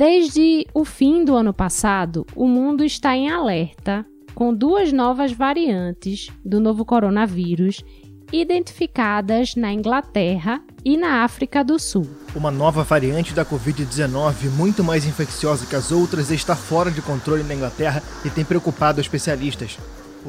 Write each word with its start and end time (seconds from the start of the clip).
Desde 0.00 0.66
o 0.72 0.82
fim 0.82 1.26
do 1.26 1.36
ano 1.36 1.52
passado, 1.52 2.26
o 2.34 2.48
mundo 2.48 2.82
está 2.82 3.14
em 3.14 3.28
alerta 3.28 4.02
com 4.34 4.54
duas 4.54 4.94
novas 4.94 5.30
variantes 5.30 6.30
do 6.42 6.58
novo 6.58 6.86
coronavírus 6.86 7.84
identificadas 8.32 9.54
na 9.56 9.70
Inglaterra 9.70 10.62
e 10.82 10.96
na 10.96 11.22
África 11.22 11.62
do 11.62 11.78
Sul. 11.78 12.08
Uma 12.34 12.50
nova 12.50 12.82
variante 12.82 13.34
da 13.34 13.44
Covid-19, 13.44 14.48
muito 14.56 14.82
mais 14.82 15.04
infecciosa 15.04 15.66
que 15.66 15.76
as 15.76 15.92
outras, 15.92 16.30
está 16.30 16.56
fora 16.56 16.90
de 16.90 17.02
controle 17.02 17.42
na 17.42 17.54
Inglaterra 17.54 18.02
e 18.24 18.30
tem 18.30 18.42
preocupado 18.42 19.02
especialistas. 19.02 19.76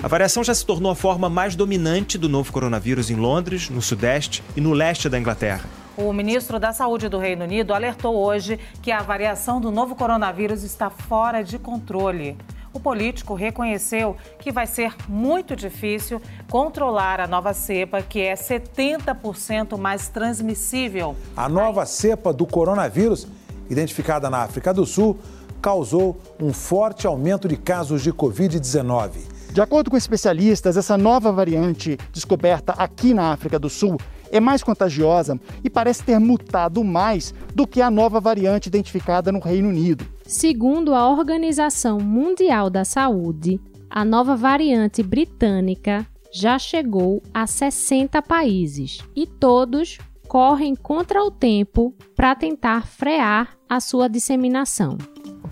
A 0.04 0.08
variação 0.10 0.44
já 0.44 0.54
se 0.54 0.66
tornou 0.66 0.92
a 0.92 0.96
forma 0.96 1.30
mais 1.30 1.56
dominante 1.56 2.18
do 2.18 2.28
novo 2.28 2.52
coronavírus 2.52 3.10
em 3.10 3.16
Londres, 3.16 3.70
no 3.70 3.82
Sudeste 3.82 4.44
e 4.54 4.60
no 4.60 4.74
leste 4.74 5.08
da 5.08 5.18
Inglaterra. 5.18 5.64
O 5.98 6.14
ministro 6.14 6.58
da 6.58 6.72
Saúde 6.72 7.10
do 7.10 7.18
Reino 7.18 7.44
Unido 7.44 7.74
alertou 7.74 8.16
hoje 8.16 8.58
que 8.82 8.92
a 8.92 9.02
variação 9.02 9.60
do 9.60 9.70
novo 9.70 9.94
coronavírus 9.94 10.64
está 10.64 10.90
fora 10.90 11.44
de 11.44 11.60
controle. 11.60 12.38
O 12.74 12.80
político 12.80 13.34
reconheceu 13.34 14.16
que 14.40 14.54
vai 14.54 14.66
ser 14.66 14.96
muito 15.10 15.54
difícil 15.54 16.22
controlar 16.50 17.20
a 17.20 17.28
nova 17.28 17.54
cepa, 17.54 18.02
que 18.02 18.22
é 18.22 18.36
70% 18.36 19.78
mais 19.78 20.08
transmissível. 20.08 21.14
A 21.36 21.50
nova 21.50 21.86
cepa 21.86 22.32
do 22.32 22.46
coronavírus, 22.46 23.28
identificada 23.70 24.30
na 24.30 24.44
África 24.44 24.74
do 24.74 24.86
Sul, 24.86 25.20
causou 25.62 26.18
um 26.40 26.54
forte 26.54 27.06
aumento 27.06 27.50
de 27.50 27.58
casos 27.58 28.02
de 28.02 28.14
Covid-19. 28.14 29.12
De 29.52 29.60
acordo 29.60 29.92
com 29.92 29.98
especialistas, 29.98 30.78
essa 30.78 30.98
nova 30.98 31.34
variante 31.34 31.98
descoberta 32.14 32.72
aqui 32.78 33.14
na 33.14 33.34
África 33.34 33.60
do 33.60 33.70
Sul 33.70 33.98
é 34.32 34.40
mais 34.40 34.64
contagiosa 34.64 35.40
e 35.64 35.70
parece 35.70 36.04
ter 36.04 36.20
mutado 36.20 36.84
mais 36.84 37.34
do 37.54 37.68
que 37.68 37.82
a 37.82 37.92
nova 37.92 38.20
variante 38.20 38.68
identificada 38.68 39.32
no 39.32 39.40
Reino 39.40 39.70
Unido. 39.70 40.06
Segundo 40.26 40.96
a 40.96 41.10
Organização 41.10 42.00
Mundial 42.00 42.70
da 42.70 42.86
Saúde, 42.86 43.60
a 43.90 44.06
nova 44.06 44.36
variante 44.36 45.04
britânica 45.04 46.08
já 46.34 46.58
chegou 46.58 47.22
a 47.34 47.46
60 47.46 48.22
países 48.22 49.00
e 49.14 49.28
todos 49.28 49.98
correm 50.28 50.76
contra 50.76 51.22
o 51.22 51.30
tempo 51.30 51.94
para 52.16 52.34
tentar 52.34 52.88
frear 52.88 53.50
a 53.68 53.82
sua 53.82 54.08
disseminação 54.08 54.98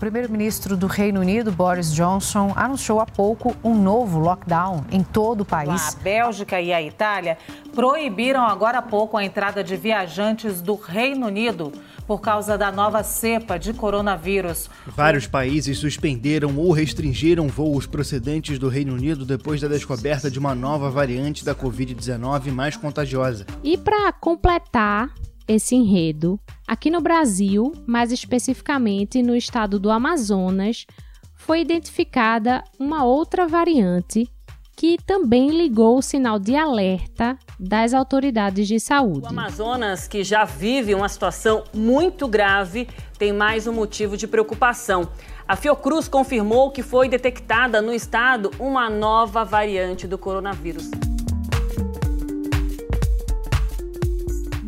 primeiro-ministro 0.00 0.78
do 0.78 0.86
Reino 0.86 1.20
Unido, 1.20 1.52
Boris 1.52 1.92
Johnson, 1.92 2.54
anunciou 2.56 3.00
há 3.00 3.06
pouco 3.06 3.54
um 3.62 3.74
novo 3.74 4.18
lockdown 4.18 4.82
em 4.90 5.02
todo 5.02 5.42
o 5.42 5.44
país. 5.44 5.94
A 5.94 6.00
Bélgica 6.00 6.58
e 6.58 6.72
a 6.72 6.80
Itália 6.80 7.36
proibiram 7.74 8.42
agora 8.42 8.78
há 8.78 8.82
pouco 8.82 9.18
a 9.18 9.24
entrada 9.24 9.62
de 9.62 9.76
viajantes 9.76 10.62
do 10.62 10.74
Reino 10.74 11.26
Unido 11.26 11.70
por 12.06 12.20
causa 12.20 12.56
da 12.56 12.72
nova 12.72 13.02
cepa 13.04 13.58
de 13.58 13.74
coronavírus. 13.74 14.70
Vários 14.86 15.26
países 15.26 15.78
suspenderam 15.78 16.56
ou 16.56 16.72
restringiram 16.72 17.46
voos 17.46 17.86
procedentes 17.86 18.58
do 18.58 18.68
Reino 18.68 18.94
Unido 18.94 19.26
depois 19.26 19.60
da 19.60 19.68
descoberta 19.68 20.30
de 20.30 20.38
uma 20.38 20.54
nova 20.54 20.90
variante 20.90 21.44
da 21.44 21.54
Covid-19 21.54 22.50
mais 22.50 22.74
contagiosa. 22.74 23.46
E 23.62 23.76
para 23.76 24.10
completar 24.12 25.12
esse 25.50 25.74
enredo, 25.74 26.38
aqui 26.66 26.90
no 26.90 27.00
Brasil, 27.00 27.72
mais 27.84 28.12
especificamente 28.12 29.20
no 29.20 29.34
estado 29.34 29.80
do 29.80 29.90
Amazonas, 29.90 30.86
foi 31.34 31.60
identificada 31.60 32.62
uma 32.78 33.04
outra 33.04 33.48
variante 33.48 34.30
que 34.76 34.96
também 35.04 35.50
ligou 35.50 35.98
o 35.98 36.02
sinal 36.02 36.38
de 36.38 36.54
alerta 36.54 37.36
das 37.58 37.92
autoridades 37.92 38.68
de 38.68 38.78
saúde. 38.78 39.26
O 39.26 39.28
Amazonas, 39.28 40.06
que 40.06 40.22
já 40.22 40.44
vive 40.44 40.94
uma 40.94 41.08
situação 41.08 41.64
muito 41.74 42.28
grave, 42.28 42.88
tem 43.18 43.32
mais 43.32 43.66
um 43.66 43.72
motivo 43.72 44.16
de 44.16 44.28
preocupação. 44.28 45.08
A 45.46 45.56
Fiocruz 45.56 46.06
confirmou 46.06 46.70
que 46.70 46.82
foi 46.82 47.08
detectada 47.08 47.82
no 47.82 47.92
estado 47.92 48.52
uma 48.58 48.88
nova 48.88 49.44
variante 49.44 50.06
do 50.06 50.16
coronavírus. 50.16 50.88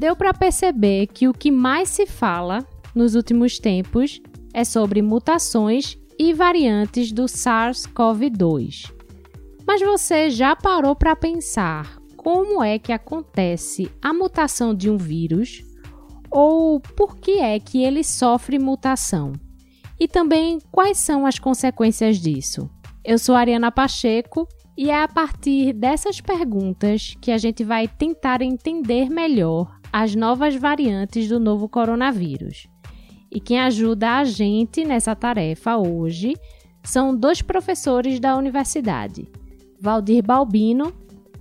Deu 0.03 0.17
para 0.17 0.35
perceber 0.35 1.07
que 1.07 1.29
o 1.29 1.33
que 1.33 1.53
mais 1.53 1.89
se 1.89 2.07
fala 2.07 2.67
nos 2.93 3.15
últimos 3.15 3.61
tempos 3.61 4.21
é 4.53 4.65
sobre 4.65 5.01
mutações 5.01 5.97
e 6.19 6.35
variantes 6.35 7.13
do 7.13 7.27
SARS-CoV-2. 7.27 8.93
Mas 9.65 9.81
você 9.81 10.29
já 10.29 10.57
parou 10.57 10.97
para 10.97 11.15
pensar 11.15 11.99
como 12.17 12.65
é 12.65 12.81
que 12.81 12.91
acontece 12.91 13.89
a 14.03 14.13
mutação 14.13 14.75
de 14.75 14.91
um 14.91 14.97
vírus 14.97 15.63
ou 16.29 16.81
por 16.81 17.17
que 17.17 17.39
é 17.39 17.61
que 17.61 17.85
ele 17.85 18.03
sofre 18.03 18.59
mutação? 18.59 19.35
E 20.01 20.09
também 20.09 20.59
quais 20.73 20.99
são 20.99 21.25
as 21.25 21.39
consequências 21.39 22.19
disso? 22.19 22.69
Eu 23.05 23.21
sou 23.21 23.37
Ariana 23.37 23.71
Pacheco 23.71 24.49
e 24.77 24.91
é 24.91 25.01
a 25.01 25.07
partir 25.07 25.73
dessas 25.73 26.21
perguntas 26.21 27.17
que 27.21 27.31
a 27.31 27.39
gente 27.39 27.63
vai 27.63 27.87
tentar 27.87 28.43
entender 28.43 29.09
melhor 29.09 29.81
as 29.93 30.15
novas 30.15 30.57
variantes 30.57 31.29
do 31.29 31.39
novo 31.39 31.69
coronavírus. 31.69 32.67
E 33.31 33.39
quem 33.39 33.61
ajuda 33.61 34.19
a 34.19 34.25
gente 34.25 34.85
nessa 34.85 35.15
tarefa 35.15 35.77
hoje 35.77 36.35
são 36.83 37.15
dois 37.15 37.43
professores 37.43 38.19
da 38.19 38.37
universidade, 38.37 39.29
Valdir 39.81 40.25
Balbino 40.25 40.93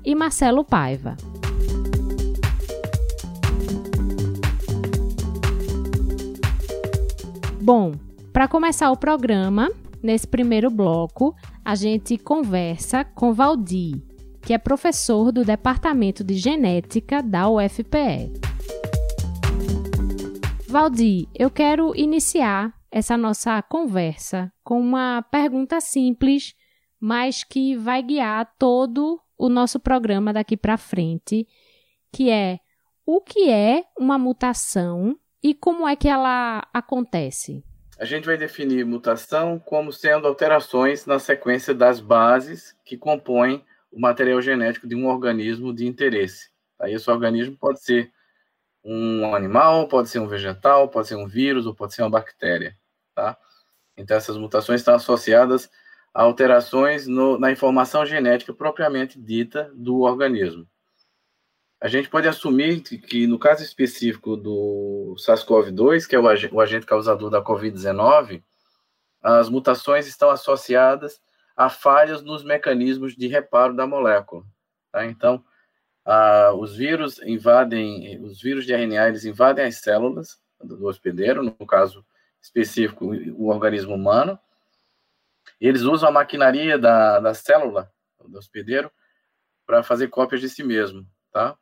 e 0.03 0.13
Marcelo 0.13 0.63
Paiva. 0.63 1.15
Bom, 7.61 7.93
para 8.33 8.47
começar 8.47 8.91
o 8.91 8.97
programa, 8.97 9.69
nesse 10.01 10.27
primeiro 10.27 10.69
bloco, 10.69 11.35
a 11.63 11.75
gente 11.75 12.17
conversa 12.17 13.03
com 13.03 13.33
Valdir, 13.33 14.01
que 14.51 14.55
é 14.55 14.57
professor 14.57 15.31
do 15.31 15.45
Departamento 15.45 16.25
de 16.25 16.33
Genética 16.33 17.23
da 17.23 17.47
UFPE. 17.47 18.33
Valdir, 20.67 21.29
eu 21.33 21.49
quero 21.49 21.95
iniciar 21.95 22.73
essa 22.91 23.15
nossa 23.15 23.61
conversa 23.61 24.51
com 24.61 24.77
uma 24.77 25.21
pergunta 25.21 25.79
simples, 25.79 26.53
mas 26.99 27.45
que 27.45 27.77
vai 27.77 28.03
guiar 28.03 28.53
todo 28.59 29.21
o 29.37 29.47
nosso 29.47 29.79
programa 29.79 30.33
daqui 30.33 30.57
para 30.57 30.75
frente, 30.75 31.47
que 32.11 32.29
é 32.29 32.59
o 33.05 33.21
que 33.21 33.49
é 33.49 33.85
uma 33.97 34.17
mutação 34.17 35.17
e 35.41 35.53
como 35.53 35.87
é 35.87 35.95
que 35.95 36.09
ela 36.09 36.67
acontece? 36.73 37.63
A 37.97 38.03
gente 38.03 38.25
vai 38.25 38.35
definir 38.35 38.85
mutação 38.85 39.57
como 39.57 39.93
sendo 39.93 40.27
alterações 40.27 41.05
na 41.05 41.19
sequência 41.19 41.73
das 41.73 42.01
bases 42.01 42.75
que 42.83 42.97
compõem 42.97 43.63
o 43.91 43.99
material 43.99 44.41
genético 44.41 44.87
de 44.87 44.95
um 44.95 45.07
organismo 45.07 45.73
de 45.73 45.85
interesse. 45.85 46.49
Aí 46.79 46.93
esse 46.93 47.09
organismo 47.09 47.55
pode 47.57 47.83
ser 47.83 48.11
um 48.83 49.35
animal, 49.35 49.87
pode 49.87 50.09
ser 50.09 50.19
um 50.19 50.27
vegetal, 50.27 50.89
pode 50.89 51.07
ser 51.07 51.15
um 51.15 51.27
vírus 51.27 51.65
ou 51.65 51.75
pode 51.75 51.93
ser 51.93 52.01
uma 52.01 52.09
bactéria, 52.09 52.75
tá? 53.13 53.37
Então 53.95 54.17
essas 54.17 54.37
mutações 54.37 54.81
estão 54.81 54.95
associadas 54.95 55.69
a 56.13 56.23
alterações 56.23 57.07
no, 57.07 57.37
na 57.37 57.51
informação 57.51 58.05
genética 58.05 58.53
propriamente 58.53 59.19
dita 59.19 59.71
do 59.75 60.01
organismo. 60.01 60.67
A 61.79 61.87
gente 61.87 62.09
pode 62.09 62.27
assumir 62.27 62.81
que, 62.81 62.97
que 62.97 63.27
no 63.27 63.39
caso 63.39 63.63
específico 63.63 64.35
do 64.35 65.15
SARS-CoV-2, 65.17 66.07
que 66.07 66.15
é 66.15 66.19
o, 66.19 66.23
o 66.23 66.61
agente 66.61 66.85
causador 66.85 67.29
da 67.29 67.43
COVID-19, 67.43 68.43
as 69.21 69.49
mutações 69.49 70.07
estão 70.07 70.29
associadas 70.29 71.19
a 71.55 71.69
falhas 71.69 72.21
nos 72.21 72.43
mecanismos 72.43 73.15
de 73.15 73.27
reparo 73.27 73.75
da 73.75 73.85
molécula. 73.85 74.43
Tá? 74.91 75.05
Então, 75.05 75.43
ah, 76.05 76.53
os 76.53 76.75
vírus 76.75 77.21
invadem, 77.21 78.23
os 78.23 78.41
vírus 78.41 78.65
de 78.65 78.73
RNA, 78.73 79.09
eles 79.09 79.25
invadem 79.25 79.65
as 79.65 79.77
células 79.77 80.39
do 80.61 80.85
hospedeiro, 80.85 81.43
no 81.43 81.65
caso 81.65 82.05
específico, 82.41 83.05
o 83.05 83.47
organismo 83.49 83.93
humano. 83.93 84.39
Eles 85.59 85.81
usam 85.81 86.09
a 86.09 86.11
maquinaria 86.11 86.77
da, 86.77 87.19
da 87.19 87.33
célula 87.33 87.91
do 88.27 88.37
hospedeiro 88.37 88.91
para 89.65 89.83
fazer 89.83 90.07
cópias 90.07 90.41
de 90.41 90.49
si 90.49 90.63
mesmo, 90.63 91.05
tá? 91.31 91.55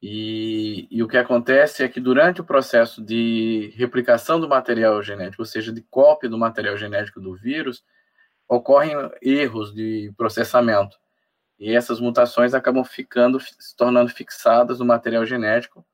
E, 0.00 0.86
e, 0.90 1.02
o 1.02 1.08
que 1.08 1.16
acontece 1.16 1.82
é 1.82 1.88
que 1.88 2.00
durante 2.00 2.40
o 2.40 2.44
processo 2.44 3.02
de 3.02 3.72
replicação 3.76 4.38
do 4.38 4.48
material 4.48 5.02
genético, 5.02 5.42
ou 5.42 5.46
seja, 5.46 5.72
de 5.72 5.82
cópia 5.82 6.28
do 6.28 6.38
material 6.38 6.76
genético 6.76 7.20
do 7.20 7.34
vírus, 7.34 7.84
ocorrem 8.48 8.94
erros 9.20 9.74
de 9.74 10.12
processamento. 10.16 10.96
E 11.58 11.74
essas 11.74 12.00
mutações 12.00 12.54
acabam 12.54 12.84
ficando, 12.84 13.38
se 13.40 13.76
tornando 13.76 14.10
fixadas 14.10 14.78
no 14.78 14.86
material 14.86 15.26
genético. 15.26 15.84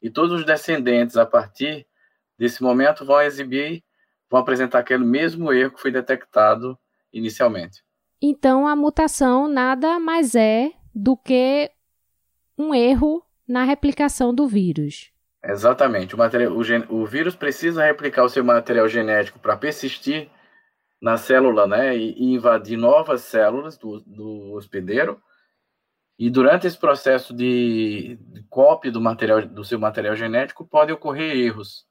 E 0.00 0.10
todos 0.10 0.40
os 0.40 0.44
descendentes, 0.44 1.16
a 1.16 1.24
partir 1.24 1.86
desse 2.36 2.62
momento, 2.62 3.04
vão 3.04 3.20
exibir, 3.20 3.84
vão 4.28 4.40
apresentar 4.40 4.80
aquele 4.80 5.04
mesmo 5.04 5.52
erro 5.52 5.72
que 5.72 5.80
foi 5.80 5.92
detectado 5.92 6.76
inicialmente. 7.12 7.82
Então, 8.20 8.66
a 8.66 8.74
mutação 8.74 9.48
nada 9.48 9.98
mais 9.98 10.34
é 10.34 10.72
do 10.94 11.16
que 11.16 11.70
um 12.58 12.74
erro 12.74 13.24
na 13.46 13.64
replicação 13.64 14.34
do 14.34 14.46
vírus. 14.46 15.10
Exatamente. 15.44 16.14
O, 16.14 16.18
material, 16.18 16.52
o, 16.52 16.62
gen, 16.62 16.84
o 16.88 17.04
vírus 17.04 17.34
precisa 17.34 17.84
replicar 17.84 18.24
o 18.24 18.28
seu 18.28 18.44
material 18.44 18.88
genético 18.88 19.38
para 19.38 19.56
persistir 19.56 20.30
na 21.02 21.16
célula, 21.16 21.66
né, 21.66 21.96
e, 21.96 22.12
e, 22.12 22.32
invadir 22.32 22.78
novas 22.78 23.22
células 23.22 23.76
do, 23.76 24.00
do 24.02 24.52
hospedeiro. 24.52 25.20
E 26.16 26.30
durante 26.30 26.64
esse 26.64 26.78
processo 26.78 27.34
de, 27.34 28.16
de 28.20 28.44
cópia 28.44 28.92
do 28.92 29.00
material 29.00 29.44
do 29.44 29.64
seu 29.64 29.80
material 29.80 30.14
genético 30.14 30.64
pode 30.64 30.92
ocorrer 30.92 31.36
erros. 31.36 31.84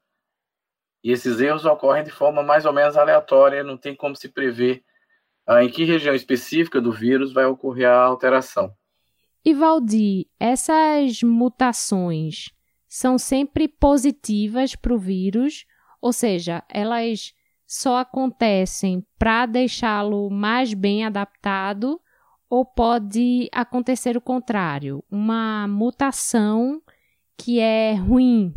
E 1.04 1.10
esses 1.10 1.40
erros 1.40 1.66
ocorrem 1.66 2.04
de 2.04 2.10
forma 2.10 2.42
mais 2.42 2.64
ou 2.64 2.72
menos 2.72 2.96
aleatória, 2.96 3.62
não 3.62 3.76
tem 3.76 3.94
como 3.94 4.16
se 4.16 4.30
prever 4.30 4.82
ah, 5.46 5.62
em 5.62 5.68
que 5.68 5.84
região 5.84 6.14
específica 6.14 6.80
do 6.80 6.92
vírus 6.92 7.34
vai 7.34 7.44
ocorrer 7.44 7.88
a 7.88 8.04
alteração. 8.04 8.74
E 9.44 9.52
Valdir, 9.52 10.26
essas 10.40 11.22
mutações 11.22 12.50
são 12.88 13.18
sempre 13.18 13.68
positivas 13.68 14.74
para 14.74 14.94
o 14.94 14.98
vírus, 14.98 15.66
ou 16.00 16.12
seja, 16.12 16.62
elas 16.70 17.34
só 17.72 17.96
acontecem 17.96 19.02
para 19.18 19.46
deixá-lo 19.46 20.28
mais 20.28 20.74
bem 20.74 21.06
adaptado, 21.06 21.98
ou 22.46 22.66
pode 22.66 23.48
acontecer 23.50 24.14
o 24.14 24.20
contrário, 24.20 25.02
uma 25.10 25.66
mutação 25.66 26.82
que 27.34 27.60
é 27.60 27.94
ruim 27.94 28.54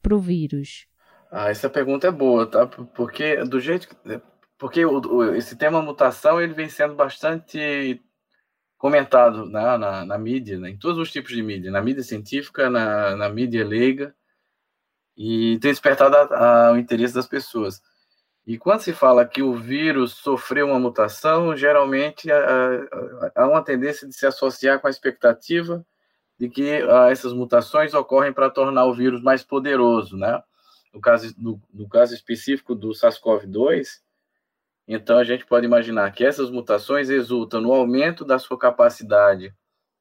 para 0.00 0.14
o 0.14 0.20
vírus? 0.20 0.86
Ah, 1.32 1.50
essa 1.50 1.68
pergunta 1.68 2.06
é 2.06 2.12
boa, 2.12 2.46
tá? 2.46 2.64
Porque 2.64 3.42
do 3.42 3.58
jeito 3.58 3.88
que, 3.88 3.96
porque 4.56 4.84
o, 4.84 5.00
o, 5.00 5.34
esse 5.34 5.56
tema 5.56 5.82
mutação 5.82 6.40
ele 6.40 6.54
vem 6.54 6.68
sendo 6.68 6.94
bastante 6.94 8.00
comentado 8.78 9.46
na, 9.46 9.76
na, 9.76 10.04
na 10.04 10.16
mídia, 10.16 10.60
né, 10.60 10.70
em 10.70 10.78
todos 10.78 10.98
os 11.00 11.10
tipos 11.10 11.32
de 11.32 11.42
mídia, 11.42 11.72
na 11.72 11.82
mídia 11.82 12.04
científica, 12.04 12.70
na, 12.70 13.16
na 13.16 13.28
mídia 13.28 13.66
leiga, 13.66 14.14
e 15.16 15.58
tem 15.58 15.72
despertado 15.72 16.14
a, 16.16 16.68
a, 16.68 16.72
o 16.72 16.78
interesse 16.78 17.14
das 17.14 17.26
pessoas. 17.26 17.82
E 18.46 18.58
quando 18.58 18.80
se 18.80 18.92
fala 18.92 19.26
que 19.26 19.42
o 19.42 19.54
vírus 19.54 20.12
sofreu 20.12 20.66
uma 20.66 20.78
mutação, 20.78 21.56
geralmente 21.56 22.28
há 23.34 23.48
uma 23.48 23.62
tendência 23.62 24.06
de 24.06 24.14
se 24.14 24.26
associar 24.26 24.80
com 24.80 24.86
a 24.86 24.90
expectativa 24.90 25.84
de 26.38 26.48
que 26.48 26.70
essas 27.10 27.32
mutações 27.32 27.94
ocorrem 27.94 28.32
para 28.32 28.50
tornar 28.50 28.84
o 28.84 28.94
vírus 28.94 29.22
mais 29.22 29.42
poderoso, 29.42 30.16
né? 30.16 30.42
No 30.92 31.00
caso, 31.00 31.34
no, 31.38 31.60
no 31.72 31.88
caso 31.88 32.14
específico 32.14 32.74
do 32.74 32.90
SARS-CoV-2, 32.90 34.04
então, 34.86 35.18
a 35.18 35.24
gente 35.24 35.46
pode 35.46 35.64
imaginar 35.64 36.10
que 36.12 36.24
essas 36.24 36.50
mutações 36.50 37.08
resultam 37.08 37.60
no 37.60 37.72
aumento 37.72 38.24
da 38.24 38.38
sua 38.38 38.58
capacidade 38.58 39.54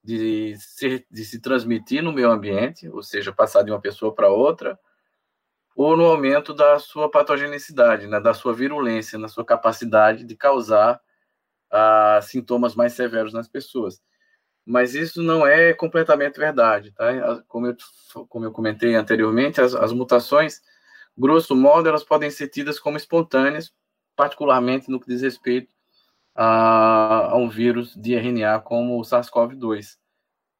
de 0.04 0.56
se, 0.58 1.06
de 1.10 1.24
se 1.24 1.40
transmitir 1.40 2.04
no 2.04 2.12
meio 2.12 2.30
ambiente, 2.30 2.90
ou 2.90 3.02
seja, 3.02 3.32
passar 3.32 3.64
de 3.64 3.72
uma 3.72 3.80
pessoa 3.80 4.14
para 4.14 4.28
outra, 4.28 4.78
ou 5.76 5.98
no 5.98 6.06
aumento 6.06 6.54
da 6.54 6.80
sua 6.80 7.10
patogenicidade, 7.10 8.08
né, 8.08 8.20
da 8.20 8.34
sua 8.34 8.54
virulência, 8.54 9.18
na 9.18 9.28
sua 9.28 9.46
capacidade 9.46 10.24
de 10.24 10.36
causar 10.36 11.00
ah, 11.72 12.20
sintomas 12.22 12.76
mais 12.76 12.94
severos 12.94 13.34
nas 13.34 13.48
pessoas. 13.48 14.02
Mas 14.66 14.96
isso 14.96 15.22
não 15.22 15.46
é 15.46 15.74
completamente 15.74 16.40
verdade, 16.40 16.92
tá? 16.94 17.44
Como 17.48 17.68
eu, 17.68 17.76
como 18.30 18.46
eu 18.46 18.52
comentei 18.52 18.96
anteriormente, 18.96 19.60
as, 19.60 19.76
as 19.76 19.92
mutações, 19.92 20.62
grosso 21.18 21.56
modo, 21.56 21.90
elas 21.90 22.04
podem 22.04 22.32
ser 22.32 22.48
tidas 22.48 22.80
como 22.80 22.96
espontâneas 22.96 23.74
particularmente 24.16 24.90
no 24.90 25.00
que 25.00 25.08
diz 25.08 25.22
respeito 25.22 25.74
a, 26.36 27.32
a 27.32 27.36
um 27.36 27.50
vírus 27.50 27.96
de 27.96 28.16
RNA 28.16 28.60
como 28.62 29.00
o 29.00 29.04
SARS-CoV-2. 29.04 29.98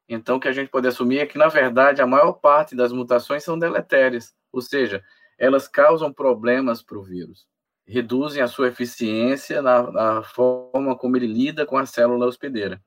Então, 0.08 0.36
o 0.36 0.40
que 0.40 0.48
a 0.48 0.52
gente 0.52 0.70
pode 0.70 0.86
assumir 0.86 1.18
é 1.18 1.26
que, 1.26 1.38
na 1.38 1.48
verdade, 1.48 2.02
a 2.02 2.06
maior 2.06 2.34
parte 2.34 2.76
das 2.76 2.92
mutações 2.92 3.42
são 3.42 3.58
deletérias, 3.58 4.34
ou 4.52 4.60
seja, 4.60 5.02
elas 5.38 5.66
causam 5.66 6.12
problemas 6.12 6.82
para 6.82 6.98
o 6.98 7.02
vírus, 7.02 7.46
reduzem 7.86 8.42
a 8.42 8.48
sua 8.48 8.68
eficiência 8.68 9.62
na, 9.62 9.90
na, 9.90 10.22
forma 10.22 10.96
como 10.96 11.16
ele 11.16 11.26
lida 11.26 11.66
com 11.66 11.78
a 11.78 11.86
célula 11.86 12.26
hospedeira. 12.26 12.80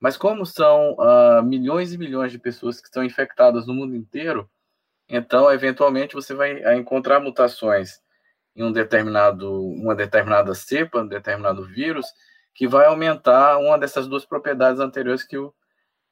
Mas 0.00 0.16
como 0.16 0.44
são 0.46 0.94
uh, 0.94 1.42
milhões 1.44 1.92
e 1.92 1.98
milhões 1.98 2.32
de 2.32 2.38
pessoas 2.38 2.80
que 2.80 2.86
estão 2.86 3.04
infectadas 3.04 3.66
no 3.66 3.74
mundo 3.74 3.94
inteiro, 3.94 4.50
então, 5.08 5.52
eventualmente, 5.52 6.14
você 6.14 6.34
vai 6.34 6.74
encontrar 6.74 7.20
mutações 7.20 8.00
em 8.56 8.62
um 8.64 8.72
determinado, 8.72 9.62
uma 9.62 9.94
determinada 9.94 10.54
cepa, 10.54 11.00
um 11.00 11.06
determinado 11.06 11.64
vírus, 11.66 12.06
que 12.54 12.66
vai 12.66 12.86
aumentar 12.86 13.58
uma 13.58 13.78
dessas 13.78 14.06
duas 14.06 14.24
propriedades 14.24 14.80
anteriores 14.80 15.22
que 15.22 15.36
eu 15.36 15.54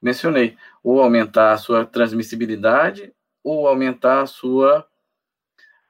mencionei, 0.00 0.56
ou 0.82 1.00
aumentar 1.00 1.52
a 1.52 1.58
sua 1.58 1.84
transmissibilidade, 1.84 3.12
ou 3.42 3.66
aumentar 3.66 4.22
a 4.22 4.26
sua 4.26 4.86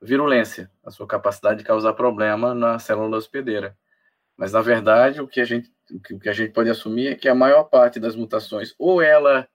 virulência, 0.01 0.71
a 0.85 0.91
sua 0.91 1.07
capacidade 1.07 1.59
de 1.59 1.65
causar 1.65 1.93
problema 1.93 2.55
na 2.55 2.79
célula 2.79 3.17
hospedeira. 3.17 3.77
Mas, 4.37 4.53
na 4.53 4.62
verdade, 4.62 5.21
o 5.21 5.29
que 5.29 5.41
a 5.41 5.45
gente, 5.45 5.71
o 5.91 6.19
que 6.19 6.29
a 6.29 6.33
gente 6.33 6.53
pode 6.53 6.71
assumir 6.71 7.09
é 7.09 7.15
que 7.15 7.29
a 7.29 7.35
maior 7.35 7.65
parte 7.65 8.01
das 8.01 8.17
mutações, 8.17 8.75
ou 8.79 9.03
ela, 9.03 9.47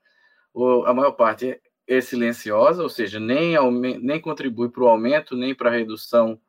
ou 0.54 0.86
a 0.86 0.94
maior 0.94 1.14
parte 1.14 1.60
é 1.88 2.02
silenciosa, 2.02 2.84
ou 2.84 2.90
seja, 2.90 3.20
nem, 3.20 3.56
nem 4.00 4.22
contribui 4.22 4.70
para 4.70 4.84
o 4.84 4.88
aumento, 4.88 5.36
nem 5.36 5.56
para 5.56 5.70
a 5.70 5.74
redução 5.74 6.40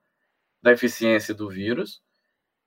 da 0.63 0.73
eficiência 0.73 1.35
do 1.35 1.49
vírus, 1.49 2.03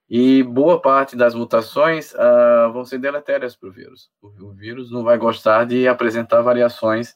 e 0.10 0.42
boa 0.42 0.82
parte 0.82 1.16
das 1.16 1.36
mutações 1.36 2.14
uh, 2.14 2.72
vão 2.74 2.84
ser 2.84 2.98
deletérias 2.98 3.56
para 3.56 3.70
o 3.70 3.72
vírus. 3.72 4.10
O 4.22 4.52
vírus 4.52 4.90
não 4.90 5.04
vai 5.04 5.18
gostar 5.20 5.66
de 5.66 5.88
apresentar 5.88 6.42
variações, 6.42 7.16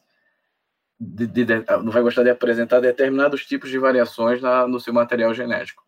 de, 0.99 1.25
de, 1.25 1.43
de, 1.43 1.65
não 1.83 1.91
vai 1.91 2.03
gostar 2.03 2.21
de 2.21 2.29
apresentar 2.29 2.79
determinados 2.79 3.45
tipos 3.45 3.71
de 3.71 3.79
variações 3.79 4.41
na, 4.41 4.67
no 4.67 4.79
seu 4.79 4.93
material 4.93 5.33
genético. 5.33 5.83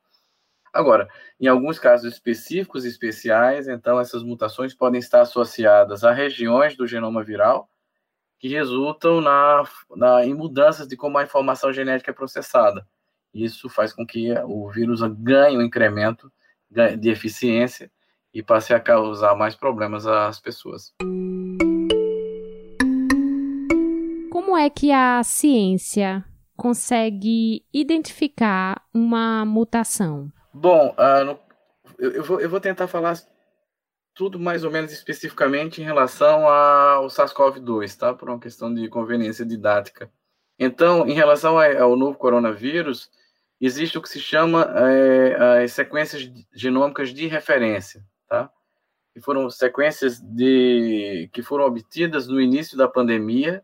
Agora, 0.74 1.07
em 1.40 1.48
alguns 1.48 1.78
casos 1.78 2.12
específicos 2.12 2.84
e 2.84 2.90
especiais, 2.90 3.68
então 3.68 4.00
essas 4.00 4.24
mutações 4.24 4.74
podem 4.74 5.00
estar 5.00 5.22
associadas 5.22 6.04
a 6.04 6.12
regiões 6.12 6.75
do 6.75 6.88
genoma 6.88 7.24
viral 7.24 7.69
que 8.40 8.50
resultam 8.50 9.22
na, 9.22 9.63
na, 9.96 10.25
em 10.25 10.34
mudanças 10.34 10.88
de 10.88 10.98
como 10.98 11.18
a 11.19 11.24
informação 11.24 11.72
genética 11.72 12.12
é 12.12 12.13
processada. 12.13 12.86
Isso 13.34 13.69
faz 13.69 13.94
com 13.94 14.06
que 14.06 14.34
o 14.46 14.69
vírus 14.69 15.01
ganhe 15.19 15.58
um 15.58 15.62
incremento 15.62 16.31
de 16.98 17.10
eficiência 17.10 17.89
e 18.33 18.44
passe 18.44 18.74
a 18.74 18.80
causar 18.80 19.36
mais 19.36 19.56
problemas 19.56 20.06
às 20.06 20.39
pessoas. 20.39 20.94
Como 24.31 24.58
é 24.58 24.70
que 24.70 24.91
a 24.91 25.24
ciência 25.24 26.24
consegue 26.55 27.63
identificar 27.74 28.82
uma 28.94 29.46
mutação? 29.46 30.32
Bom, 30.53 30.94
uh, 30.98 31.38
eu, 31.98 32.24
vou, 32.24 32.39
eu 32.41 32.50
vou 32.50 32.60
tentar 32.60 32.88
falar 32.88 33.17
tudo 34.13 34.39
mais 34.39 34.63
ou 34.63 34.72
menos 34.72 34.91
especificamente 34.91 35.82
em 35.82 35.86
relação 35.86 36.48
ao 36.48 37.08
SARS-CoV-2, 37.08 37.98
tá? 37.98 38.13
Por 38.13 38.29
uma 38.29 38.39
questão 38.39 38.74
de 38.74 38.88
conveniência 38.88 39.46
didática. 39.46 40.10
Então, 40.58 41.05
em 41.05 41.13
relação 41.13 41.58
ao 41.60 41.98
novo 41.98 42.17
coronavírus, 42.17 43.10
existe 43.60 43.98
o 43.98 44.02
que 44.02 44.10
se 44.10 44.20
chama 44.20 44.64
é, 44.76 45.64
as 45.64 45.74
sequências 45.74 46.30
genômicas 46.54 47.14
de 47.14 47.28
referência, 47.28 48.04
tá? 48.28 48.50
Que 49.14 49.22
foram 49.22 49.50
sequências 49.50 50.20
de 50.20 51.30
que 51.34 51.42
foram 51.42 51.66
obtidas 51.66 52.28
no 52.28 52.42
início 52.42 52.78
da 52.78 52.88
pandemia, 52.88 53.64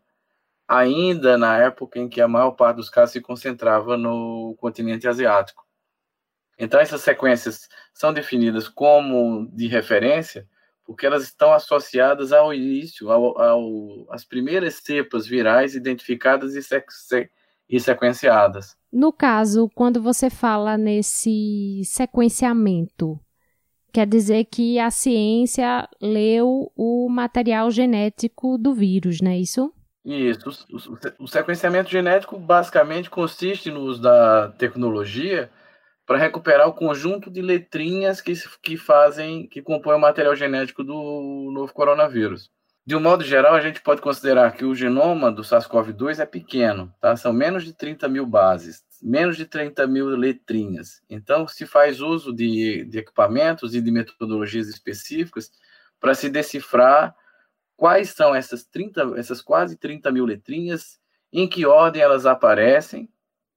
ainda 0.66 1.36
na 1.36 1.58
época 1.58 1.98
em 1.98 2.08
que 2.08 2.20
a 2.20 2.28
maior 2.28 2.52
parte 2.52 2.76
dos 2.76 2.88
casos 2.88 3.12
se 3.12 3.20
concentrava 3.20 3.96
no 3.96 4.56
continente 4.58 5.06
asiático. 5.06 5.66
Então 6.58 6.80
essas 6.80 7.02
sequências 7.02 7.68
são 7.92 8.12
definidas 8.12 8.68
como 8.68 9.48
de 9.52 9.66
referência 9.66 10.48
porque 10.84 11.06
elas 11.06 11.22
estão 11.22 11.52
associadas 11.52 12.32
ao 12.32 12.52
início, 12.52 13.10
ao, 13.10 13.40
ao 13.40 14.12
as 14.12 14.24
primeiras 14.24 14.74
cepas 14.74 15.26
virais 15.26 15.74
identificadas 15.74 16.54
e, 16.54 17.30
e 17.68 17.80
sequenciadas. 17.80 18.76
No 18.92 19.10
caso, 19.10 19.70
quando 19.74 20.02
você 20.02 20.28
fala 20.28 20.76
nesse 20.76 21.80
sequenciamento, 21.84 23.18
quer 23.90 24.06
dizer 24.06 24.44
que 24.44 24.78
a 24.78 24.90
ciência 24.90 25.88
leu 26.00 26.70
o 26.76 27.08
material 27.08 27.70
genético 27.70 28.58
do 28.58 28.74
vírus, 28.74 29.22
não 29.22 29.30
é 29.30 29.38
isso? 29.38 29.72
Isso. 30.04 30.66
O, 31.18 31.26
sequenciamento 31.26 31.88
genético 31.88 32.38
basicamente 32.38 33.08
consiste 33.08 33.70
no 33.70 33.80
uso 33.80 34.02
da 34.02 34.48
tecnologia 34.58 35.50
para 36.04 36.18
recuperar 36.18 36.68
o 36.68 36.74
conjunto 36.74 37.30
de 37.30 37.40
letrinhas 37.40 38.20
que, 38.20 38.34
que 38.60 38.76
fazem, 38.76 39.46
que 39.46 39.62
compõem 39.62 39.96
o 39.96 40.00
material 40.00 40.34
genético 40.34 40.82
do 40.82 41.50
novo 41.54 41.72
coronavírus. 41.72 42.50
De 42.84 42.96
um 42.96 43.00
modo 43.00 43.22
geral, 43.22 43.54
a 43.54 43.60
gente 43.60 43.80
pode 43.80 44.00
considerar 44.00 44.52
que 44.52 44.64
o 44.64 44.74
genoma 44.74 45.30
do 45.30 45.42
SARS-CoV-2 45.42 46.18
é 46.18 46.26
pequeno, 46.26 46.92
tá? 47.00 47.16
São 47.16 47.32
menos 47.32 47.64
de 47.64 47.72
30 47.72 48.08
mil 48.08 48.26
bases, 48.26 48.82
menos 49.00 49.36
de 49.36 49.46
30 49.46 49.86
mil 49.86 50.08
letrinhas. 50.08 51.00
Então, 51.08 51.46
se 51.46 51.64
faz 51.64 52.00
uso 52.00 52.32
de, 52.32 52.84
de 52.86 52.98
equipamentos 52.98 53.76
e 53.76 53.80
de 53.80 53.90
metodologias 53.92 54.66
específicas 54.66 55.52
para 56.00 56.12
se 56.12 56.28
decifrar 56.28 57.14
quais 57.76 58.10
são 58.10 58.34
essas 58.34 58.64
30, 58.64 59.14
essas 59.16 59.40
quase 59.40 59.76
30 59.76 60.10
mil 60.10 60.24
letrinhas 60.24 61.00
em 61.32 61.48
que 61.48 61.64
ordem 61.64 62.02
elas 62.02 62.26
aparecem, 62.26 63.08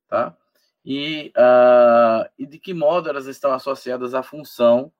tá? 0.07 0.37
E, 0.85 1.33
uh, 1.35 2.29
e 2.37 2.45
de 2.45 2.59
que 2.59 2.75
modo 2.75 3.09
elas 3.09 3.25
estão 3.25 3.51
associadas 3.51 4.13
à 4.13 4.21
função, 4.21 4.91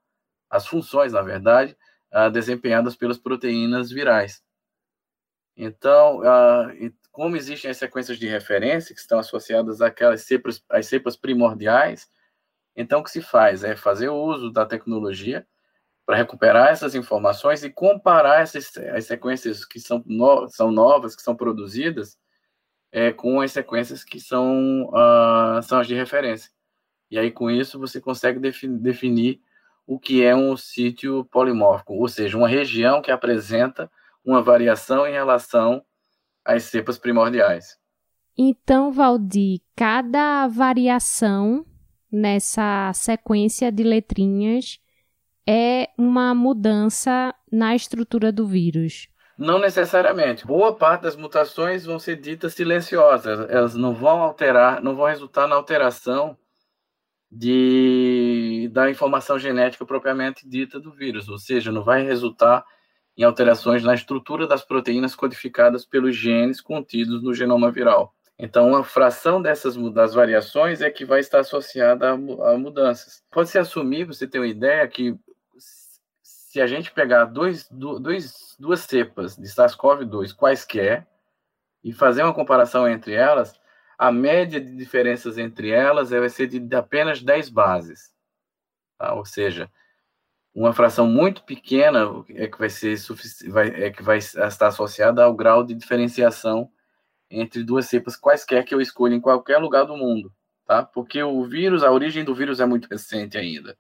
às 0.50 0.66
funções, 0.66 1.14
na 1.14 1.22
verdade, 1.22 1.78
uh, 2.16 2.32
desempenhadas 2.32 2.96
pelas 2.96 3.18
proteínas 3.18 3.92
virais. 3.92 4.42
Então, 5.58 6.20
uh, 6.20 6.94
como 7.12 7.36
existem 7.36 7.70
as 7.70 7.78
sequências 7.78 8.18
de 8.18 8.28
referência 8.28 8.96
que 8.96 9.02
estão 9.02 9.20
associadas 9.20 9.82
àquelas 9.82 10.22
cepas, 10.22 10.64
às 10.70 10.88
cepas 10.88 11.16
primordiais, 11.16 12.10
então 12.76 13.00
o 13.00 13.04
que 13.04 13.12
se 13.12 13.22
faz 13.22 13.64
é 13.64 13.76
fazer 13.76 14.10
uso 14.10 14.52
da 14.52 14.66
tecnologia 14.66 15.46
para 16.06 16.18
recuperar 16.18 16.70
essas 16.70 16.94
informações 16.94 17.64
e 17.64 17.70
comparar 17.70 18.42
essas 18.42 18.76
as 18.94 19.06
sequências 19.06 19.66
que 19.66 19.80
são, 19.80 20.04
no, 20.06 20.48
são 20.50 20.72
novas, 20.72 21.16
que 21.16 21.22
são 21.22 21.36
produzidas, 21.36 22.18
é, 22.92 23.12
com 23.12 23.42
as 23.42 23.52
sequências 23.52 24.04
que 24.04 24.20
são, 24.20 24.86
uh, 24.90 25.62
são 25.64 25.80
as 25.80 25.88
de 25.88 25.96
referência. 25.96 26.52
E 27.10 27.18
aí, 27.18 27.32
com 27.32 27.50
isso, 27.50 27.80
você 27.80 28.00
consegue 28.02 28.40
definir 28.40 29.42
o 29.86 30.00
que 30.00 30.24
é 30.24 30.36
um 30.36 30.58
sítio 30.58 31.26
polimórfico, 31.26 31.94
ou 31.94 32.08
seja, 32.08 32.38
uma 32.38 32.48
região 32.48 33.02
que 33.02 33.12
apresenta 33.12 33.90
uma 34.24 34.42
variação 34.42 35.08
em 35.08 35.12
relação 35.12 35.84
às 36.44 36.64
cepas 36.64 36.98
primordiais. 36.98 37.78
Então, 38.38 38.92
Valdir, 38.92 39.62
cada 39.76 40.48
variação 40.48 41.66
nessa 42.12 42.92
sequência 42.94 43.72
de 43.72 43.84
letrinhas 43.84 44.80
é 45.48 45.90
uma 45.98 46.34
mudança 46.34 47.34
na 47.52 47.76
estrutura 47.76 48.32
do 48.32 48.46
vírus. 48.48 49.08
Não 49.38 49.60
necessariamente. 49.60 50.46
Boa 50.46 50.74
parte 50.74 51.02
das 51.04 51.16
mutações 51.16 51.86
vão 51.86 52.00
ser 52.00 52.16
ditas 52.16 52.54
silenciosas. 52.54 53.50
Elas 53.50 53.76
não 53.76 53.94
vão 53.94 54.22
alterar, 54.22 54.82
não 54.82 54.96
vão 54.96 55.06
resultar 55.06 55.46
na 55.48 55.56
alteração 55.56 56.38
de, 57.38 58.70
da 58.72 58.90
informação 58.90 59.38
genética 59.38 59.86
propriamente 59.86 60.48
dita 60.48 60.80
do 60.80 60.90
vírus, 60.90 61.28
ou 61.28 61.38
seja, 61.38 61.70
não 61.70 61.84
vai 61.84 62.02
resultar 62.02 62.66
em 63.18 63.24
alterações 63.24 63.84
na 63.84 63.94
estrutura 63.94 64.48
das 64.48 64.64
proteínas 64.64 65.14
codificadas 65.14 65.86
pelos 65.86 66.16
genes 66.16 66.62
contidos 66.62 67.22
no 67.22 67.34
genoma 67.34 67.70
viral. 67.70 68.16
Então, 68.40 68.70
uma 68.70 68.86
fração 68.86 69.42
dessas 69.42 69.76
das 69.94 70.14
variações 70.14 70.82
é 70.82 70.90
que 70.90 71.04
vai 71.04 71.20
estar 71.20 71.40
associada 71.40 72.10
a, 72.10 72.14
a 72.14 72.58
mudanças. 72.58 73.22
Pode-se 73.30 73.58
assumir, 73.58 74.06
você 74.06 74.26
tem 74.26 74.40
uma 74.40 74.48
ideia, 74.48 74.88
que 74.88 75.18
se 76.24 76.62
a 76.62 76.68
gente 76.68 76.92
pegar 76.92 77.26
dois, 77.26 77.68
dois, 77.70 78.56
duas 78.58 78.80
cepas 78.80 79.36
de 79.36 79.48
SARS-CoV-2 79.48 80.34
quaisquer 80.34 81.06
e 81.84 81.92
fazer 81.92 82.24
uma 82.24 82.34
comparação 82.34 82.88
entre 82.88 83.14
elas, 83.14 83.60
a 83.98 84.12
média 84.12 84.60
de 84.60 84.76
diferenças 84.76 85.38
entre 85.38 85.70
elas 85.70 86.10
vai 86.10 86.30
ser 86.30 86.48
de 86.48 86.76
apenas 86.76 87.22
10 87.22 87.50
bases. 87.50 88.14
Tá? 88.98 89.14
Ou 89.14 89.26
seja, 89.26 89.70
uma 90.54 90.74
fração 90.74 91.08
muito 91.08 91.44
pequena 91.44 92.06
é 92.30 92.48
que 92.48 92.58
vai 92.58 92.70
ser 92.70 92.98
vai, 93.50 93.68
é 93.68 93.92
que 93.92 94.02
vai 94.02 94.18
estar 94.18 94.68
associada 94.68 95.24
ao 95.24 95.36
grau 95.36 95.64
de 95.66 95.74
diferenciação 95.74 96.72
entre 97.30 97.64
duas 97.64 97.88
cepas 97.88 98.16
quaisquer 98.16 98.64
que 98.64 98.74
eu 98.74 98.80
escolha 98.80 99.14
em 99.16 99.20
qualquer 99.20 99.58
lugar 99.58 99.86
do 99.86 99.98
mundo, 99.98 100.32
tá? 100.66 100.84
Porque 100.84 101.22
o 101.22 101.44
vírus, 101.44 101.84
a 101.84 101.92
origem 101.92 102.24
do 102.24 102.34
vírus 102.34 102.60
é 102.62 102.66
muito 102.66 102.88
recente 102.88 103.38
ainda, 103.38 103.78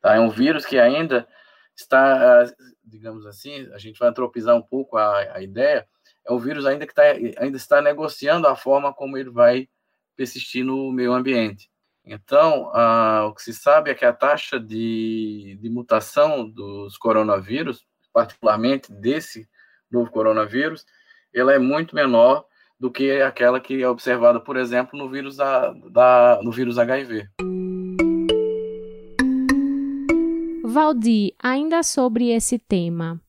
tá? 0.00 0.16
É 0.16 0.20
um 0.20 0.30
vírus 0.30 0.66
que 0.66 0.78
ainda 0.78 1.28
está, 1.76 2.44
digamos 2.84 3.24
assim, 3.26 3.70
a 3.72 3.78
gente 3.78 3.98
vai 3.98 4.08
antropizar 4.08 4.56
um 4.56 4.62
pouco 4.62 4.96
a, 4.96 5.36
a 5.36 5.42
ideia, 5.42 5.86
é 6.26 6.32
um 6.32 6.38
vírus 6.38 6.66
ainda 6.66 6.86
que 6.86 6.94
tá, 6.94 7.02
ainda 7.38 7.56
está 7.56 7.80
negociando 7.80 8.46
a 8.46 8.56
forma 8.56 8.92
como 8.92 9.16
ele 9.16 9.30
vai 9.30 9.68
persistir 10.16 10.64
no 10.64 10.92
meio 10.92 11.12
ambiente. 11.12 11.70
Então, 12.04 12.70
o 13.26 13.34
que 13.34 13.42
se 13.42 13.54
sabe 13.54 13.90
é 13.90 13.94
que 13.94 14.04
a 14.04 14.12
taxa 14.12 14.58
de, 14.58 15.58
de 15.60 15.68
mutação 15.68 16.48
dos 16.48 16.96
coronavírus, 16.96 17.86
particularmente 18.12 18.92
desse 18.92 19.48
novo 19.90 20.10
coronavírus, 20.10 20.84
ela 21.34 21.52
é 21.52 21.58
muito 21.58 21.94
menor 21.94 22.44
do 22.78 22.90
que 22.90 23.20
aquela 23.20 23.60
que 23.60 23.82
é 23.82 23.88
observada, 23.88 24.40
por 24.40 24.56
exemplo, 24.56 24.98
no 24.98 25.08
vírus, 25.08 25.36
da, 25.36 25.72
da, 25.90 26.40
no 26.42 26.50
vírus 26.50 26.78
HIV. 26.78 27.28
Valdir, 30.64 31.34
ainda 31.38 31.82
sobre 31.82 32.30
esse 32.30 32.58
tema, 32.58 33.20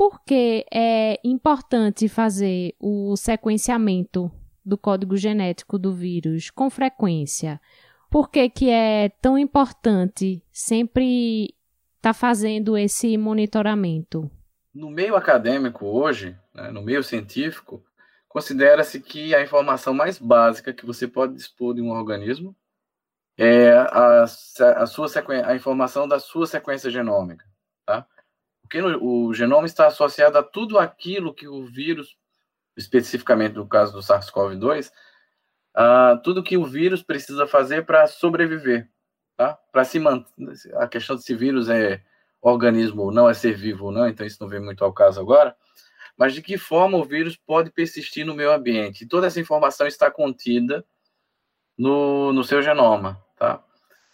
por 0.00 0.24
que 0.24 0.64
é 0.72 1.20
importante 1.22 2.08
fazer 2.08 2.74
o 2.80 3.14
sequenciamento 3.18 4.32
do 4.64 4.78
código 4.78 5.14
genético 5.14 5.78
do 5.78 5.92
vírus 5.92 6.48
com 6.48 6.70
frequência? 6.70 7.60
Por 8.08 8.30
que, 8.30 8.48
que 8.48 8.70
é 8.70 9.10
tão 9.20 9.36
importante 9.36 10.42
sempre 10.50 11.54
estar 11.98 12.00
tá 12.00 12.14
fazendo 12.14 12.78
esse 12.78 13.18
monitoramento? 13.18 14.30
No 14.72 14.88
meio 14.88 15.16
acadêmico 15.16 15.84
hoje, 15.84 16.34
né, 16.54 16.70
no 16.70 16.80
meio 16.80 17.02
científico, 17.02 17.84
considera-se 18.26 19.02
que 19.02 19.34
a 19.34 19.42
informação 19.42 19.92
mais 19.92 20.18
básica 20.18 20.72
que 20.72 20.86
você 20.86 21.06
pode 21.06 21.34
dispor 21.34 21.74
de 21.74 21.82
um 21.82 21.90
organismo 21.90 22.56
é 23.36 23.72
a, 23.72 24.22
a, 24.22 24.86
sua 24.86 25.08
a 25.44 25.54
informação 25.54 26.08
da 26.08 26.18
sua 26.18 26.46
sequência 26.46 26.90
genômica, 26.90 27.44
tá? 27.84 28.06
Porque 28.70 28.80
o 28.80 29.34
genoma 29.34 29.66
está 29.66 29.88
associado 29.88 30.38
a 30.38 30.44
tudo 30.44 30.78
aquilo 30.78 31.34
que 31.34 31.48
o 31.48 31.64
vírus, 31.66 32.16
especificamente 32.76 33.56
no 33.56 33.66
caso 33.66 33.92
do 33.92 33.98
SARS-CoV-2, 33.98 34.92
uh, 35.76 36.22
tudo 36.22 36.40
que 36.40 36.56
o 36.56 36.64
vírus 36.64 37.02
precisa 37.02 37.48
fazer 37.48 37.84
para 37.84 38.06
sobreviver, 38.06 38.88
tá? 39.36 39.58
Para 39.72 39.82
se 39.82 39.98
manter, 39.98 40.30
a 40.76 40.86
questão 40.86 41.16
de 41.16 41.24
se 41.24 41.34
vírus 41.34 41.68
é 41.68 42.00
organismo 42.40 43.02
ou 43.02 43.10
não, 43.10 43.28
é 43.28 43.34
ser 43.34 43.54
vivo 43.54 43.86
ou 43.86 43.92
não, 43.92 44.08
então 44.08 44.24
isso 44.24 44.38
não 44.40 44.48
vem 44.48 44.60
muito 44.60 44.84
ao 44.84 44.92
caso 44.92 45.20
agora, 45.20 45.56
mas 46.16 46.32
de 46.32 46.40
que 46.40 46.56
forma 46.56 46.96
o 46.96 47.04
vírus 47.04 47.36
pode 47.36 47.72
persistir 47.72 48.24
no 48.24 48.36
meio 48.36 48.52
ambiente. 48.52 49.02
E 49.02 49.08
toda 49.08 49.26
essa 49.26 49.40
informação 49.40 49.88
está 49.88 50.08
contida 50.12 50.86
no, 51.76 52.32
no 52.32 52.44
seu 52.44 52.62
genoma? 52.62 53.20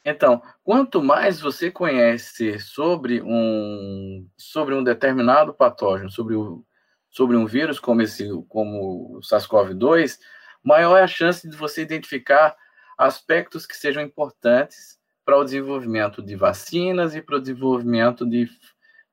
Então, 0.08 0.40
quanto 0.62 1.02
mais 1.02 1.40
você 1.40 1.68
conhece 1.68 2.60
sobre 2.60 3.20
um, 3.22 4.24
sobre 4.38 4.72
um 4.72 4.84
determinado 4.84 5.52
patógeno, 5.52 6.08
sobre, 6.08 6.36
o, 6.36 6.64
sobre 7.10 7.36
um 7.36 7.44
vírus 7.44 7.80
como, 7.80 8.02
esse, 8.02 8.24
como 8.48 9.16
o 9.16 9.20
SARS-CoV-2, 9.20 10.16
maior 10.62 10.96
é 10.96 11.02
a 11.02 11.08
chance 11.08 11.50
de 11.50 11.56
você 11.56 11.82
identificar 11.82 12.56
aspectos 12.96 13.66
que 13.66 13.76
sejam 13.76 14.00
importantes 14.00 14.96
para 15.24 15.36
o 15.36 15.42
desenvolvimento 15.42 16.22
de 16.22 16.36
vacinas 16.36 17.16
e 17.16 17.20
para 17.20 17.38
o 17.38 17.40
desenvolvimento 17.40 18.24
de, 18.24 18.48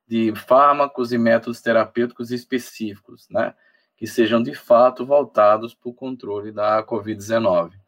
de 0.06 0.32
fármacos 0.36 1.12
e 1.12 1.18
métodos 1.18 1.60
terapêuticos 1.60 2.30
específicos, 2.30 3.26
né? 3.28 3.52
Que 3.96 4.06
sejam 4.06 4.40
de 4.40 4.54
fato 4.54 5.04
voltados 5.04 5.74
para 5.74 5.90
o 5.90 5.94
controle 5.94 6.52
da 6.52 6.84
Covid-19. 6.86 7.83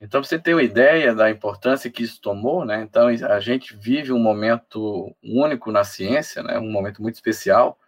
Então, 0.00 0.22
você 0.22 0.38
tem 0.38 0.54
uma 0.54 0.62
ideia 0.62 1.12
da 1.14 1.28
importância 1.28 1.90
que 1.90 2.04
isso 2.04 2.20
tomou, 2.20 2.64
né? 2.64 2.82
Então, 2.82 3.08
a 3.08 3.40
gente 3.40 3.76
vive 3.76 4.12
um 4.12 4.18
momento 4.18 5.14
único 5.22 5.72
na 5.72 5.82
ciência, 5.82 6.42
né? 6.42 6.58
Um 6.58 6.70
momento 6.70 7.02
muito 7.02 7.16
especial, 7.16 7.78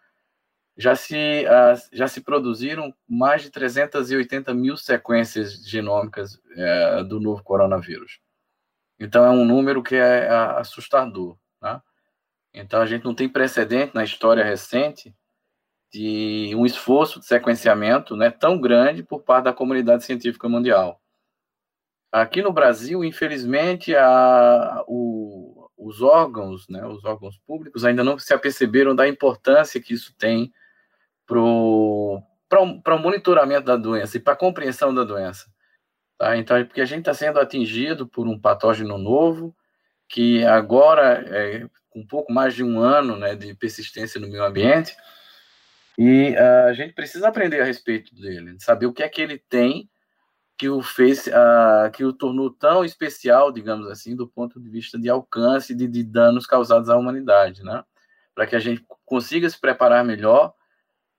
já 0.77 0.97
se, 0.97 1.45
já 1.93 2.09
se 2.09 2.21
produziram 2.23 2.93
mais 3.09 3.43
de 3.43 3.51
380 3.51 4.53
mil 4.55 4.77
sequências 4.77 5.65
genômicas 5.65 6.35
uh, 6.35 7.05
do 7.05 7.21
novo 7.21 7.45
coronavírus. 7.45 8.19
Então, 8.99 9.25
é 9.25 9.31
um 9.31 9.45
número 9.45 9.83
que 9.83 9.95
é 9.95 10.29
uh, 10.29 10.59
assustador. 10.59 11.37
Né? 11.63 11.81
Então, 12.53 12.81
a 12.81 12.87
gente 12.87 13.05
não 13.05 13.15
tem 13.15 13.29
precedente 13.29 13.95
na 13.95 14.03
história 14.03 14.45
recente 14.45 15.15
de 15.93 16.53
um 16.57 16.67
esforço 16.67 17.21
de 17.21 17.27
sequenciamento 17.27 18.17
né, 18.17 18.31
tão 18.31 18.61
grande 18.61 19.03
por 19.03 19.23
parte 19.23 19.45
da 19.45 19.53
comunidade 19.53 20.05
científica 20.05 20.49
mundial. 20.49 21.01
Aqui 22.13 22.43
no 22.43 22.53
Brasil, 22.53 23.05
infelizmente, 23.05 23.95
a, 23.95 24.83
o, 24.89 25.71
os 25.77 26.03
órgãos, 26.03 26.69
né, 26.69 26.85
os 26.87 27.05
órgãos 27.05 27.39
públicos 27.47 27.85
ainda 27.85 28.03
não 28.03 28.19
se 28.19 28.35
aperceberam 28.35 28.95
da 28.95 29.09
importância 29.09 29.81
que 29.81 29.95
isso 29.95 30.15
tem 30.19 30.53
para 31.27 31.39
o 31.41 32.99
monitoramento 33.01 33.67
da 33.67 33.77
doença 33.77 34.17
e 34.17 34.21
para 34.21 34.33
a 34.33 34.37
compreensão 34.37 34.93
da 34.93 35.05
doença. 35.05 35.47
Tá? 36.19 36.37
Então, 36.37 36.57
é 36.57 36.65
porque 36.65 36.81
a 36.81 36.87
gente 36.87 37.01
está 37.01 37.15
sendo 37.15 37.39
atingido 37.39 38.07
por 38.07 38.27
um 38.27 38.39
patógeno 38.39 38.99
novo, 38.99 39.57
que 40.09 40.45
agora, 40.45 41.25
é, 41.29 41.67
com 41.89 42.01
um 42.01 42.07
pouco 42.07 42.33
mais 42.33 42.55
de 42.55 42.65
um 42.65 42.81
ano 42.81 43.17
né, 43.17 43.37
de 43.37 43.55
persistência 43.55 44.21
no 44.21 44.29
meio 44.29 44.45
ambiente, 44.45 44.97
e 45.97 46.31
uh, 46.31 46.69
a 46.69 46.73
gente 46.73 46.95
precisa 46.95 47.29
aprender 47.29 47.61
a 47.61 47.65
respeito 47.65 48.15
dele, 48.15 48.57
saber 48.59 48.87
o 48.87 48.93
que 48.93 49.03
é 49.03 49.09
que 49.09 49.21
ele 49.21 49.39
tem 49.39 49.89
que 50.61 50.69
o 50.69 50.83
fez, 50.83 51.27
uh, 51.27 51.91
que 51.91 52.05
o 52.05 52.13
tornou 52.13 52.51
tão 52.51 52.85
especial, 52.85 53.51
digamos 53.51 53.89
assim, 53.89 54.15
do 54.15 54.29
ponto 54.29 54.61
de 54.61 54.69
vista 54.69 54.99
de 54.99 55.09
alcance 55.09 55.75
de, 55.75 55.89
de 55.89 56.05
danos 56.05 56.45
causados 56.45 56.91
à 56.91 56.99
humanidade, 56.99 57.63
né? 57.63 57.83
Para 58.35 58.47
que 58.47 58.55
a 58.55 58.59
gente 58.59 58.85
consiga 59.07 59.49
se 59.49 59.59
preparar 59.59 60.05
melhor 60.05 60.53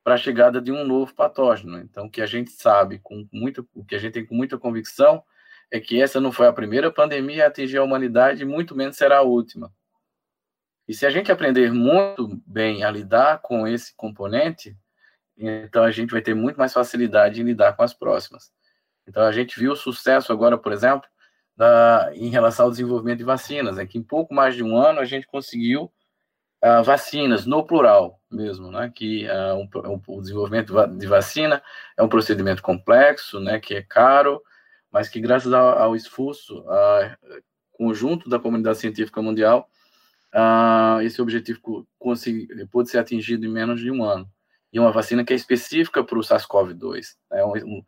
para 0.04 0.14
a 0.14 0.18
chegada 0.18 0.62
de 0.62 0.72
um 0.72 0.86
novo 0.86 1.16
patógeno. 1.16 1.80
Então, 1.80 2.06
o 2.06 2.10
que 2.12 2.22
a 2.22 2.28
gente 2.28 2.52
sabe 2.52 3.00
com 3.00 3.28
muita, 3.34 3.66
o 3.74 3.84
que 3.84 3.96
a 3.96 3.98
gente 3.98 4.14
tem 4.14 4.24
com 4.24 4.36
muita 4.36 4.60
convicção 4.60 5.24
é 5.72 5.80
que 5.80 6.00
essa 6.00 6.22
não 6.22 6.32
foi 6.32 6.46
a 6.46 6.54
primeira 6.54 6.92
pandemia 6.92 7.46
a 7.46 7.48
atingir 7.48 7.78
a 7.78 7.84
humanidade, 7.84 8.44
e 8.44 8.46
muito 8.46 8.76
menos 8.76 8.96
será 8.96 9.18
a 9.18 9.24
última. 9.24 9.74
E 10.88 10.94
se 10.94 11.04
a 11.04 11.10
gente 11.10 11.32
aprender 11.32 11.74
muito 11.74 12.40
bem 12.46 12.84
a 12.84 12.92
lidar 12.92 13.42
com 13.42 13.68
esse 13.68 13.92
componente, 13.96 14.78
então 15.36 15.84
a 15.84 15.90
gente 15.90 16.12
vai 16.12 16.22
ter 16.22 16.36
muito 16.36 16.58
mais 16.58 16.72
facilidade 16.72 17.42
em 17.42 17.44
lidar 17.44 17.74
com 17.74 17.82
as 17.82 17.92
próximas. 17.92 18.52
Então 19.12 19.24
a 19.24 19.32
gente 19.34 19.60
viu 19.60 19.74
o 19.74 19.76
sucesso 19.76 20.32
agora, 20.32 20.58
por 20.58 20.72
exemplo, 20.72 21.06
da, 21.54 22.12
em 22.16 22.30
relação 22.30 22.66
ao 22.66 22.72
desenvolvimento 22.72 23.18
de 23.18 23.26
vacinas, 23.26 23.78
é 23.78 23.86
que 23.86 23.98
em 23.98 24.02
pouco 24.02 24.34
mais 24.34 24.56
de 24.56 24.64
um 24.64 24.78
ano 24.78 25.02
a 25.02 25.06
gente 25.06 25.28
conseguiu 25.28 25.92
uh, 26.64 26.82
vacinas, 26.82 27.46
no 27.46 27.62
plural 27.66 28.22
mesmo, 28.32 28.72
né, 28.72 28.90
que 28.96 29.28
uh, 29.28 29.90
um, 29.90 30.02
o 30.08 30.22
desenvolvimento 30.22 30.74
de 30.98 31.08
vacina 31.08 31.62
é 31.98 32.02
um 32.02 32.08
procedimento 32.08 32.64
complexo, 32.64 33.42
né, 33.42 33.60
que 33.60 33.76
é 33.76 33.82
caro, 33.82 34.42
mas 34.90 35.10
que 35.10 35.20
graças 35.20 35.52
ao, 35.52 35.78
ao 35.78 35.94
esforço 35.94 36.62
uh, 36.62 37.42
conjunto 37.74 38.30
da 38.30 38.40
comunidade 38.40 38.78
científica 38.78 39.22
mundial, 39.22 39.68
esse 41.04 41.22
objetivo 41.22 41.60
pode 42.72 42.90
ser 42.90 43.00
atingido 43.00 43.46
em 43.46 43.50
menos 43.50 43.82
de 43.82 43.92
um 43.92 44.02
ano. 44.02 44.26
E 44.72 44.80
uma 44.80 44.92
vacina 44.94 45.26
que 45.26 45.34
é 45.34 45.36
específica 45.36 46.02
para 46.02 46.18
o 46.18 46.22
SARS-CoV-2. 46.22 47.08
Né? 47.30 47.44
Um, 47.44 47.84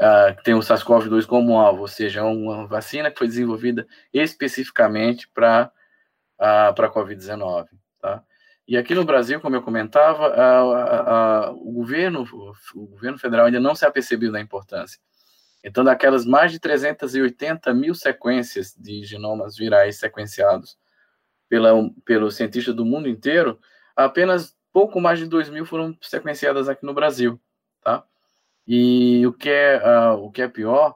um, 0.00 0.04
uh, 0.04 0.42
tem 0.42 0.54
o 0.54 0.60
SARS-CoV-2 0.60 1.26
como 1.26 1.58
alvo, 1.58 1.82
ou 1.82 1.88
seja, 1.88 2.24
uma 2.24 2.66
vacina 2.66 3.10
que 3.10 3.18
foi 3.18 3.26
desenvolvida 3.26 3.86
especificamente 4.12 5.28
para 5.28 5.70
uh, 6.38 6.82
a 6.82 6.90
Covid-19. 6.92 7.66
Tá? 8.00 8.22
E 8.66 8.76
aqui 8.76 8.94
no 8.94 9.04
Brasil, 9.04 9.40
como 9.40 9.56
eu 9.56 9.62
comentava, 9.62 11.52
o, 11.52 11.72
governo, 11.72 12.22
o 12.74 12.86
governo 12.86 13.18
federal 13.18 13.46
ainda 13.46 13.58
não 13.58 13.74
se 13.74 13.86
apercebeu 13.86 14.30
da 14.30 14.40
importância. 14.40 15.00
Então, 15.64 15.82
daquelas 15.82 16.24
mais 16.24 16.52
de 16.52 16.60
380 16.60 17.72
mil 17.74 17.94
sequências 17.94 18.74
de 18.76 19.04
genomas 19.04 19.56
virais 19.56 19.98
sequenciados 19.98 20.78
pela, 21.48 21.72
pelos 22.04 22.36
cientistas 22.36 22.74
do 22.74 22.84
mundo 22.84 23.08
inteiro, 23.08 23.58
apenas 23.96 24.56
pouco 24.72 25.00
mais 25.00 25.18
de 25.18 25.26
2 25.26 25.48
mil 25.48 25.66
foram 25.66 25.96
sequenciadas 26.00 26.68
aqui 26.68 26.84
no 26.84 26.94
Brasil, 26.94 27.40
tá? 27.82 28.04
E 28.68 29.26
o 29.26 29.32
que 29.32 29.48
é, 29.48 29.78
uh, 29.78 30.22
o 30.22 30.30
que 30.30 30.42
é 30.42 30.48
pior, 30.48 30.94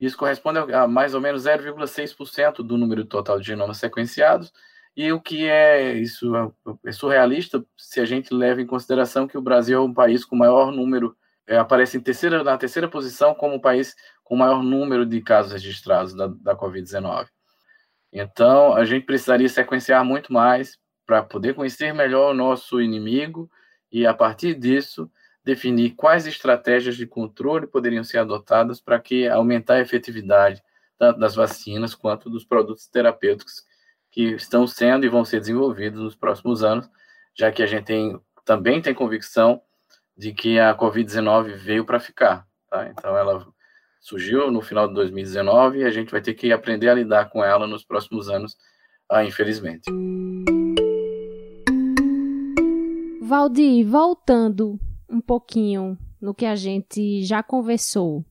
isso 0.00 0.16
corresponde 0.16 0.58
a 0.72 0.88
mais 0.88 1.14
ou 1.14 1.20
menos 1.20 1.44
0,6% 1.44 2.62
do 2.62 2.78
número 2.78 3.04
total 3.04 3.38
de 3.38 3.46
genomas 3.46 3.76
sequenciados, 3.76 4.50
e 4.96 5.12
o 5.12 5.20
que 5.20 5.46
é 5.46 5.92
isso 5.92 6.34
é, 6.34 6.50
é 6.86 6.92
surrealista 6.92 7.64
se 7.76 8.00
a 8.00 8.06
gente 8.06 8.32
leva 8.32 8.62
em 8.62 8.66
consideração 8.66 9.28
que 9.28 9.36
o 9.36 9.42
Brasil 9.42 9.78
é 9.78 9.80
um 9.80 9.92
país 9.92 10.24
com 10.24 10.34
maior 10.34 10.72
número, 10.72 11.14
é, 11.46 11.58
aparece 11.58 11.98
em 11.98 12.00
terceira, 12.00 12.42
na 12.42 12.56
terceira 12.56 12.88
posição 12.88 13.34
como 13.34 13.56
o 13.56 13.60
país 13.60 13.94
com 14.24 14.34
maior 14.34 14.62
número 14.62 15.04
de 15.04 15.20
casos 15.20 15.52
registrados 15.52 16.14
da, 16.14 16.28
da 16.28 16.56
Covid-19. 16.56 17.26
Então, 18.10 18.74
a 18.74 18.84
gente 18.86 19.04
precisaria 19.04 19.48
sequenciar 19.48 20.02
muito 20.04 20.32
mais 20.32 20.78
para 21.06 21.22
poder 21.22 21.54
conhecer 21.54 21.92
melhor 21.92 22.30
o 22.30 22.36
nosso 22.36 22.80
inimigo 22.80 23.50
e, 23.90 24.06
a 24.06 24.14
partir 24.14 24.54
disso, 24.54 25.10
definir 25.44 25.90
quais 25.90 26.26
estratégias 26.26 26.96
de 26.96 27.06
controle 27.06 27.66
poderiam 27.66 28.04
ser 28.04 28.18
adotadas 28.18 28.80
para 28.80 29.00
que 29.00 29.28
aumentar 29.28 29.74
a 29.74 29.80
efetividade 29.80 30.62
tanto 31.02 31.18
das 31.18 31.34
vacinas 31.34 31.96
quanto 31.96 32.30
dos 32.30 32.44
produtos 32.44 32.86
terapêuticos 32.86 33.64
que 34.08 34.34
estão 34.34 34.68
sendo 34.68 35.04
e 35.04 35.08
vão 35.08 35.24
ser 35.24 35.40
desenvolvidos 35.40 36.00
nos 36.00 36.14
próximos 36.14 36.62
anos, 36.62 36.88
já 37.34 37.50
que 37.50 37.60
a 37.60 37.66
gente 37.66 37.86
tem, 37.86 38.20
também 38.44 38.80
tem 38.80 38.94
convicção 38.94 39.60
de 40.16 40.32
que 40.32 40.60
a 40.60 40.76
Covid-19 40.76 41.56
veio 41.56 41.84
para 41.84 41.98
ficar. 41.98 42.46
Tá? 42.70 42.88
Então, 42.88 43.16
ela 43.16 43.44
surgiu 44.00 44.48
no 44.52 44.62
final 44.62 44.86
de 44.86 44.94
2019 44.94 45.80
e 45.80 45.84
a 45.84 45.90
gente 45.90 46.12
vai 46.12 46.20
ter 46.20 46.34
que 46.34 46.52
aprender 46.52 46.88
a 46.88 46.94
lidar 46.94 47.30
com 47.30 47.42
ela 47.42 47.66
nos 47.66 47.84
próximos 47.84 48.28
anos, 48.28 48.56
ah, 49.10 49.24
infelizmente. 49.24 49.90
Valdir, 53.20 53.84
voltando 53.88 54.78
um 55.12 55.20
pouquinho 55.20 55.98
no 56.20 56.34
que 56.34 56.46
a 56.46 56.56
gente 56.56 57.22
já 57.22 57.42
conversou, 57.42 58.24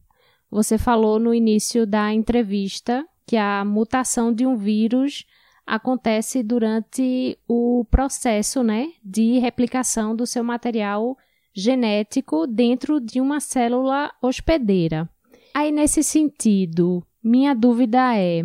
você 0.50 0.78
falou 0.78 1.20
no 1.20 1.34
início 1.34 1.86
da 1.86 2.12
entrevista 2.12 3.06
que 3.26 3.38
a 3.38 3.63
mutação 3.63 4.34
de 4.34 4.46
um 4.46 4.58
vírus 4.58 5.26
acontece 5.65 6.44
durante 6.44 7.38
o 7.48 7.86
processo 7.89 8.63
né, 8.63 8.89
de 9.04 9.39
replicação 9.39 10.15
do 10.15 10.26
seu 10.26 10.44
material 10.44 11.15
genético 11.54 12.48
dentro 12.48 13.00
de 13.00 13.22
uma 13.22 13.39
célula 13.39 14.12
hospedeira. 14.22 15.10
Aí, 15.54 15.72
nesse 15.72 16.04
sentido, 16.04 17.06
minha 17.24 17.54
dúvida 17.54 18.17
é: 18.17 18.44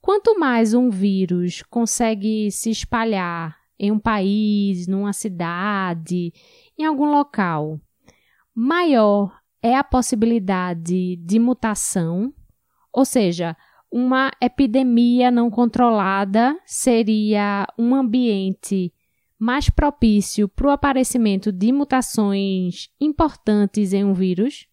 quanto 0.00 0.38
mais 0.38 0.74
um 0.74 0.90
vírus 0.90 1.62
consegue 1.62 2.50
se 2.50 2.70
espalhar 2.70 3.56
em 3.78 3.90
um 3.90 3.98
país, 3.98 4.86
numa 4.86 5.12
cidade, 5.14 6.32
em 6.80 6.84
algum 6.86 7.10
local, 7.10 7.78
maior 8.54 9.38
é 9.62 9.76
a 9.76 9.84
possibilidade 9.84 11.16
de 11.16 11.38
mutação, 11.38 12.32
ou 12.92 13.04
seja, 13.04 13.56
uma 13.90 14.30
epidemia 14.40 15.30
não 15.30 15.50
controlada 15.50 16.56
seria 16.64 17.66
um 17.78 17.94
ambiente 17.94 18.92
mais 19.38 19.68
propício 19.68 20.48
para 20.48 20.68
o 20.68 20.70
aparecimento 20.70 21.50
de 21.50 21.72
mutações 21.72 22.88
importantes 23.00 23.92
em 23.92 24.04
um 24.04 24.14
vírus? 24.14 24.66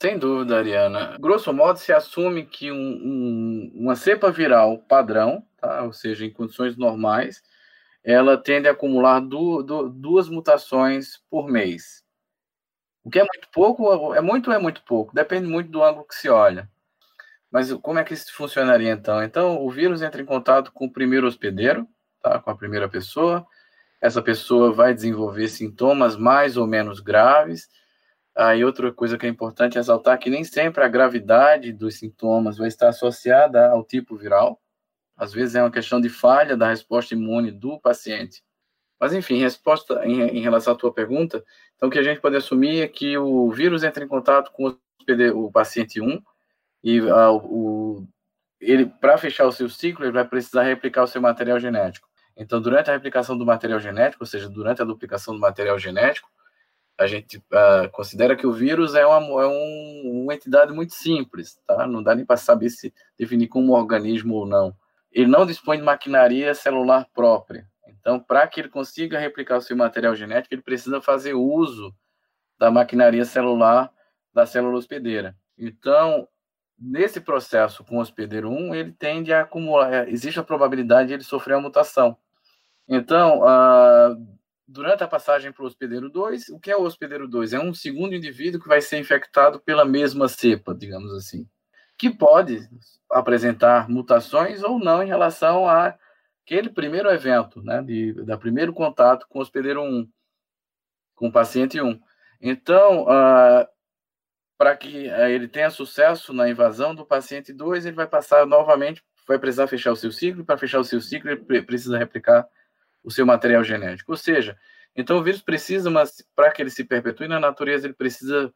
Sem 0.00 0.18
dúvida, 0.18 0.58
Ariana. 0.58 1.16
Grosso 1.18 1.52
modo, 1.52 1.78
se 1.78 1.92
assume 1.92 2.44
que 2.44 2.70
um, 2.70 2.76
um, 2.76 3.72
uma 3.74 3.96
cepa 3.96 4.30
viral 4.30 4.78
padrão, 4.78 5.42
tá? 5.60 5.82
ou 5.82 5.92
seja, 5.92 6.24
em 6.24 6.30
condições 6.30 6.76
normais, 6.76 7.42
ela 8.10 8.36
tende 8.36 8.68
a 8.68 8.72
acumular 8.72 9.20
du, 9.20 9.62
du, 9.62 9.88
duas 9.88 10.28
mutações 10.28 11.18
por 11.30 11.48
mês. 11.48 12.02
O 13.04 13.10
que 13.10 13.18
é 13.18 13.22
muito 13.22 13.48
pouco, 13.52 14.14
é 14.14 14.20
muito 14.20 14.48
ou 14.48 14.56
é 14.56 14.58
muito 14.58 14.82
pouco? 14.84 15.14
Depende 15.14 15.46
muito 15.46 15.70
do 15.70 15.82
ângulo 15.82 16.06
que 16.06 16.14
se 16.14 16.28
olha. 16.28 16.70
Mas 17.50 17.72
como 17.74 17.98
é 17.98 18.04
que 18.04 18.14
isso 18.14 18.34
funcionaria 18.34 18.92
então? 18.92 19.22
Então, 19.22 19.64
o 19.64 19.70
vírus 19.70 20.02
entra 20.02 20.20
em 20.20 20.26
contato 20.26 20.72
com 20.72 20.86
o 20.86 20.92
primeiro 20.92 21.26
hospedeiro, 21.26 21.88
tá? 22.22 22.38
com 22.38 22.50
a 22.50 22.56
primeira 22.56 22.88
pessoa. 22.88 23.46
Essa 24.00 24.22
pessoa 24.22 24.72
vai 24.72 24.94
desenvolver 24.94 25.48
sintomas 25.48 26.16
mais 26.16 26.56
ou 26.56 26.66
menos 26.66 27.00
graves 27.00 27.68
Aí 28.38 28.64
outra 28.64 28.92
coisa 28.92 29.18
que 29.18 29.26
é 29.26 29.28
importante 29.28 29.74
ressaltar 29.74 30.14
é 30.14 30.16
que 30.16 30.30
nem 30.30 30.44
sempre 30.44 30.84
a 30.84 30.88
gravidade 30.88 31.72
dos 31.72 31.96
sintomas 31.96 32.56
vai 32.56 32.68
estar 32.68 32.88
associada 32.88 33.68
ao 33.68 33.82
tipo 33.82 34.16
viral. 34.16 34.60
Às 35.18 35.32
vezes 35.32 35.56
é 35.56 35.62
uma 35.62 35.70
questão 35.70 36.00
de 36.00 36.08
falha 36.08 36.56
da 36.56 36.68
resposta 36.68 37.14
imune 37.14 37.50
do 37.50 37.78
paciente. 37.80 38.42
Mas 39.00 39.12
enfim, 39.12 39.38
resposta 39.38 40.06
em, 40.06 40.20
em 40.20 40.40
relação 40.40 40.72
à 40.72 40.76
tua 40.76 40.92
pergunta, 40.92 41.44
então 41.76 41.88
o 41.88 41.92
que 41.92 41.98
a 41.98 42.02
gente 42.02 42.20
pode 42.20 42.36
assumir 42.36 42.80
é 42.80 42.88
que 42.88 43.18
o 43.18 43.50
vírus 43.50 43.82
entra 43.82 44.04
em 44.04 44.08
contato 44.08 44.50
com 44.52 44.68
o, 44.68 45.46
o 45.46 45.52
paciente 45.52 46.00
1 46.00 46.22
e 46.82 47.00
uh, 47.00 47.32
o, 47.34 48.06
ele 48.60 48.86
para 48.86 49.18
fechar 49.18 49.46
o 49.46 49.52
seu 49.52 49.68
ciclo 49.68 50.04
ele 50.04 50.12
vai 50.12 50.24
precisar 50.24 50.62
replicar 50.62 51.02
o 51.02 51.06
seu 51.06 51.20
material 51.20 51.58
genético. 51.58 52.08
Então, 52.36 52.60
durante 52.60 52.88
a 52.88 52.92
replicação 52.92 53.36
do 53.36 53.44
material 53.44 53.80
genético, 53.80 54.22
ou 54.22 54.26
seja, 54.26 54.48
durante 54.48 54.80
a 54.80 54.84
duplicação 54.84 55.34
do 55.34 55.40
material 55.40 55.76
genético, 55.76 56.30
a 56.96 57.06
gente 57.06 57.38
uh, 57.38 57.90
considera 57.92 58.36
que 58.36 58.46
o 58.46 58.52
vírus 58.52 58.94
é, 58.94 59.04
uma, 59.04 59.42
é 59.42 59.46
um, 59.46 60.22
uma 60.22 60.34
entidade 60.34 60.72
muito 60.72 60.94
simples, 60.94 61.60
tá? 61.66 61.86
Não 61.86 62.02
dá 62.02 62.14
nem 62.14 62.24
para 62.24 62.36
saber 62.36 62.70
se 62.70 62.92
definir 63.16 63.48
como 63.48 63.72
organismo 63.72 64.34
ou 64.34 64.46
não. 64.46 64.74
Ele 65.10 65.26
não 65.26 65.46
dispõe 65.46 65.78
de 65.78 65.82
maquinaria 65.82 66.54
celular 66.54 67.06
própria. 67.14 67.66
Então, 67.88 68.20
para 68.20 68.46
que 68.46 68.60
ele 68.60 68.68
consiga 68.68 69.18
replicar 69.18 69.58
o 69.58 69.62
seu 69.62 69.76
material 69.76 70.14
genético, 70.14 70.54
ele 70.54 70.62
precisa 70.62 71.00
fazer 71.00 71.34
uso 71.34 71.94
da 72.58 72.70
maquinaria 72.70 73.24
celular 73.24 73.92
da 74.32 74.46
célula 74.46 74.76
hospedeira. 74.76 75.36
Então, 75.56 76.28
nesse 76.78 77.20
processo 77.20 77.84
com 77.84 77.96
o 77.96 78.00
hospedeiro 78.00 78.50
1, 78.50 78.74
ele 78.74 78.92
tende 78.92 79.32
a 79.32 79.42
acumular, 79.42 80.08
existe 80.08 80.38
a 80.38 80.44
probabilidade 80.44 81.08
de 81.08 81.14
ele 81.14 81.24
sofrer 81.24 81.54
uma 81.54 81.62
mutação. 81.62 82.16
Então, 82.88 83.40
uh, 83.40 84.38
durante 84.66 85.02
a 85.02 85.08
passagem 85.08 85.52
para 85.52 85.64
o 85.64 85.66
hospedeiro 85.66 86.08
2, 86.08 86.50
o 86.50 86.60
que 86.60 86.70
é 86.70 86.76
o 86.76 86.82
hospedeiro 86.82 87.26
2? 87.26 87.52
É 87.54 87.60
um 87.60 87.74
segundo 87.74 88.14
indivíduo 88.14 88.60
que 88.60 88.68
vai 88.68 88.80
ser 88.80 88.98
infectado 88.98 89.60
pela 89.60 89.84
mesma 89.84 90.28
cepa, 90.28 90.74
digamos 90.74 91.12
assim, 91.14 91.46
que 91.98 92.08
pode 92.08 92.68
apresentar 93.10 93.88
mutações 93.88 94.62
ou 94.62 94.78
não 94.78 95.02
em 95.02 95.06
relação 95.06 95.68
a 95.68 95.98
aquele 96.44 96.70
primeiro 96.70 97.10
evento, 97.10 97.62
né, 97.62 97.82
de, 97.82 98.14
da 98.24 98.38
primeiro 98.38 98.72
contato 98.72 99.26
com 99.28 99.38
o 99.38 99.42
hospedeiro 99.42 99.82
1, 99.82 100.08
com 101.14 101.28
o 101.28 101.32
paciente 101.32 101.78
1. 101.78 102.00
Então, 102.40 103.02
uh, 103.02 103.66
para 104.56 104.74
que 104.74 105.08
uh, 105.08 105.26
ele 105.26 105.46
tenha 105.46 105.68
sucesso 105.68 106.32
na 106.32 106.48
invasão 106.48 106.94
do 106.94 107.04
paciente 107.04 107.52
2, 107.52 107.84
ele 107.84 107.96
vai 107.96 108.06
passar 108.06 108.46
novamente, 108.46 109.02
vai 109.26 109.38
precisar 109.38 109.66
fechar 109.66 109.92
o 109.92 109.96
seu 109.96 110.10
ciclo, 110.10 110.42
para 110.42 110.56
fechar 110.56 110.78
o 110.78 110.84
seu 110.84 111.02
ciclo, 111.02 111.30
ele 111.30 111.62
precisa 111.62 111.98
replicar 111.98 112.48
o 113.02 113.10
seu 113.10 113.26
material 113.26 113.62
genético. 113.62 114.12
Ou 114.12 114.16
seja, 114.16 114.56
Então 114.96 115.18
o 115.18 115.22
vírus 115.22 115.42
precisa, 115.42 115.90
mas 115.90 116.24
para 116.34 116.50
que 116.50 116.62
ele 116.62 116.70
se 116.70 116.82
perpetue 116.82 117.28
na 117.28 117.38
natureza, 117.38 117.86
ele 117.86 117.94
precisa 117.94 118.52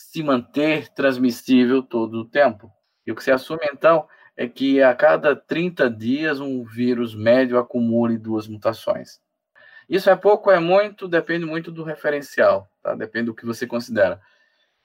se 0.00 0.22
manter 0.22 0.88
transmissível 0.88 1.82
todo 1.82 2.20
o 2.20 2.24
tempo. 2.24 2.72
E 3.06 3.12
o 3.12 3.14
que 3.14 3.22
se 3.22 3.30
assume 3.30 3.62
então 3.72 4.08
é 4.36 4.48
que 4.48 4.82
a 4.82 4.94
cada 4.94 5.36
30 5.36 5.90
dias 5.90 6.40
um 6.40 6.64
vírus 6.64 7.14
médio 7.14 7.58
acumule 7.58 8.16
duas 8.16 8.48
mutações. 8.48 9.20
Isso 9.88 10.08
é 10.08 10.16
pouco, 10.16 10.50
é 10.50 10.58
muito, 10.58 11.06
depende 11.06 11.44
muito 11.44 11.70
do 11.70 11.82
referencial, 11.82 12.70
tá? 12.82 12.94
depende 12.94 13.26
do 13.26 13.34
que 13.34 13.44
você 13.44 13.66
considera. 13.66 14.20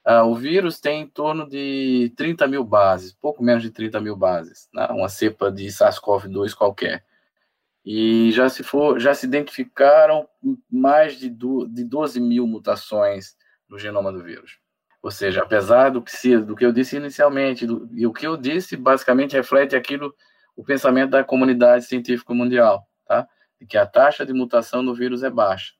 Uh, 0.05 0.25
o 0.25 0.35
vírus 0.35 0.79
tem 0.79 1.01
em 1.01 1.07
torno 1.07 1.47
de 1.47 2.13
30 2.17 2.47
mil 2.47 2.63
bases, 2.63 3.13
pouco 3.13 3.41
menos 3.41 3.63
de 3.63 3.71
30 3.71 3.99
mil 4.01 4.15
bases, 4.15 4.67
né? 4.73 4.87
uma 4.91 5.07
cepa 5.09 5.51
de 5.51 5.65
SARS-CoV-2 5.67 6.53
qualquer. 6.53 7.05
E 7.85 8.31
já 8.31 8.49
se, 8.49 8.63
for, 8.63 8.99
já 8.99 9.13
se 9.13 9.25
identificaram 9.25 10.27
mais 10.69 11.17
de, 11.17 11.29
do, 11.29 11.65
de 11.67 11.83
12 11.83 12.19
mil 12.19 12.45
mutações 12.45 13.35
no 13.69 13.79
genoma 13.79 14.11
do 14.11 14.23
vírus. 14.23 14.59
Ou 15.05 15.11
seja, 15.11 15.43
apesar 15.43 15.91
do 15.91 16.01
que, 16.01 16.09
se, 16.09 16.35
do 16.39 16.55
que 16.55 16.65
eu 16.65 16.71
disse 16.71 16.97
inicialmente, 16.97 17.67
do, 17.67 17.87
e 17.93 18.07
o 18.07 18.11
que 18.11 18.25
eu 18.25 18.35
disse 18.35 18.75
basicamente 18.75 19.33
reflete 19.33 19.75
aquilo, 19.75 20.11
o 20.55 20.63
pensamento 20.63 21.11
da 21.11 21.23
comunidade 21.23 21.85
científica 21.85 22.33
mundial, 22.33 22.89
tá? 23.05 23.27
De 23.61 23.67
que 23.67 23.77
a 23.77 23.85
taxa 23.85 24.25
de 24.25 24.33
mutação 24.33 24.83
do 24.83 24.95
vírus 24.95 25.21
é 25.21 25.29
baixa. 25.29 25.73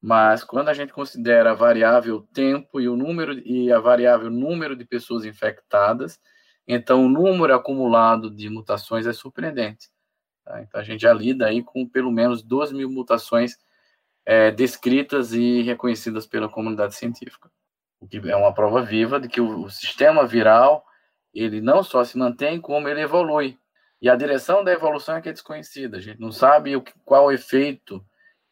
Mas 0.00 0.44
quando 0.44 0.68
a 0.68 0.72
gente 0.72 0.92
considera 0.92 1.50
a 1.50 1.54
variável 1.54 2.24
tempo 2.32 2.80
e 2.80 2.88
o 2.88 2.94
número 2.94 3.40
e 3.44 3.72
a 3.72 3.80
variável 3.80 4.30
número 4.30 4.76
de 4.76 4.84
pessoas 4.84 5.24
infectadas, 5.24 6.20
então 6.64 7.04
o 7.04 7.08
número 7.08 7.52
acumulado 7.52 8.30
de 8.30 8.48
mutações 8.48 9.04
é 9.04 9.12
surpreendente. 9.12 9.90
Tá? 10.44 10.62
Então 10.62 10.80
a 10.80 10.84
gente 10.84 11.00
já 11.00 11.12
lida 11.12 11.46
aí 11.46 11.60
com 11.60 11.88
pelo 11.88 12.12
menos 12.12 12.40
12 12.40 12.72
mil 12.72 12.88
mutações 12.88 13.56
é, 14.24 14.52
descritas 14.52 15.32
e 15.32 15.62
reconhecidas 15.62 16.24
pela 16.24 16.48
comunidade 16.48 16.94
científica 16.94 17.50
o 18.02 18.08
que 18.08 18.18
é 18.28 18.36
uma 18.36 18.52
prova 18.52 18.82
viva 18.82 19.20
de 19.20 19.28
que 19.28 19.40
o, 19.40 19.64
o 19.64 19.70
sistema 19.70 20.26
viral 20.26 20.84
ele 21.32 21.60
não 21.60 21.82
só 21.82 22.04
se 22.04 22.18
mantém, 22.18 22.60
como 22.60 22.88
ele 22.88 23.00
evolui. 23.00 23.56
E 24.02 24.10
a 24.10 24.16
direção 24.16 24.64
da 24.64 24.72
evolução 24.72 25.16
é 25.16 25.22
que 25.22 25.28
é 25.28 25.32
desconhecida. 25.32 25.96
A 25.96 26.00
gente 26.00 26.20
não 26.20 26.32
sabe 26.32 26.76
o 26.76 26.82
que, 26.82 26.92
qual 27.04 27.26
o 27.26 27.32
efeito 27.32 28.04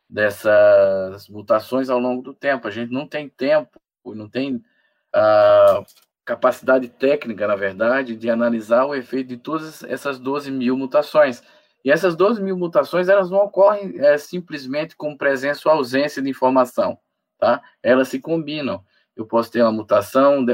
dessas 0.09 1.29
mutações 1.29 1.91
ao 1.91 1.99
longo 1.99 2.23
do 2.23 2.33
tempo. 2.33 2.69
A 2.69 2.71
gente 2.71 2.93
não 2.93 3.07
tem 3.07 3.29
tempo, 3.29 3.81
não 4.07 4.29
tem 4.29 4.65
a 5.13 5.85
capacidade 6.25 6.89
técnica, 6.89 7.49
na 7.49 7.57
verdade, 7.57 8.17
de 8.17 8.31
analisar 8.31 8.87
o 8.87 8.95
efeito 8.95 9.29
de 9.29 9.37
todas 9.37 9.83
essas 9.83 10.19
12 10.21 10.51
mil 10.53 10.77
mutações. 10.77 11.43
E 11.85 11.91
essas 11.91 12.15
12 12.15 12.41
mil 12.41 12.57
mutações, 12.57 13.09
elas 13.09 13.29
não 13.29 13.39
ocorrem 13.39 13.99
é, 13.99 14.17
simplesmente 14.17 14.97
com 14.97 15.17
presença 15.17 15.69
ou 15.69 15.75
ausência 15.75 16.23
de 16.23 16.31
informação, 16.31 16.97
tá? 17.39 17.61
Elas 17.83 18.09
se 18.09 18.21
combinam 18.21 18.85
eu 19.16 19.27
posso 19.27 19.51
ter 19.51 19.62
uma 19.62 19.73
mutação 19.73 20.44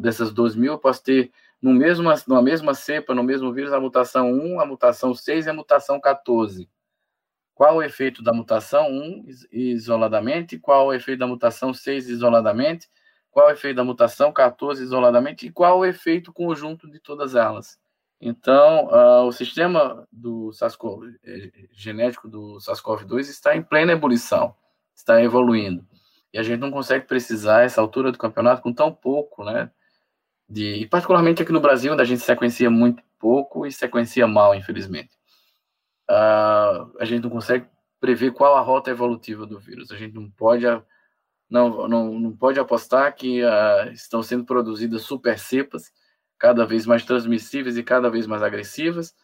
dessas 0.00 0.32
12 0.32 0.58
mil, 0.58 0.72
eu 0.72 0.78
posso 0.78 1.02
ter 1.02 1.30
no 1.60 1.72
mesmo, 1.72 2.08
numa 2.26 2.42
mesma 2.42 2.74
cepa, 2.74 3.14
no 3.14 3.22
mesmo 3.22 3.52
vírus, 3.52 3.72
a 3.72 3.80
mutação 3.80 4.32
1, 4.32 4.60
a 4.60 4.66
mutação 4.66 5.14
6 5.14 5.46
e 5.46 5.50
a 5.50 5.54
mutação 5.54 6.00
14. 6.00 6.68
Qual 7.54 7.76
o 7.76 7.82
efeito 7.82 8.22
da 8.22 8.32
mutação 8.32 8.88
1 8.90 9.24
isoladamente? 9.50 10.58
Qual 10.58 10.88
o 10.88 10.92
efeito 10.92 11.20
da 11.20 11.26
mutação 11.26 11.72
6 11.72 12.08
isoladamente? 12.08 12.88
Qual 13.30 13.48
o 13.48 13.50
efeito 13.50 13.76
da 13.76 13.84
mutação 13.84 14.32
14 14.32 14.82
isoladamente? 14.82 15.46
E 15.46 15.50
qual 15.50 15.78
o 15.78 15.84
efeito 15.84 16.32
conjunto 16.32 16.90
de 16.90 17.00
todas 17.00 17.34
elas? 17.34 17.78
Então, 18.20 18.86
uh, 18.86 19.26
o 19.26 19.32
sistema 19.32 20.06
do 20.10 20.50
eh, 21.24 21.50
genético 21.72 22.28
do 22.28 22.58
SARS-CoV-2 22.58 23.20
está 23.28 23.54
em 23.54 23.62
plena 23.62 23.92
ebulição, 23.92 24.54
está 24.94 25.22
evoluindo. 25.22 25.86
E 26.32 26.38
a 26.38 26.42
gente 26.42 26.60
não 26.60 26.70
consegue 26.70 27.06
precisar 27.06 27.62
essa 27.62 27.80
altura 27.80 28.12
do 28.12 28.18
campeonato 28.18 28.62
com 28.62 28.72
tão 28.72 28.92
pouco, 28.92 29.44
né? 29.44 29.70
De, 30.48 30.74
e 30.82 30.86
particularmente 30.88 31.42
aqui 31.42 31.52
no 31.52 31.60
Brasil, 31.60 31.92
onde 31.92 32.02
a 32.02 32.04
gente 32.06 32.22
sequencia 32.22 32.70
muito 32.70 33.02
pouco 33.18 33.66
e 33.66 33.72
sequencia 33.72 34.26
mal, 34.26 34.54
infelizmente. 34.54 35.10
Uh, 36.08 36.92
a 37.00 37.04
gente 37.04 37.22
não 37.24 37.30
consegue 37.30 37.66
prever 38.00 38.32
qual 38.32 38.54
a 38.56 38.60
rota 38.60 38.90
evolutiva 38.90 39.46
do 39.46 39.58
vírus. 39.58 39.90
A 39.90 39.96
gente 39.96 40.14
não 40.14 40.30
pode, 40.30 40.64
não, 41.50 41.88
não, 41.88 42.18
não 42.18 42.36
pode 42.36 42.60
apostar 42.60 43.14
que 43.14 43.42
uh, 43.42 43.90
estão 43.92 44.22
sendo 44.22 44.44
produzidas 44.44 45.02
super 45.02 45.38
cepas, 45.38 45.92
cada 46.38 46.64
vez 46.66 46.86
mais 46.86 47.04
transmissíveis 47.04 47.76
e 47.76 47.82
cada 47.82 48.10
vez 48.10 48.26
mais 48.26 48.42
agressivas, 48.42 49.14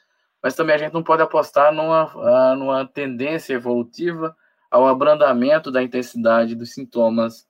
mas 0.43 0.55
também 0.55 0.75
a 0.75 0.79
gente 0.79 0.95
não 0.95 1.03
pode 1.03 1.23
apostar 1.23 1.73
numa, 1.73 2.07
uh, 2.17 2.57
numa 2.57 2.87
tendência 2.87 3.55
evolutiva 3.55 4.35
ao 4.73 4.89
abrandamento 4.89 5.71
da 5.71 5.83
intensidade 5.83 6.55
dos 6.55 6.73
sintomas 6.73 7.47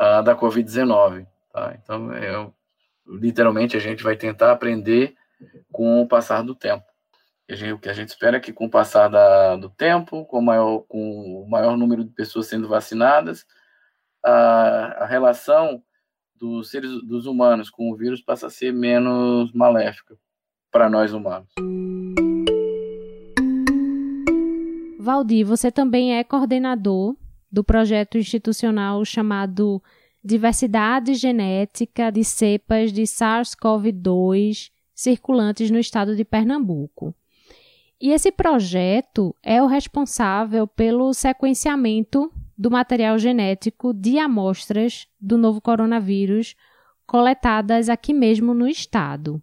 uh, 0.00 0.22
da 0.22 0.34
Covid-19. 0.34 1.26
Tá? 1.52 1.78
Então, 1.78 2.10
é, 2.14 2.50
literalmente, 3.06 3.76
a 3.76 3.80
gente 3.80 4.02
vai 4.02 4.16
tentar 4.16 4.50
aprender 4.50 5.14
com 5.70 6.00
o 6.00 6.08
passar 6.08 6.42
do 6.42 6.54
tempo. 6.54 6.82
o 7.74 7.78
que 7.78 7.90
a 7.90 7.92
gente 7.92 8.08
espera 8.08 8.38
é 8.38 8.40
que, 8.40 8.54
com 8.54 8.64
o 8.64 8.70
passar 8.70 9.08
da, 9.08 9.56
do 9.56 9.68
tempo, 9.68 10.24
com, 10.24 10.40
maior, 10.40 10.78
com 10.88 11.42
o 11.42 11.46
maior 11.48 11.76
número 11.76 12.02
de 12.02 12.10
pessoas 12.10 12.46
sendo 12.46 12.66
vacinadas, 12.66 13.44
a, 14.24 15.02
a 15.02 15.06
relação 15.06 15.82
dos 16.34 16.70
seres 16.70 16.90
dos 17.06 17.26
humanos 17.26 17.68
com 17.68 17.92
o 17.92 17.96
vírus 17.96 18.22
passa 18.22 18.46
a 18.46 18.50
ser 18.50 18.72
menos 18.72 19.52
maléfica 19.52 20.16
para 20.70 20.88
nós 20.88 21.12
humanos. 21.12 21.52
Valdir, 25.04 25.44
você 25.46 25.70
também 25.70 26.16
é 26.16 26.24
coordenador 26.24 27.14
do 27.52 27.62
projeto 27.62 28.16
institucional 28.16 29.04
chamado 29.04 29.82
Diversidade 30.24 31.12
Genética 31.12 32.10
de 32.10 32.24
Cepas 32.24 32.90
de 32.90 33.02
SARS-CoV-2 33.02 34.70
circulantes 34.94 35.70
no 35.70 35.78
estado 35.78 36.16
de 36.16 36.24
Pernambuco. 36.24 37.14
E 38.00 38.12
esse 38.12 38.32
projeto 38.32 39.36
é 39.42 39.62
o 39.62 39.66
responsável 39.66 40.66
pelo 40.66 41.12
sequenciamento 41.12 42.32
do 42.56 42.70
material 42.70 43.18
genético 43.18 43.92
de 43.92 44.18
amostras 44.18 45.06
do 45.20 45.36
novo 45.36 45.60
coronavírus 45.60 46.56
coletadas 47.06 47.90
aqui 47.90 48.14
mesmo 48.14 48.54
no 48.54 48.66
estado. 48.66 49.42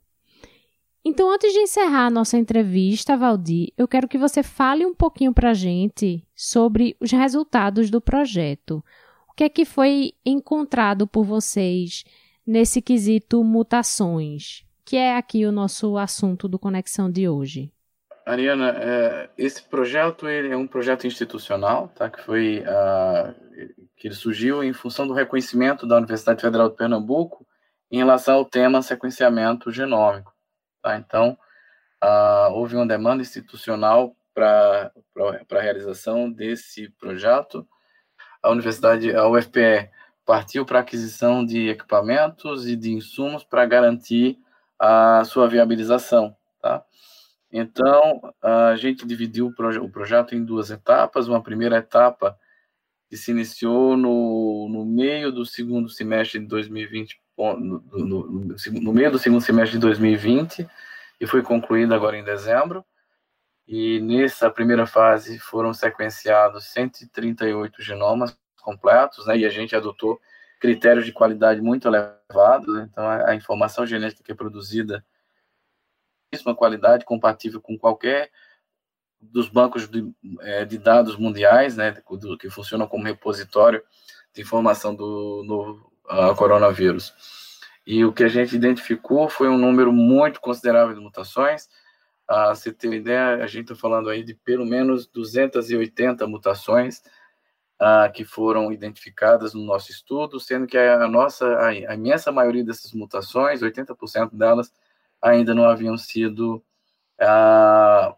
Então, 1.03 1.33
antes 1.33 1.51
de 1.51 1.59
encerrar 1.59 2.05
a 2.05 2.11
nossa 2.11 2.37
entrevista, 2.37 3.17
Valdir, 3.17 3.73
eu 3.75 3.87
quero 3.87 4.07
que 4.07 4.19
você 4.19 4.43
fale 4.43 4.85
um 4.85 4.93
pouquinho 4.93 5.33
para 5.33 5.49
a 5.49 5.53
gente 5.53 6.23
sobre 6.35 6.95
os 6.99 7.11
resultados 7.11 7.89
do 7.89 7.99
projeto. 7.99 8.83
O 9.27 9.33
que 9.33 9.43
é 9.43 9.49
que 9.49 9.65
foi 9.65 10.13
encontrado 10.23 11.07
por 11.07 11.25
vocês 11.25 12.03
nesse 12.45 12.81
quesito 12.81 13.43
mutações, 13.43 14.63
que 14.85 14.95
é 14.95 15.17
aqui 15.17 15.43
o 15.45 15.51
nosso 15.51 15.97
assunto 15.97 16.47
do 16.47 16.59
Conexão 16.59 17.09
de 17.09 17.27
hoje? 17.27 17.71
Ariana, 18.23 18.69
é, 18.77 19.29
esse 19.37 19.63
projeto 19.63 20.27
ele 20.27 20.49
é 20.49 20.57
um 20.57 20.67
projeto 20.67 21.07
institucional, 21.07 21.87
tá? 21.95 22.09
Que 22.09 22.21
foi 22.21 22.59
uh, 22.59 23.33
que 23.97 24.07
ele 24.07 24.15
surgiu 24.15 24.63
em 24.63 24.73
função 24.73 25.07
do 25.07 25.13
reconhecimento 25.13 25.87
da 25.87 25.97
Universidade 25.97 26.41
Federal 26.41 26.69
de 26.69 26.75
Pernambuco 26.75 27.45
em 27.91 27.97
relação 27.97 28.35
ao 28.35 28.45
tema 28.45 28.81
sequenciamento 28.83 29.71
genômico. 29.71 30.30
Tá? 30.81 30.97
Então, 30.97 31.37
uh, 32.03 32.51
houve 32.53 32.75
uma 32.75 32.87
demanda 32.87 33.21
institucional 33.21 34.15
para 34.33 34.91
a 35.51 35.61
realização 35.61 36.31
desse 36.31 36.89
projeto. 36.99 37.67
A 38.41 38.49
universidade, 38.49 39.15
a 39.15 39.27
UFPE, 39.27 39.89
partiu 40.25 40.65
para 40.65 40.79
a 40.79 40.81
aquisição 40.81 41.45
de 41.45 41.69
equipamentos 41.69 42.67
e 42.67 42.75
de 42.75 42.91
insumos 42.91 43.43
para 43.43 43.65
garantir 43.65 44.39
a 44.79 45.23
sua 45.25 45.47
viabilização. 45.47 46.35
Tá? 46.61 46.83
Então, 47.51 48.33
a 48.41 48.75
gente 48.75 49.05
dividiu 49.05 49.47
o, 49.47 49.53
proje 49.53 49.79
o 49.79 49.89
projeto 49.89 50.33
em 50.33 50.43
duas 50.43 50.71
etapas. 50.71 51.27
Uma 51.27 51.43
primeira 51.43 51.77
etapa 51.77 52.37
que 53.09 53.17
se 53.17 53.31
iniciou 53.31 53.97
no, 53.97 54.69
no 54.69 54.85
meio 54.85 55.31
do 55.31 55.45
segundo 55.45 55.89
semestre 55.89 56.39
de 56.39 56.45
2020 56.47 57.19
no, 57.59 57.79
no, 57.81 58.55
no, 58.81 58.93
meio 58.93 59.11
do 59.11 59.19
segundo 59.19 59.41
semestre 59.41 59.77
de 59.77 59.81
2020 59.81 60.67
e 61.19 61.27
foi 61.27 61.41
concluída 61.41 61.95
agora 61.95 62.17
em 62.17 62.23
dezembro. 62.23 62.85
E 63.67 63.99
nessa 64.01 64.49
primeira 64.49 64.85
fase 64.85 65.39
foram 65.39 65.73
sequenciados 65.73 66.65
138 66.65 67.81
genomas 67.81 68.37
completos, 68.61 69.25
né, 69.25 69.37
e 69.37 69.45
a 69.45 69.49
gente 69.49 69.75
adotou 69.75 70.19
critérios 70.59 71.05
de 71.05 71.11
qualidade 71.11 71.61
muito 71.61 71.87
elevados, 71.87 72.67
né, 72.73 72.87
então 72.91 73.03
a, 73.03 73.29
a, 73.29 73.35
informação 73.35 73.85
genética 73.85 74.23
que 74.23 74.31
é 74.31 74.35
produzida 74.35 75.03
uma 76.45 76.55
qualidade 76.55 77.03
compatível 77.03 77.59
com 77.59 77.77
qualquer 77.77 78.31
dos 79.19 79.49
bancos 79.49 79.87
de, 79.87 80.13
é, 80.41 80.65
de 80.65 80.77
dados 80.77 81.17
mundiais, 81.17 81.75
né, 81.75 81.95
que 82.39 82.49
funcionam 82.49 82.87
como 82.87 83.03
repositório 83.03 83.83
de 84.33 84.41
informação 84.41 84.95
do 84.95 85.43
novo 85.45 85.90
uh, 86.11 86.35
coronavírus. 86.35 87.13
E 87.85 88.05
o 88.05 88.13
que 88.13 88.23
a 88.23 88.27
gente 88.27 88.55
identificou 88.55 89.29
foi 89.29 89.49
um 89.49 89.57
número 89.57 89.91
muito 89.91 90.39
considerável 90.39 90.93
de 90.93 91.01
mutações. 91.01 91.67
Ah, 92.27 92.55
você 92.55 92.71
ter 92.71 92.93
ideia, 92.93 93.43
a 93.43 93.47
gente 93.47 93.71
está 93.71 93.75
falando 93.75 94.09
aí 94.09 94.23
de 94.23 94.33
pelo 94.33 94.65
menos 94.65 95.07
280 95.07 96.25
mutações 96.27 97.01
uh, 97.81 98.11
que 98.13 98.23
foram 98.23 98.71
identificadas 98.71 99.53
no 99.53 99.65
nosso 99.65 99.91
estudo, 99.91 100.39
sendo 100.39 100.67
que 100.67 100.77
a 100.77 101.07
nossa, 101.07 101.45
a, 101.57 101.67
a 101.67 101.95
imensa 101.95 102.31
maioria 102.31 102.63
dessas 102.63 102.93
mutações, 102.93 103.61
80% 103.61 104.33
delas, 104.33 104.71
ainda 105.21 105.53
não 105.53 105.65
haviam 105.65 105.97
sido 105.97 106.63
uh, 107.19 108.15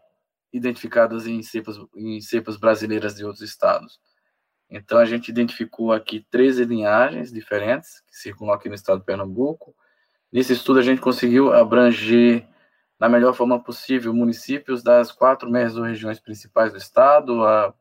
identificadas 0.52 1.26
em 1.26 1.42
cepas, 1.42 1.76
em 1.96 2.20
cepas 2.20 2.56
brasileiras 2.56 3.16
de 3.16 3.24
outros 3.24 3.42
estados. 3.42 3.98
Então, 4.70 4.98
a 4.98 5.04
gente 5.04 5.28
identificou 5.28 5.92
aqui 5.92 6.26
13 6.30 6.64
linhagens 6.64 7.32
diferentes 7.32 8.00
que 8.06 8.16
circulam 8.16 8.54
aqui 8.54 8.68
no 8.68 8.74
estado 8.74 9.00
de 9.00 9.04
Pernambuco. 9.04 9.74
Nesse 10.32 10.52
estudo, 10.52 10.78
a 10.78 10.82
gente 10.82 11.00
conseguiu 11.00 11.52
abranger, 11.52 12.46
na 12.98 13.08
melhor 13.08 13.34
forma 13.34 13.62
possível, 13.62 14.12
municípios 14.12 14.82
das 14.82 15.12
quatro 15.12 15.50
regiões 15.50 16.18
principais 16.18 16.72
do 16.72 16.78
estado. 16.78 17.44
A, 17.44 17.74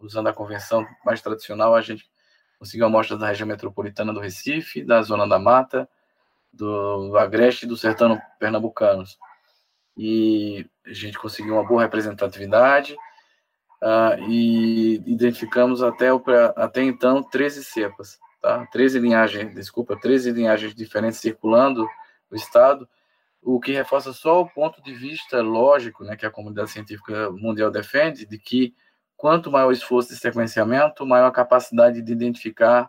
usando 0.00 0.28
a 0.28 0.32
convenção 0.32 0.86
mais 1.04 1.20
tradicional, 1.22 1.74
a 1.74 1.80
gente 1.80 2.10
conseguiu 2.58 2.86
amostras 2.86 3.18
da 3.18 3.28
região 3.28 3.46
metropolitana 3.46 4.12
do 4.12 4.20
Recife, 4.20 4.84
da 4.84 5.02
Zona 5.02 5.28
da 5.28 5.38
Mata, 5.38 5.88
do 6.52 7.16
Agreste 7.16 7.66
e 7.66 7.68
do 7.68 7.76
Sertão 7.76 8.20
Pernambucanos 8.38 9.18
e 9.96 10.66
a 10.86 10.92
gente 10.92 11.18
conseguiu 11.18 11.54
uma 11.54 11.66
boa 11.66 11.82
representatividade 11.82 12.96
uh, 13.82 14.30
e 14.30 15.02
identificamos 15.06 15.82
até, 15.82 16.12
o, 16.12 16.22
até 16.56 16.82
então 16.82 17.22
13 17.22 17.64
cepas, 17.64 18.18
tá? 18.40 18.64
13 18.66 19.00
linhagens, 19.00 19.54
desculpa, 19.54 19.98
13 19.98 20.30
linhagens 20.30 20.74
diferentes 20.74 21.18
circulando 21.18 21.86
no 22.30 22.36
estado, 22.36 22.88
o 23.42 23.58
que 23.58 23.72
reforça 23.72 24.12
só 24.12 24.40
o 24.40 24.48
ponto 24.48 24.80
de 24.80 24.94
vista 24.94 25.42
lógico, 25.42 26.04
né, 26.04 26.16
que 26.16 26.24
a 26.24 26.30
comunidade 26.30 26.70
científica 26.70 27.28
mundial 27.32 27.72
defende, 27.72 28.24
de 28.24 28.38
que 28.38 28.72
quanto 29.16 29.50
maior 29.50 29.68
o 29.68 29.72
esforço 29.72 30.10
de 30.10 30.16
sequenciamento, 30.16 31.04
maior 31.04 31.26
a 31.26 31.32
capacidade 31.32 32.00
de 32.00 32.12
identificar 32.12 32.88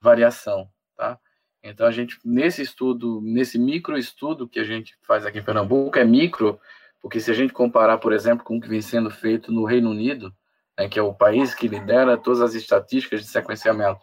variação, 0.00 0.68
tá? 0.96 1.18
Então, 1.62 1.86
a 1.86 1.92
gente, 1.92 2.18
nesse 2.24 2.60
estudo, 2.60 3.20
nesse 3.22 3.56
microestudo 3.56 4.48
que 4.48 4.58
a 4.58 4.64
gente 4.64 4.96
faz 5.02 5.24
aqui 5.24 5.38
em 5.38 5.44
Pernambuco, 5.44 5.96
é 5.96 6.04
micro, 6.04 6.58
porque 7.02 7.20
se 7.20 7.30
a 7.30 7.34
gente 7.34 7.52
comparar, 7.52 7.98
por 7.98 8.12
exemplo, 8.12 8.44
com 8.44 8.56
o 8.56 8.60
que 8.60 8.68
vem 8.68 8.80
sendo 8.80 9.10
feito 9.10 9.52
no 9.52 9.64
Reino 9.64 9.90
Unido, 9.90 10.32
né, 10.78 10.88
que 10.88 10.98
é 10.98 11.02
o 11.02 11.12
país 11.12 11.54
que 11.54 11.66
lidera 11.66 12.16
todas 12.16 12.40
as 12.40 12.54
estatísticas 12.54 13.20
de 13.20 13.26
sequenciamento 13.26 14.00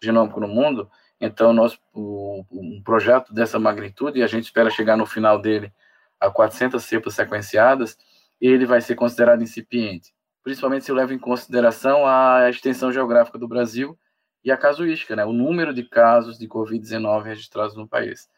genômico 0.00 0.38
no 0.38 0.46
mundo, 0.46 0.88
então, 1.20 1.54
nós, 1.54 1.78
o, 1.92 2.44
um 2.50 2.82
projeto 2.82 3.32
dessa 3.32 3.58
magnitude, 3.58 4.18
e 4.18 4.22
a 4.22 4.26
gente 4.26 4.44
espera 4.44 4.68
chegar 4.68 4.96
no 4.96 5.06
final 5.06 5.40
dele 5.40 5.72
a 6.20 6.30
400 6.30 6.84
cepas 6.84 7.14
sequenciadas, 7.14 7.96
ele 8.40 8.66
vai 8.66 8.80
ser 8.80 8.94
considerado 8.94 9.42
incipiente, 9.42 10.12
principalmente 10.42 10.84
se 10.84 10.90
eu 10.90 10.94
levo 10.94 11.14
em 11.14 11.18
consideração 11.18 12.06
a 12.06 12.50
extensão 12.50 12.92
geográfica 12.92 13.38
do 13.38 13.48
Brasil 13.48 13.98
e 14.44 14.52
a 14.52 14.56
casuística, 14.56 15.16
né, 15.16 15.24
o 15.24 15.32
número 15.32 15.72
de 15.72 15.82
casos 15.84 16.38
de 16.38 16.46
Covid-19 16.46 17.22
registrados 17.22 17.74
no 17.74 17.88
país. 17.88 18.28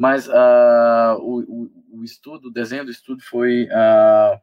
Mas 0.00 0.26
uh, 0.28 1.18
o, 1.18 1.70
o, 1.92 2.02
estudo, 2.02 2.48
o 2.48 2.50
desenho 2.50 2.86
do 2.86 2.90
estudo 2.90 3.22
foi, 3.22 3.64
uh, 3.64 4.40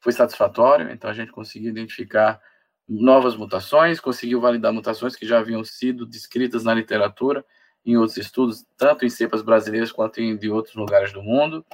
foi 0.00 0.12
satisfatório, 0.12 0.90
então 0.90 1.08
a 1.08 1.14
gente 1.14 1.32
conseguiu 1.32 1.70
identificar 1.70 2.38
novas 2.86 3.34
mutações, 3.34 4.00
conseguiu 4.00 4.38
validar 4.38 4.70
mutações 4.70 5.16
que 5.16 5.26
já 5.26 5.38
haviam 5.38 5.64
sido 5.64 6.04
descritas 6.04 6.62
na 6.62 6.74
literatura, 6.74 7.42
em 7.86 7.96
outros 7.96 8.18
estudos, 8.18 8.66
tanto 8.76 9.06
em 9.06 9.08
cepas 9.08 9.40
brasileiras 9.40 9.90
quanto 9.90 10.20
em 10.20 10.36
de 10.36 10.50
outros 10.50 10.74
lugares 10.74 11.10
do 11.10 11.22
mundo. 11.22 11.64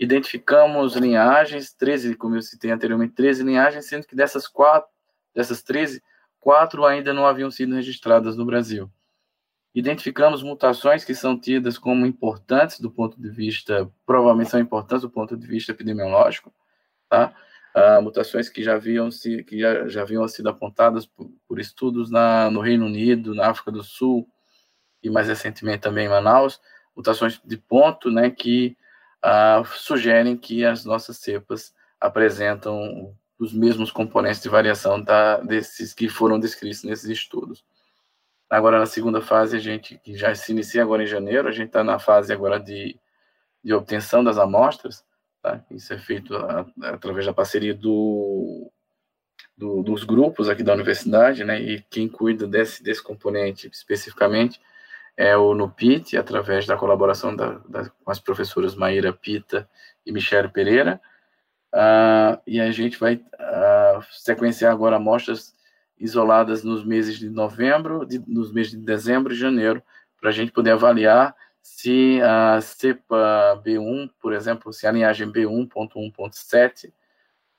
Identificamos 0.00 0.96
linhagens, 0.96 1.74
13, 1.74 2.16
como 2.16 2.36
eu 2.36 2.42
citei 2.42 2.70
anteriormente, 2.70 3.12
13 3.12 3.42
linhagens, 3.42 3.84
sendo 3.84 4.06
que 4.06 4.16
dessas 4.16 4.48
quatro, 4.48 4.88
dessas 5.34 5.62
13, 5.62 6.02
quatro 6.40 6.86
ainda 6.86 7.12
não 7.12 7.26
haviam 7.26 7.50
sido 7.50 7.74
registradas 7.74 8.34
no 8.34 8.46
Brasil. 8.46 8.90
Identificamos 9.76 10.42
mutações 10.42 11.04
que 11.04 11.14
são 11.14 11.38
tidas 11.38 11.76
como 11.76 12.06
importantes 12.06 12.80
do 12.80 12.90
ponto 12.90 13.20
de 13.20 13.28
vista, 13.28 13.86
provavelmente 14.06 14.50
são 14.50 14.58
importantes 14.58 15.02
do 15.02 15.10
ponto 15.10 15.36
de 15.36 15.46
vista 15.46 15.70
epidemiológico, 15.70 16.50
tá? 17.10 17.34
Ah, 17.74 18.00
mutações 18.00 18.48
que 18.48 18.62
já 18.62 18.76
haviam, 18.76 19.10
se, 19.10 19.44
que 19.44 19.60
já, 19.60 19.86
já 19.86 20.00
haviam 20.00 20.26
sido 20.28 20.48
apontadas 20.48 21.04
por, 21.04 21.30
por 21.46 21.60
estudos 21.60 22.10
na, 22.10 22.50
no 22.50 22.62
Reino 22.62 22.86
Unido, 22.86 23.34
na 23.34 23.50
África 23.50 23.70
do 23.70 23.82
Sul 23.82 24.26
e 25.02 25.10
mais 25.10 25.28
recentemente 25.28 25.80
também 25.80 26.06
em 26.06 26.08
Manaus, 26.08 26.58
mutações 26.96 27.38
de 27.44 27.58
ponto, 27.58 28.10
né, 28.10 28.30
que 28.30 28.78
ah, 29.22 29.62
sugerem 29.74 30.38
que 30.38 30.64
as 30.64 30.86
nossas 30.86 31.18
cepas 31.18 31.74
apresentam 32.00 33.14
os 33.38 33.52
mesmos 33.52 33.90
componentes 33.90 34.40
de 34.40 34.48
variação 34.48 35.02
da, 35.02 35.36
desses 35.40 35.92
que 35.92 36.08
foram 36.08 36.40
descritos 36.40 36.82
nesses 36.82 37.10
estudos. 37.10 37.62
Agora, 38.48 38.78
na 38.78 38.86
segunda 38.86 39.20
fase, 39.20 39.56
a 39.56 39.58
gente, 39.58 39.98
que 39.98 40.16
já 40.16 40.34
se 40.34 40.52
inicia 40.52 40.82
agora 40.82 41.02
em 41.02 41.06
janeiro, 41.06 41.48
a 41.48 41.52
gente 41.52 41.66
está 41.68 41.82
na 41.82 41.98
fase 41.98 42.32
agora 42.32 42.60
de, 42.60 42.98
de 43.62 43.74
obtenção 43.74 44.22
das 44.22 44.38
amostras, 44.38 45.04
tá? 45.42 45.64
Isso 45.70 45.92
é 45.92 45.98
feito 45.98 46.36
a, 46.36 46.66
através 46.82 47.26
da 47.26 47.32
parceria 47.32 47.74
do, 47.74 48.70
do, 49.56 49.82
dos 49.82 50.04
grupos 50.04 50.48
aqui 50.48 50.62
da 50.62 50.74
universidade, 50.74 51.44
né? 51.44 51.60
E 51.60 51.82
quem 51.90 52.08
cuida 52.08 52.46
desse, 52.46 52.82
desse 52.82 53.02
componente 53.02 53.68
especificamente 53.68 54.60
é 55.16 55.36
o 55.36 55.54
NUPIT, 55.54 56.16
através 56.16 56.66
da 56.66 56.76
colaboração 56.76 57.34
da, 57.34 57.58
da, 57.68 57.88
com 57.88 58.10
as 58.10 58.20
professoras 58.20 58.74
Maíra 58.74 59.12
Pita 59.12 59.68
e 60.04 60.12
Michele 60.12 60.48
Pereira, 60.48 61.00
Uh, 61.76 62.40
e 62.46 62.58
a 62.58 62.70
gente 62.70 62.98
vai 62.98 63.16
uh, 63.16 64.02
sequenciar 64.10 64.72
agora 64.72 64.96
amostras 64.96 65.54
isoladas 65.98 66.62
nos 66.62 66.84
meses 66.84 67.18
de 67.18 67.28
novembro, 67.30 68.04
de, 68.04 68.22
nos 68.26 68.52
meses 68.52 68.72
de 68.72 68.78
dezembro 68.78 69.32
e 69.32 69.36
janeiro, 69.36 69.82
para 70.20 70.30
a 70.30 70.32
gente 70.32 70.52
poder 70.52 70.72
avaliar 70.72 71.34
se 71.62 72.20
a 72.22 72.60
cepa 72.60 73.60
B1, 73.64 74.10
por 74.20 74.32
exemplo, 74.32 74.72
se 74.72 74.86
a 74.86 74.92
linhagem 74.92 75.30
B1.1.7, 75.32 76.92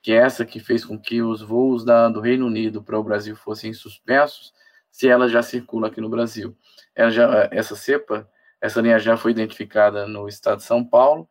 que 0.00 0.12
é 0.12 0.16
essa 0.16 0.46
que 0.46 0.58
fez 0.60 0.84
com 0.84 0.98
que 0.98 1.20
os 1.20 1.42
voos 1.42 1.84
da, 1.84 2.08
do 2.08 2.20
Reino 2.20 2.46
Unido 2.46 2.82
para 2.82 2.98
o 2.98 3.02
Brasil 3.02 3.36
fossem 3.36 3.72
suspensos, 3.74 4.54
se 4.90 5.08
ela 5.08 5.28
já 5.28 5.42
circula 5.42 5.88
aqui 5.88 6.00
no 6.00 6.08
Brasil. 6.08 6.56
Já, 7.10 7.48
essa 7.52 7.76
cepa, 7.76 8.28
essa 8.60 8.80
linha 8.80 8.98
já 8.98 9.16
foi 9.16 9.32
identificada 9.32 10.06
no 10.06 10.26
estado 10.26 10.58
de 10.58 10.64
São 10.64 10.82
Paulo, 10.84 11.28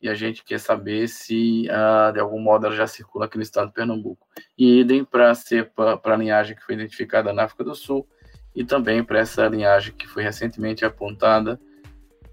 e 0.00 0.08
a 0.08 0.14
gente 0.14 0.44
quer 0.44 0.60
saber 0.60 1.08
se, 1.08 1.68
ah, 1.70 2.10
de 2.12 2.20
algum 2.20 2.40
modo, 2.40 2.66
ela 2.66 2.76
já 2.76 2.86
circula 2.86 3.24
aqui 3.24 3.36
no 3.36 3.42
estado 3.42 3.68
de 3.68 3.74
Pernambuco. 3.74 4.26
E 4.56 4.80
idem 4.80 5.04
para 5.04 5.32
a 5.32 6.16
linhagem 6.16 6.54
que 6.54 6.62
foi 6.62 6.76
identificada 6.76 7.32
na 7.32 7.44
África 7.44 7.64
do 7.64 7.74
Sul 7.74 8.06
e 8.54 8.64
também 8.64 9.02
para 9.02 9.18
essa 9.18 9.46
linhagem 9.48 9.92
que 9.94 10.06
foi 10.06 10.22
recentemente 10.22 10.84
apontada 10.84 11.60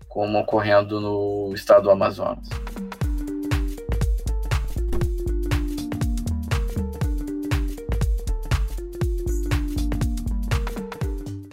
como 0.08 0.40
ocorrendo 0.40 1.02
no 1.02 1.52
estado 1.54 1.84
do 1.84 1.92
Amazonas. 1.92 2.48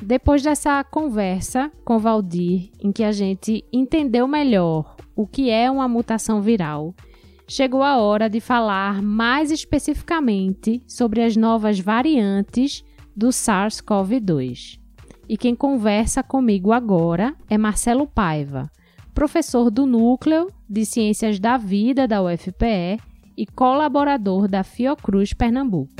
Depois 0.03 0.43
dessa 0.43 0.85
conversa 0.85 1.73
com 1.87 1.99
Valdir, 1.99 2.71
em 2.79 2.93
que 2.93 3.03
a 3.03 3.13
gente 3.13 3.65
entendeu 3.73 4.29
melhor 4.29 4.95
o 5.15 5.27
que 5.27 5.51
é 5.51 5.71
uma 5.71 5.89
mutação 5.89 6.41
viral, 6.41 6.95
chegou 7.47 7.83
a 7.83 7.99
hora 7.99 8.29
de 8.29 8.41
falar 8.41 9.03
mais 9.03 9.51
especificamente 9.51 10.83
sobre 10.87 11.23
as 11.23 11.37
novas 11.37 11.79
variantes 11.79 12.85
do 13.15 13.29
SARS-CoV-2. 13.29 14.79
E 15.29 15.37
quem 15.37 15.55
conversa 15.55 16.23
comigo 16.23 16.73
agora 16.73 17.35
é 17.49 17.57
Marcelo 17.57 18.07
Paiva, 18.07 18.71
professor 19.15 19.71
do 19.71 19.87
Núcleo 19.87 20.49
de 20.69 20.85
Ciências 20.85 21.39
da 21.39 21.57
Vida 21.57 22.09
da 22.09 22.23
UFPE 22.23 22.99
e 23.37 23.47
colaborador 23.47 24.49
da 24.49 24.63
Fiocruz 24.63 25.33
Pernambuco. 25.33 25.93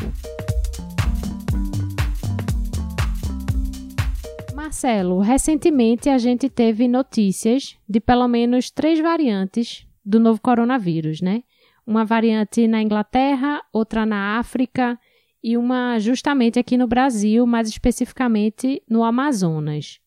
Marcelo, 4.73 5.21
recentemente 5.21 6.09
a 6.09 6.17
gente 6.17 6.49
teve 6.49 6.89
notícias 6.89 7.77
de 7.87 8.01
pelo 8.01 8.27
menos 8.27 8.71
três 8.71 8.99
variantes 9.01 9.87
do 10.03 10.19
novo 10.19 10.41
coronavírus, 10.41 11.21
né? 11.21 11.45
Uma 11.87 12.07
variante 12.07 12.67
na 12.67 12.81
Inglaterra, 12.81 13.63
outra 13.71 14.07
na 14.07 14.39
África 14.39 14.99
e 15.45 15.59
uma 15.59 15.99
justamente 15.99 16.59
aqui 16.59 16.79
no 16.79 16.87
Brasil, 16.87 17.47
mais 17.47 17.69
especificamente 17.69 18.83
no 18.89 19.05
Amazonas. 19.05 20.01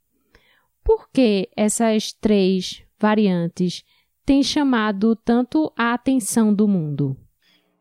Por 0.83 1.11
que 1.11 1.47
essas 1.55 2.11
três 2.11 2.83
variantes 2.99 3.83
têm 4.25 4.41
chamado 4.41 5.15
tanto 5.15 5.71
a 5.77 5.93
atenção 5.93 6.51
do 6.51 6.67
mundo? 6.67 7.15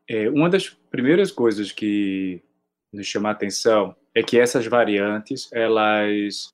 É, 0.06 0.28
uma 0.28 0.50
das 0.50 0.68
primeiras 0.68 1.32
coisas 1.32 1.72
que 1.72 2.42
nos 2.92 3.06
chama 3.06 3.30
a 3.30 3.32
atenção 3.32 3.96
é 4.14 4.22
que 4.22 4.38
essas 4.38 4.66
variantes 4.66 5.50
elas 5.50 6.53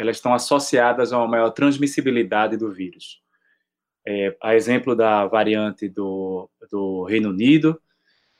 elas 0.00 0.16
estão 0.16 0.32
associadas 0.32 1.12
a 1.12 1.18
uma 1.18 1.28
maior 1.28 1.50
transmissibilidade 1.50 2.56
do 2.56 2.72
vírus. 2.72 3.20
É, 4.06 4.34
a 4.42 4.54
exemplo 4.54 4.96
da 4.96 5.26
variante 5.26 5.90
do, 5.90 6.48
do 6.70 7.04
Reino 7.04 7.28
Unido, 7.28 7.78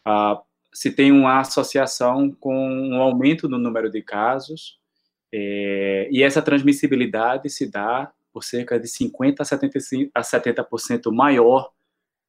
a, 0.03 0.41
se 0.73 0.91
tem 0.91 1.13
uma 1.13 1.39
associação 1.41 2.31
com 2.31 2.57
um 2.57 3.03
aumento 3.03 3.47
no 3.47 3.59
número 3.59 3.91
de 3.91 4.01
casos, 4.01 4.81
é, 5.31 6.09
e 6.11 6.23
essa 6.23 6.41
transmissibilidade 6.41 7.51
se 7.51 7.71
dá 7.71 8.11
por 8.33 8.43
cerca 8.43 8.81
de 8.81 8.89
50% 8.89 9.41
a 9.41 9.45
75, 9.45 10.11
a 10.15 10.23
70% 10.23 11.13
maior 11.13 11.71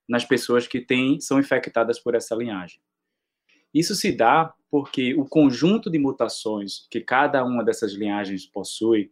nas 0.09 0.25
pessoas 0.25 0.67
que 0.67 0.81
têm, 0.81 1.21
são 1.21 1.39
infectadas 1.39 1.97
por 1.97 2.15
essa 2.15 2.35
linhagem. 2.35 2.81
Isso 3.73 3.95
se 3.95 4.11
dá 4.11 4.53
porque 4.69 5.13
o 5.13 5.23
conjunto 5.23 5.89
de 5.89 5.97
mutações 5.97 6.85
que 6.91 6.99
cada 6.99 7.45
uma 7.45 7.63
dessas 7.63 7.93
linhagens 7.93 8.45
possui, 8.45 9.09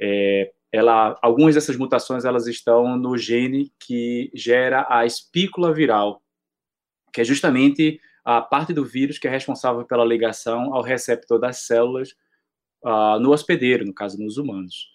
é, 0.00 0.52
ela, 0.72 1.18
algumas 1.22 1.54
dessas 1.54 1.76
mutações 1.76 2.24
elas 2.24 2.46
estão 2.46 2.96
no 2.96 3.16
gene 3.16 3.72
que 3.78 4.30
gera 4.34 4.86
a 4.88 5.06
espícula 5.06 5.72
viral, 5.72 6.22
que 7.12 7.20
é 7.20 7.24
justamente 7.24 8.00
a 8.24 8.42
parte 8.42 8.72
do 8.72 8.84
vírus 8.84 9.18
que 9.18 9.28
é 9.28 9.30
responsável 9.30 9.84
pela 9.84 10.04
ligação 10.04 10.74
ao 10.74 10.82
receptor 10.82 11.38
das 11.38 11.58
células 11.58 12.10
uh, 12.84 13.18
no 13.20 13.32
hospedeiro, 13.32 13.86
no 13.86 13.94
caso 13.94 14.18
nos 14.18 14.36
humanos. 14.36 14.88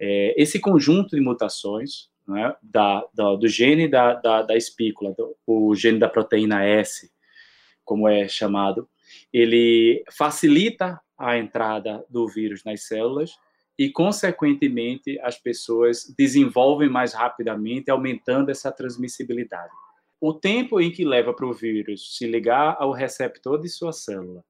É, 0.00 0.40
esse 0.40 0.60
conjunto 0.60 1.14
de 1.14 1.20
mutações 1.20 2.08
né, 2.26 2.54
da, 2.62 3.04
da, 3.12 3.34
do 3.34 3.48
gene 3.48 3.88
da, 3.88 4.14
da, 4.14 4.42
da 4.42 4.56
espícula, 4.56 5.12
do, 5.12 5.36
o 5.46 5.74
gene 5.74 5.98
da 5.98 6.08
proteína 6.08 6.64
S, 6.64 7.10
como 7.84 8.08
é 8.08 8.28
chamado, 8.28 8.88
ele 9.32 10.04
facilita 10.10 11.00
a 11.18 11.36
entrada 11.36 12.04
do 12.08 12.26
vírus 12.28 12.64
nas 12.64 12.86
células 12.86 13.32
e, 13.82 13.90
consequentemente, 13.90 15.18
as 15.22 15.36
pessoas 15.36 16.04
desenvolvem 16.16 16.88
mais 16.88 17.12
rapidamente, 17.12 17.90
aumentando 17.90 18.48
essa 18.48 18.70
transmissibilidade. 18.70 19.72
O 20.20 20.32
tempo 20.32 20.80
em 20.80 20.88
que 20.88 21.04
leva 21.04 21.34
para 21.34 21.46
o 21.46 21.52
vírus 21.52 22.16
se 22.16 22.24
ligar 22.24 22.76
ao 22.78 22.92
receptor 22.92 23.60
de 23.60 23.68
sua 23.68 23.92
célula 23.92 24.44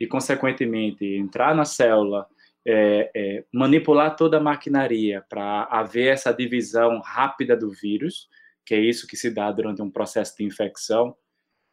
e, 0.00 0.06
consequentemente, 0.08 1.04
entrar 1.04 1.54
na 1.54 1.64
célula, 1.64 2.26
é, 2.66 3.08
é, 3.14 3.44
manipular 3.54 4.16
toda 4.16 4.38
a 4.38 4.42
maquinaria 4.42 5.24
para 5.28 5.68
haver 5.70 6.08
essa 6.08 6.32
divisão 6.32 6.98
rápida 6.98 7.56
do 7.56 7.70
vírus, 7.70 8.28
que 8.64 8.74
é 8.74 8.80
isso 8.80 9.06
que 9.06 9.16
se 9.16 9.30
dá 9.30 9.52
durante 9.52 9.80
um 9.80 9.92
processo 9.92 10.36
de 10.36 10.42
infecção, 10.42 11.14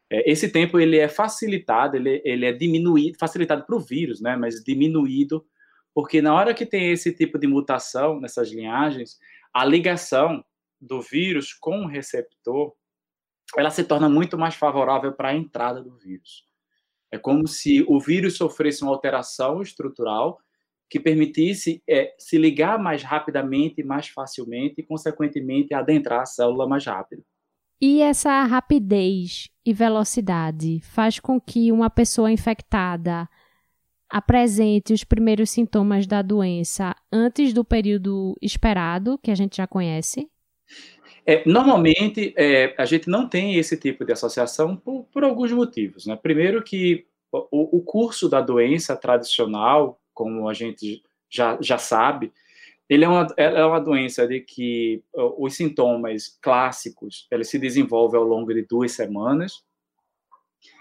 é, 0.08 0.30
esse 0.30 0.48
tempo 0.48 0.78
ele 0.78 0.98
é 0.98 1.08
facilitado, 1.08 1.96
ele, 1.96 2.22
ele 2.24 2.46
é 2.46 2.52
diminuído, 2.52 3.18
facilitado 3.18 3.66
para 3.66 3.74
o 3.74 3.80
vírus, 3.80 4.20
né, 4.20 4.36
mas 4.36 4.62
diminuído, 4.62 5.44
porque 5.94 6.20
na 6.20 6.34
hora 6.34 6.52
que 6.52 6.66
tem 6.66 6.90
esse 6.90 7.12
tipo 7.14 7.38
de 7.38 7.46
mutação 7.46 8.20
nessas 8.20 8.50
linhagens, 8.50 9.18
a 9.54 9.64
ligação 9.64 10.44
do 10.80 11.00
vírus 11.00 11.54
com 11.54 11.84
o 11.84 11.86
receptor, 11.86 12.74
ela 13.56 13.70
se 13.70 13.84
torna 13.84 14.08
muito 14.08 14.36
mais 14.36 14.56
favorável 14.56 15.12
para 15.12 15.28
a 15.28 15.34
entrada 15.34 15.80
do 15.80 15.96
vírus. 15.96 16.44
É 17.12 17.18
como 17.18 17.46
se 17.46 17.84
o 17.86 18.00
vírus 18.00 18.36
sofresse 18.36 18.82
uma 18.82 18.90
alteração 18.90 19.62
estrutural 19.62 20.38
que 20.90 20.98
permitisse 20.98 21.82
é, 21.88 22.14
se 22.18 22.36
ligar 22.36 22.78
mais 22.78 23.02
rapidamente, 23.02 23.82
mais 23.82 24.08
facilmente 24.08 24.74
e, 24.78 24.82
consequentemente, 24.82 25.72
adentrar 25.72 26.22
a 26.22 26.26
célula 26.26 26.66
mais 26.66 26.84
rápido. 26.84 27.24
E 27.80 28.00
essa 28.00 28.42
rapidez 28.44 29.48
e 29.64 29.72
velocidade 29.72 30.80
faz 30.80 31.20
com 31.20 31.40
que 31.40 31.70
uma 31.70 31.90
pessoa 31.90 32.30
infectada 32.30 33.28
apresente 34.10 34.92
os 34.92 35.04
primeiros 35.04 35.50
sintomas 35.50 36.06
da 36.06 36.22
doença 36.22 36.94
antes 37.12 37.52
do 37.52 37.64
período 37.64 38.36
esperado, 38.40 39.18
que 39.18 39.30
a 39.30 39.34
gente 39.34 39.56
já 39.56 39.66
conhece? 39.66 40.28
É, 41.26 41.42
normalmente, 41.48 42.34
é, 42.36 42.74
a 42.76 42.84
gente 42.84 43.08
não 43.08 43.28
tem 43.28 43.56
esse 43.56 43.76
tipo 43.78 44.04
de 44.04 44.12
associação 44.12 44.76
por, 44.76 45.04
por 45.04 45.24
alguns 45.24 45.52
motivos. 45.52 46.06
Né? 46.06 46.16
Primeiro 46.16 46.62
que 46.62 47.06
o, 47.32 47.78
o, 47.78 47.82
curso 47.82 48.28
da 48.28 48.40
doença 48.40 48.94
tradicional, 48.94 50.00
como 50.12 50.48
a 50.48 50.54
gente 50.54 51.02
já, 51.30 51.58
já 51.60 51.78
sabe, 51.78 52.32
ele 52.88 53.04
é 53.04 53.08
uma, 53.08 53.26
é 53.36 53.64
uma 53.64 53.80
doença 53.80 54.26
de 54.26 54.40
que 54.40 55.02
os 55.14 55.56
sintomas 55.56 56.38
clássicos 56.40 57.26
eles 57.30 57.48
se 57.48 57.58
desenvolvem 57.58 58.20
ao 58.20 58.26
longo 58.26 58.52
de 58.52 58.62
duas 58.62 58.92
semanas. 58.92 59.64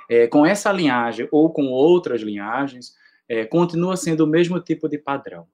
É, 0.09 0.27
com 0.27 0.45
essa 0.45 0.71
linhagem 0.71 1.29
ou 1.31 1.49
com 1.51 1.67
outras 1.67 2.21
linhagens, 2.21 2.93
é, 3.33 3.45
continua 3.45 3.97
sendo 3.97 4.25
o 4.25 4.27
mesmo 4.27 4.59
tipo 4.59 4.87
de 4.87 4.99
padrão. 4.99 5.47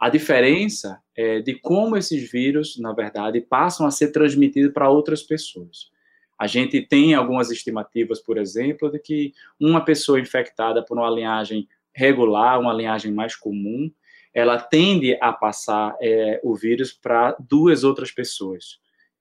A 0.00 0.08
diferença 0.08 1.02
é 1.16 1.40
de 1.40 1.54
como 1.54 1.96
esses 1.96 2.30
vírus, 2.30 2.78
na 2.78 2.92
verdade, 2.92 3.40
passam 3.40 3.84
a 3.84 3.90
ser 3.90 4.12
transmitidos 4.12 4.72
para 4.72 4.88
outras 4.88 5.22
pessoas. 5.22 5.90
A 6.38 6.46
gente 6.46 6.80
tem 6.80 7.14
algumas 7.14 7.50
estimativas, 7.50 8.20
por 8.20 8.38
exemplo, 8.38 8.88
de 8.88 9.00
que 9.00 9.32
uma 9.60 9.84
pessoa 9.84 10.20
infectada 10.20 10.84
por 10.84 10.96
uma 10.96 11.10
linhagem 11.10 11.66
regular, 11.92 12.60
uma 12.60 12.72
linhagem 12.72 13.12
mais 13.12 13.34
comum, 13.34 13.90
ela 14.32 14.56
tende 14.56 15.18
a 15.20 15.32
passar 15.32 15.96
é, 16.00 16.40
o 16.44 16.54
vírus 16.54 16.92
para 16.92 17.36
duas 17.40 17.82
outras 17.82 18.12
pessoas. 18.12 18.78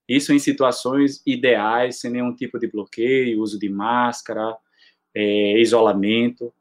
Isso 0.07 0.31
em 0.31 0.37
situações 0.37 1.23
ideais, 1.25 1.99
sem 1.99 2.11
nenhum 2.11 2.35
tipo 2.35 2.59
de 2.59 2.67
bloqueio, 2.67 3.41
uso 3.41 3.57
de 3.57 3.67
máscara, 3.67 4.55
é, 5.15 5.59
isolamento. 5.59 6.53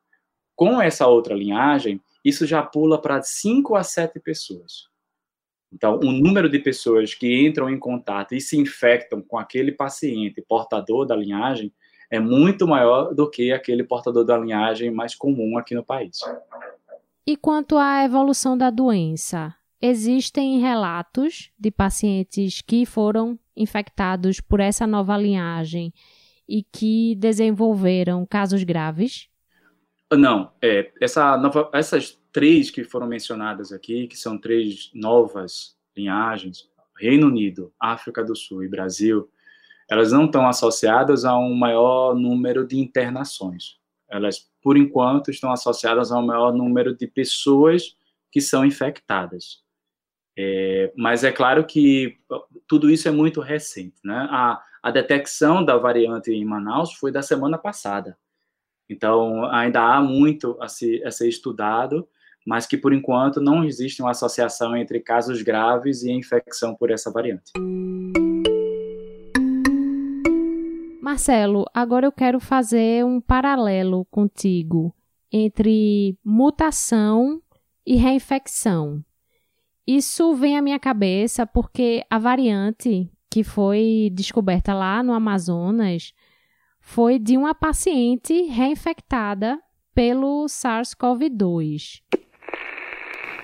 Com 0.56 0.80
essa 0.80 1.06
outra 1.06 1.34
linhagem, 1.34 2.00
isso 2.24 2.46
já 2.46 2.62
pula 2.62 3.00
para 3.00 3.22
5 3.22 3.76
a 3.76 3.84
7 3.84 4.18
pessoas. 4.18 4.88
Então, 5.72 6.00
o 6.02 6.10
número 6.10 6.48
de 6.48 6.58
pessoas 6.58 7.12
que 7.12 7.46
entram 7.46 7.68
em 7.68 7.78
contato 7.78 8.34
e 8.34 8.40
se 8.40 8.58
infectam 8.58 9.20
com 9.20 9.38
aquele 9.38 9.70
paciente 9.70 10.40
portador 10.40 11.04
da 11.04 11.14
linhagem 11.14 11.70
é 12.10 12.18
muito 12.18 12.66
maior 12.66 13.14
do 13.14 13.28
que 13.28 13.52
aquele 13.52 13.84
portador 13.84 14.24
da 14.24 14.38
linhagem 14.38 14.90
mais 14.90 15.14
comum 15.14 15.58
aqui 15.58 15.74
no 15.74 15.84
país. 15.84 16.20
E 17.26 17.36
quanto 17.36 17.76
à 17.76 18.04
evolução 18.04 18.56
da 18.56 18.70
doença? 18.70 19.54
Existem 19.82 20.58
relatos 20.58 21.50
de 21.58 21.70
pacientes 21.70 22.62
que 22.62 22.86
foram 22.86 23.38
infectados 23.54 24.40
por 24.40 24.60
essa 24.60 24.86
nova 24.86 25.16
linhagem 25.18 25.92
e 26.48 26.62
que 26.62 27.14
desenvolveram 27.16 28.24
casos 28.24 28.62
graves? 28.62 29.28
Não, 30.12 30.52
é, 30.62 30.92
essa 31.00 31.36
nova, 31.36 31.68
essas 31.72 32.20
três 32.32 32.70
que 32.70 32.84
foram 32.84 33.06
mencionadas 33.06 33.72
aqui, 33.72 34.06
que 34.06 34.16
são 34.16 34.38
três 34.38 34.90
novas 34.94 35.76
linhagens, 35.96 36.70
Reino 36.96 37.26
Unido, 37.26 37.72
África 37.80 38.22
do 38.22 38.36
Sul 38.36 38.62
e 38.62 38.68
Brasil, 38.68 39.28
elas 39.88 40.12
não 40.12 40.26
estão 40.26 40.46
associadas 40.48 41.24
a 41.24 41.36
um 41.36 41.54
maior 41.54 42.14
número 42.14 42.66
de 42.66 42.78
internações. 42.78 43.78
Elas, 44.08 44.48
por 44.62 44.76
enquanto, 44.76 45.30
estão 45.30 45.50
associadas 45.50 46.12
a 46.12 46.18
um 46.18 46.26
maior 46.26 46.52
número 46.52 46.96
de 46.96 47.06
pessoas 47.06 47.96
que 48.30 48.40
são 48.40 48.64
infectadas. 48.64 49.62
É, 50.38 50.92
mas 50.96 51.24
é 51.24 51.32
claro 51.32 51.64
que 51.64 52.18
tudo 52.66 52.90
isso 52.90 53.08
é 53.08 53.10
muito 53.10 53.40
recente. 53.40 53.96
Né? 54.04 54.26
A, 54.30 54.62
a 54.82 54.90
detecção 54.90 55.64
da 55.64 55.76
variante 55.76 56.30
em 56.30 56.44
Manaus 56.44 56.94
foi 56.94 57.10
da 57.10 57.22
semana 57.22 57.56
passada. 57.56 58.16
Então, 58.88 59.44
ainda 59.46 59.80
há 59.80 60.00
muito 60.00 60.56
a, 60.60 60.68
se, 60.68 61.02
a 61.04 61.10
ser 61.10 61.28
estudado, 61.28 62.06
mas 62.46 62.66
que, 62.66 62.76
por 62.76 62.92
enquanto, 62.92 63.40
não 63.40 63.64
existe 63.64 64.00
uma 64.00 64.12
associação 64.12 64.76
entre 64.76 65.00
casos 65.00 65.42
graves 65.42 66.02
e 66.02 66.12
infecção 66.12 66.74
por 66.74 66.90
essa 66.90 67.10
variante. 67.10 67.52
Marcelo, 71.02 71.64
agora 71.72 72.06
eu 72.06 72.12
quero 72.12 72.38
fazer 72.38 73.04
um 73.04 73.20
paralelo 73.20 74.04
contigo 74.06 74.94
entre 75.32 76.16
mutação 76.24 77.40
e 77.84 77.96
reinfecção. 77.96 79.04
Isso 79.86 80.34
vem 80.34 80.56
à 80.56 80.62
minha 80.62 80.80
cabeça 80.80 81.46
porque 81.46 82.04
a 82.10 82.18
variante 82.18 83.10
que 83.30 83.44
foi 83.44 84.10
descoberta 84.12 84.74
lá 84.74 85.02
no 85.02 85.12
Amazonas 85.12 86.12
foi 86.88 87.18
de 87.18 87.36
uma 87.36 87.52
paciente 87.52 88.42
reinfectada 88.42 89.58
pelo 89.92 90.46
SARS-CoV-2. 90.46 92.00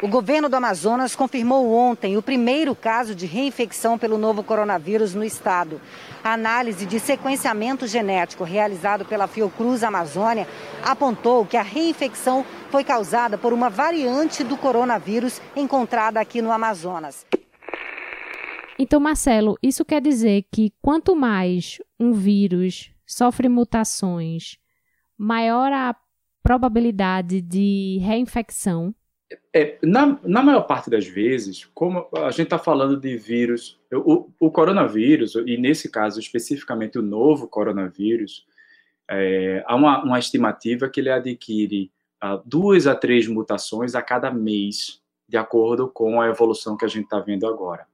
O 0.00 0.06
governo 0.06 0.48
do 0.48 0.54
Amazonas 0.54 1.16
confirmou 1.16 1.72
ontem 1.72 2.16
o 2.16 2.22
primeiro 2.22 2.72
caso 2.74 3.16
de 3.16 3.26
reinfecção 3.26 3.98
pelo 3.98 4.16
novo 4.16 4.44
coronavírus 4.44 5.12
no 5.12 5.24
estado. 5.24 5.80
A 6.22 6.34
análise 6.34 6.86
de 6.86 7.00
sequenciamento 7.00 7.84
genético 7.84 8.44
realizado 8.44 9.04
pela 9.04 9.26
Fiocruz 9.26 9.82
Amazônia 9.82 10.46
apontou 10.84 11.44
que 11.44 11.56
a 11.56 11.62
reinfecção 11.62 12.46
foi 12.70 12.84
causada 12.84 13.36
por 13.36 13.52
uma 13.52 13.68
variante 13.68 14.44
do 14.44 14.56
coronavírus 14.56 15.42
encontrada 15.56 16.20
aqui 16.20 16.40
no 16.40 16.52
Amazonas. 16.52 17.26
Então, 18.78 19.00
Marcelo, 19.00 19.58
isso 19.60 19.84
quer 19.84 20.00
dizer 20.00 20.46
que 20.50 20.72
quanto 20.80 21.14
mais 21.16 21.78
um 21.98 22.12
vírus 22.12 22.91
sofre 23.12 23.48
mutações, 23.48 24.56
maior 25.16 25.72
a 25.72 25.96
probabilidade 26.42 27.40
de 27.40 27.98
reinfecção? 28.02 28.94
É, 29.54 29.78
na, 29.82 30.18
na 30.22 30.42
maior 30.42 30.62
parte 30.62 30.90
das 30.90 31.06
vezes, 31.06 31.64
como 31.74 32.08
a 32.16 32.30
gente 32.30 32.44
está 32.44 32.58
falando 32.58 32.98
de 32.98 33.16
vírus, 33.16 33.80
o, 33.92 34.30
o 34.38 34.50
coronavírus, 34.50 35.34
e 35.34 35.56
nesse 35.56 35.90
caso 35.90 36.20
especificamente 36.20 36.98
o 36.98 37.02
novo 37.02 37.48
coronavírus, 37.48 38.46
é, 39.10 39.62
há 39.66 39.74
uma, 39.74 40.02
uma, 40.02 40.18
estimativa 40.18 40.88
que 40.88 41.00
ele 41.00 41.10
adquire 41.10 41.90
uh, 42.22 42.40
duas 42.44 42.86
a 42.86 42.94
três 42.94 43.26
mutações 43.26 43.94
a 43.94 44.02
cada 44.02 44.30
mês, 44.30 45.00
de 45.28 45.36
acordo 45.36 45.88
com 45.88 46.20
a 46.20 46.28
evolução 46.28 46.76
que 46.76 46.84
a 46.84 46.88
gente 46.88 47.04
está 47.04 47.18
vendo 47.20 47.46
agora. 47.46 47.86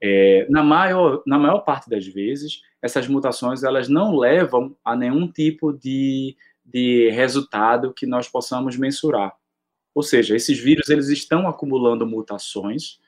É, 0.00 0.46
na, 0.48 0.62
maior, 0.62 1.22
na 1.26 1.38
maior 1.38 1.60
parte 1.60 1.90
das 1.90 2.06
vezes, 2.06 2.62
essas 2.80 3.08
mutações 3.08 3.64
elas 3.64 3.88
não 3.88 4.16
levam 4.16 4.76
a 4.84 4.94
nenhum 4.94 5.30
tipo 5.30 5.72
de, 5.72 6.36
de 6.64 7.10
resultado 7.10 7.92
que 7.92 8.06
nós 8.06 8.28
possamos 8.28 8.76
mensurar. 8.76 9.36
Ou 9.94 10.02
seja, 10.02 10.36
esses 10.36 10.58
vírus 10.58 10.88
eles 10.88 11.08
estão 11.08 11.48
acumulando 11.48 12.06
mutações 12.06 13.00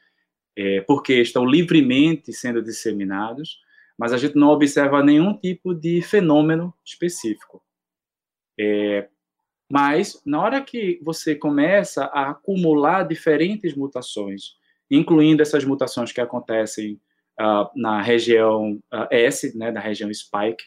é, 0.57 0.81
porque 0.81 1.15
estão 1.15 1.47
livremente 1.47 2.33
sendo 2.33 2.63
disseminados, 2.63 3.61
mas 3.97 4.13
a 4.13 4.17
gente 4.17 4.35
não 4.35 4.49
observa 4.49 5.03
nenhum 5.03 5.37
tipo 5.37 5.75
de 5.75 6.03
fenômeno 6.03 6.75
específico. 6.85 7.63
É, 8.59 9.09
mas 9.71 10.21
na 10.27 10.41
hora 10.41 10.61
que 10.61 10.99
você 11.03 11.35
começa 11.35 12.07
a 12.07 12.31
acumular 12.31 13.05
diferentes 13.05 13.75
mutações, 13.75 14.57
incluindo 14.91 15.43
essas 15.43 15.65
mutações 15.65 16.13
que 16.13 16.21
acontecem 16.21 17.01
uh, 17.41 17.71
na 17.75 18.03
região 18.03 18.73
uh, 18.93 19.07
S, 19.11 19.57
né, 19.57 19.71
da 19.71 19.81
região 19.81 20.13
spike, 20.13 20.65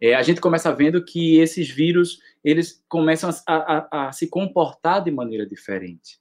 é, 0.00 0.14
a 0.14 0.22
gente 0.22 0.40
começa 0.40 0.72
vendo 0.72 1.04
que 1.04 1.38
esses 1.38 1.68
vírus 1.68 2.20
eles 2.42 2.82
começam 2.88 3.28
a, 3.46 3.54
a, 3.54 4.08
a 4.08 4.12
se 4.12 4.28
comportar 4.28 5.04
de 5.04 5.10
maneira 5.10 5.46
diferente. 5.46 6.18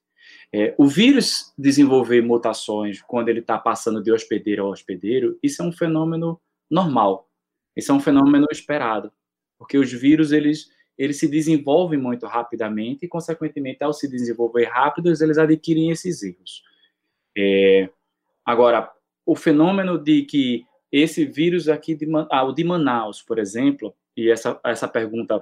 É, 0.52 0.76
o 0.78 0.86
vírus 0.86 1.54
desenvolver 1.58 2.22
mutações 2.22 3.02
quando 3.02 3.30
ele 3.30 3.40
está 3.40 3.58
passando 3.58 4.04
de 4.04 4.12
hospedeiro 4.12 4.66
a 4.66 4.70
hospedeiro, 4.70 5.40
isso 5.42 5.62
é 5.62 5.66
um 5.66 5.72
fenômeno 5.72 6.42
normal. 6.70 7.30
Isso 7.76 7.92
é 7.92 7.96
um 7.96 8.00
fenômeno 8.02 8.48
esperado, 8.52 9.14
porque 9.58 9.78
os 9.78 9.92
vírus 9.92 10.34
eles 10.34 10.70
eles 11.00 11.18
se 11.18 11.30
desenvolvem 11.30 11.98
muito 11.98 12.28
rapidamente 12.28 13.06
e, 13.06 13.08
consequentemente, 13.08 13.82
ao 13.82 13.94
se 13.94 14.06
desenvolver 14.06 14.66
rápidos, 14.66 15.22
eles 15.22 15.38
adquirem 15.38 15.92
esses 15.92 16.22
erros. 16.22 16.62
É, 17.38 17.90
agora, 18.46 18.92
o 19.26 19.34
fenômeno 19.34 19.98
de 19.98 20.24
que 20.24 20.66
esse 20.92 21.24
vírus 21.24 21.70
aqui, 21.70 21.96
de, 21.96 22.06
ah, 22.30 22.44
o 22.44 22.52
de 22.52 22.66
Manaus, 22.66 23.22
por 23.22 23.40
exemplo, 23.40 23.96
e 24.18 24.30
essa, 24.30 24.60
essa 24.66 24.90
pergunta 24.90 25.42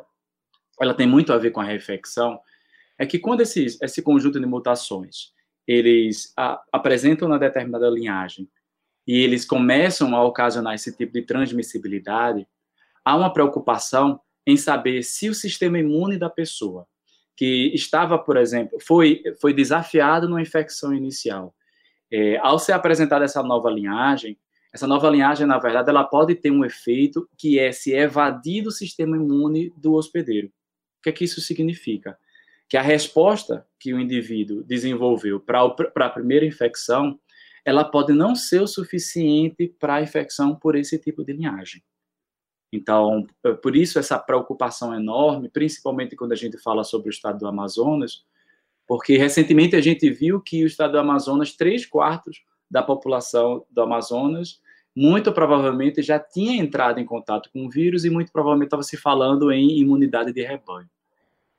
ela 0.80 0.94
tem 0.94 1.08
muito 1.08 1.34
a 1.34 1.40
ver 1.40 1.50
com 1.50 1.60
a 1.60 1.64
reflexão, 1.64 2.40
é 3.00 3.04
que 3.04 3.18
quando 3.18 3.42
esses, 3.42 3.82
esse 3.82 4.04
conjunto 4.04 4.40
de 4.40 4.46
mutações 4.46 5.34
eles 5.66 6.34
a, 6.38 6.62
apresentam 6.72 7.28
uma 7.28 7.40
determinada 7.40 7.90
linhagem 7.90 8.48
e 9.08 9.22
eles 9.22 9.44
começam 9.44 10.16
a 10.16 10.24
ocasionar 10.24 10.76
esse 10.76 10.96
tipo 10.96 11.14
de 11.14 11.24
transmissibilidade, 11.24 12.48
há 13.04 13.16
uma 13.16 13.34
preocupação 13.34 14.22
em 14.48 14.56
saber 14.56 15.04
se 15.04 15.30
o 15.30 15.36
sistema 15.36 15.78
imune 15.78 16.18
da 16.18 16.30
pessoa, 16.30 16.88
que 17.36 17.70
estava, 17.76 18.18
por 18.18 18.38
exemplo, 18.38 18.80
foi, 18.82 19.22
foi 19.42 19.54
desafiado 19.54 20.28
numa 20.30 20.42
infecção 20.42 20.94
inicial, 20.94 21.54
é, 22.10 22.38
ao 22.38 22.58
ser 22.58 22.72
apresentada 22.72 23.26
essa 23.26 23.44
nova 23.44 23.70
linhagem, 23.70 24.40
essa 24.74 24.88
nova 24.88 25.10
linhagem, 25.10 25.46
na 25.46 25.60
verdade, 25.60 25.90
ela 25.90 26.06
pode 26.06 26.34
ter 26.34 26.50
um 26.50 26.64
efeito 26.64 27.30
que 27.38 27.60
é 27.60 27.74
se 27.74 27.92
evadir 27.94 28.64
do 28.64 28.72
sistema 28.72 29.18
imune 29.18 29.74
do 29.76 29.94
hospedeiro. 29.94 30.48
O 30.48 31.04
que 31.04 31.10
é 31.10 31.12
que 31.12 31.26
isso 31.26 31.42
significa? 31.42 32.18
Que 32.70 32.78
a 32.78 32.82
resposta 32.82 33.68
que 33.78 33.94
o 33.94 34.00
indivíduo 34.00 34.64
desenvolveu 34.64 35.42
para 35.42 36.06
a 36.06 36.10
primeira 36.10 36.46
infecção, 36.46 37.20
ela 37.66 37.84
pode 37.84 38.14
não 38.14 38.34
ser 38.34 38.62
o 38.62 38.68
suficiente 38.68 39.68
para 39.78 39.96
a 39.96 40.02
infecção 40.02 40.56
por 40.56 40.76
esse 40.76 40.98
tipo 40.98 41.24
de 41.24 41.34
linhagem. 41.34 41.84
Então, 42.72 43.26
eh, 43.44 43.54
por 43.54 43.76
isso 43.76 43.98
essa 44.00 44.20
preocupação 44.20 44.94
enorme, 44.94 45.50
principalmente 45.50 46.16
quando 46.16 46.34
a 46.34 46.36
gente 46.36 46.58
fala 46.58 46.84
sobre 46.84 47.10
o 47.10 47.12
estado 47.12 47.40
do 47.40 47.48
Amazonas, 47.48 48.26
porque 48.86 49.18
recentemente 49.18 49.76
a 49.76 49.82
gente 49.82 50.10
viu 50.10 50.42
que 50.42 50.64
o 50.64 50.68
estado 50.68 50.92
do 50.94 51.00
Amazonas, 51.00 51.56
três 51.56 51.86
quartos 51.86 52.42
da 52.70 52.84
população 52.84 53.66
do 53.70 53.82
Amazonas, 53.82 54.62
muito 54.96 55.32
provavelmente 55.32 56.02
já 56.02 56.20
tinha 56.20 56.56
entrado 56.56 57.00
em 57.00 57.06
contato 57.06 57.50
com 57.52 57.66
o 57.66 57.70
vírus 57.70 58.04
e 58.04 58.10
muito 58.10 58.32
provavelmente 58.32 58.68
estava 58.68 58.84
se 58.84 58.98
falando 58.98 59.52
em 59.52 59.80
imunidade 59.80 60.34
de 60.34 60.42
rebanho. 60.42 60.90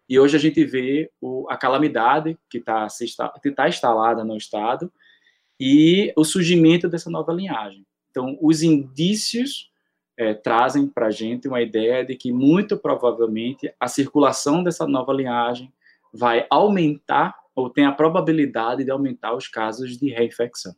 E 0.08 0.18
hoje 0.18 0.36
a 0.36 0.40
gente 0.40 0.64
vê 0.64 1.10
o, 1.20 1.46
a 1.50 1.56
calamidade 1.56 2.38
que 2.48 2.58
está 2.58 2.88
tá 3.54 3.68
instalada 3.68 4.24
no 4.24 4.36
estado 4.36 4.90
e 5.60 6.12
o 6.16 6.24
surgimento 6.24 6.88
dessa 6.88 7.10
nova 7.10 7.32
linhagem. 7.32 7.86
Então, 8.10 8.38
os 8.40 8.62
indícios 8.62 9.70
é, 10.18 10.34
trazem 10.34 10.88
para 10.88 11.06
a 11.06 11.10
gente 11.10 11.46
uma 11.46 11.62
ideia 11.62 12.04
de 12.04 12.16
que, 12.16 12.32
muito 12.32 12.76
provavelmente, 12.76 13.72
a 13.78 13.86
circulação 13.86 14.64
dessa 14.64 14.86
nova 14.86 15.12
linhagem 15.12 15.72
vai 16.12 16.44
aumentar 16.50 17.36
ou 17.54 17.70
tem 17.70 17.86
a 17.86 17.92
probabilidade 17.92 18.84
de 18.84 18.90
aumentar 18.90 19.34
os 19.34 19.46
casos 19.46 19.96
de 19.96 20.10
reinfecção. 20.10 20.74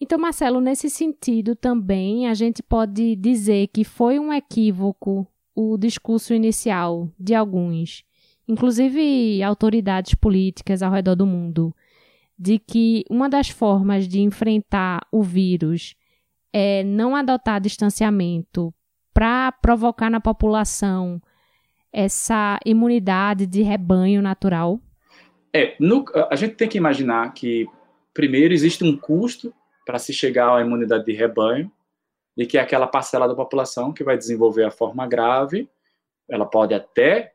Então, 0.00 0.18
Marcelo, 0.18 0.60
nesse 0.60 0.88
sentido 0.88 1.56
também 1.56 2.28
a 2.28 2.34
gente 2.34 2.62
pode 2.62 3.16
dizer 3.16 3.68
que 3.68 3.82
foi 3.82 4.18
um 4.18 4.32
equívoco 4.32 5.26
o 5.54 5.76
discurso 5.76 6.34
inicial 6.34 7.10
de 7.18 7.34
alguns, 7.34 8.04
inclusive 8.46 9.42
autoridades 9.42 10.14
políticas 10.14 10.82
ao 10.82 10.92
redor 10.92 11.14
do 11.16 11.26
mundo, 11.26 11.74
de 12.38 12.58
que 12.58 13.04
uma 13.10 13.28
das 13.28 13.48
formas 13.48 14.06
de 14.06 14.20
enfrentar 14.20 15.00
o 15.10 15.22
vírus 15.22 15.94
é 16.52 16.82
não 16.84 17.14
adotar 17.14 17.60
distanciamento 17.60 18.72
para 19.12 19.52
provocar 19.52 20.10
na 20.10 20.20
população 20.20 21.20
essa 21.92 22.58
imunidade 22.64 23.46
de 23.46 23.62
rebanho 23.62 24.20
natural? 24.20 24.80
É, 25.54 25.74
no, 25.80 26.04
a 26.30 26.36
gente 26.36 26.54
tem 26.54 26.68
que 26.68 26.76
imaginar 26.76 27.32
que, 27.32 27.66
primeiro, 28.12 28.52
existe 28.52 28.84
um 28.84 28.96
custo 28.96 29.54
para 29.86 29.98
se 29.98 30.12
chegar 30.12 30.54
à 30.54 30.60
imunidade 30.60 31.04
de 31.04 31.12
rebanho, 31.12 31.70
e 32.36 32.46
que 32.46 32.58
é 32.58 32.60
aquela 32.60 32.86
parcela 32.86 33.26
da 33.26 33.34
população 33.34 33.92
que 33.92 34.04
vai 34.04 34.18
desenvolver 34.18 34.64
a 34.64 34.70
forma 34.70 35.06
grave, 35.06 35.68
ela 36.28 36.44
pode 36.44 36.74
até 36.74 37.32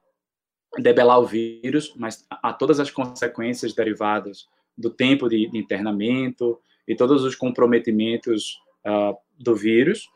debelar 0.77 1.19
o 1.19 1.25
vírus, 1.25 1.93
mas 1.95 2.25
há 2.29 2.53
todas 2.53 2.79
as 2.79 2.91
consequências 2.91 3.73
derivadas 3.73 4.47
do 4.77 4.89
tempo 4.89 5.27
de, 5.27 5.49
de 5.49 5.57
internamento 5.57 6.59
e 6.87 6.95
todos 6.95 7.23
os 7.23 7.35
comprometimentos 7.35 8.59
uh, 8.85 9.15
do 9.37 9.55
vírus, 9.55 10.07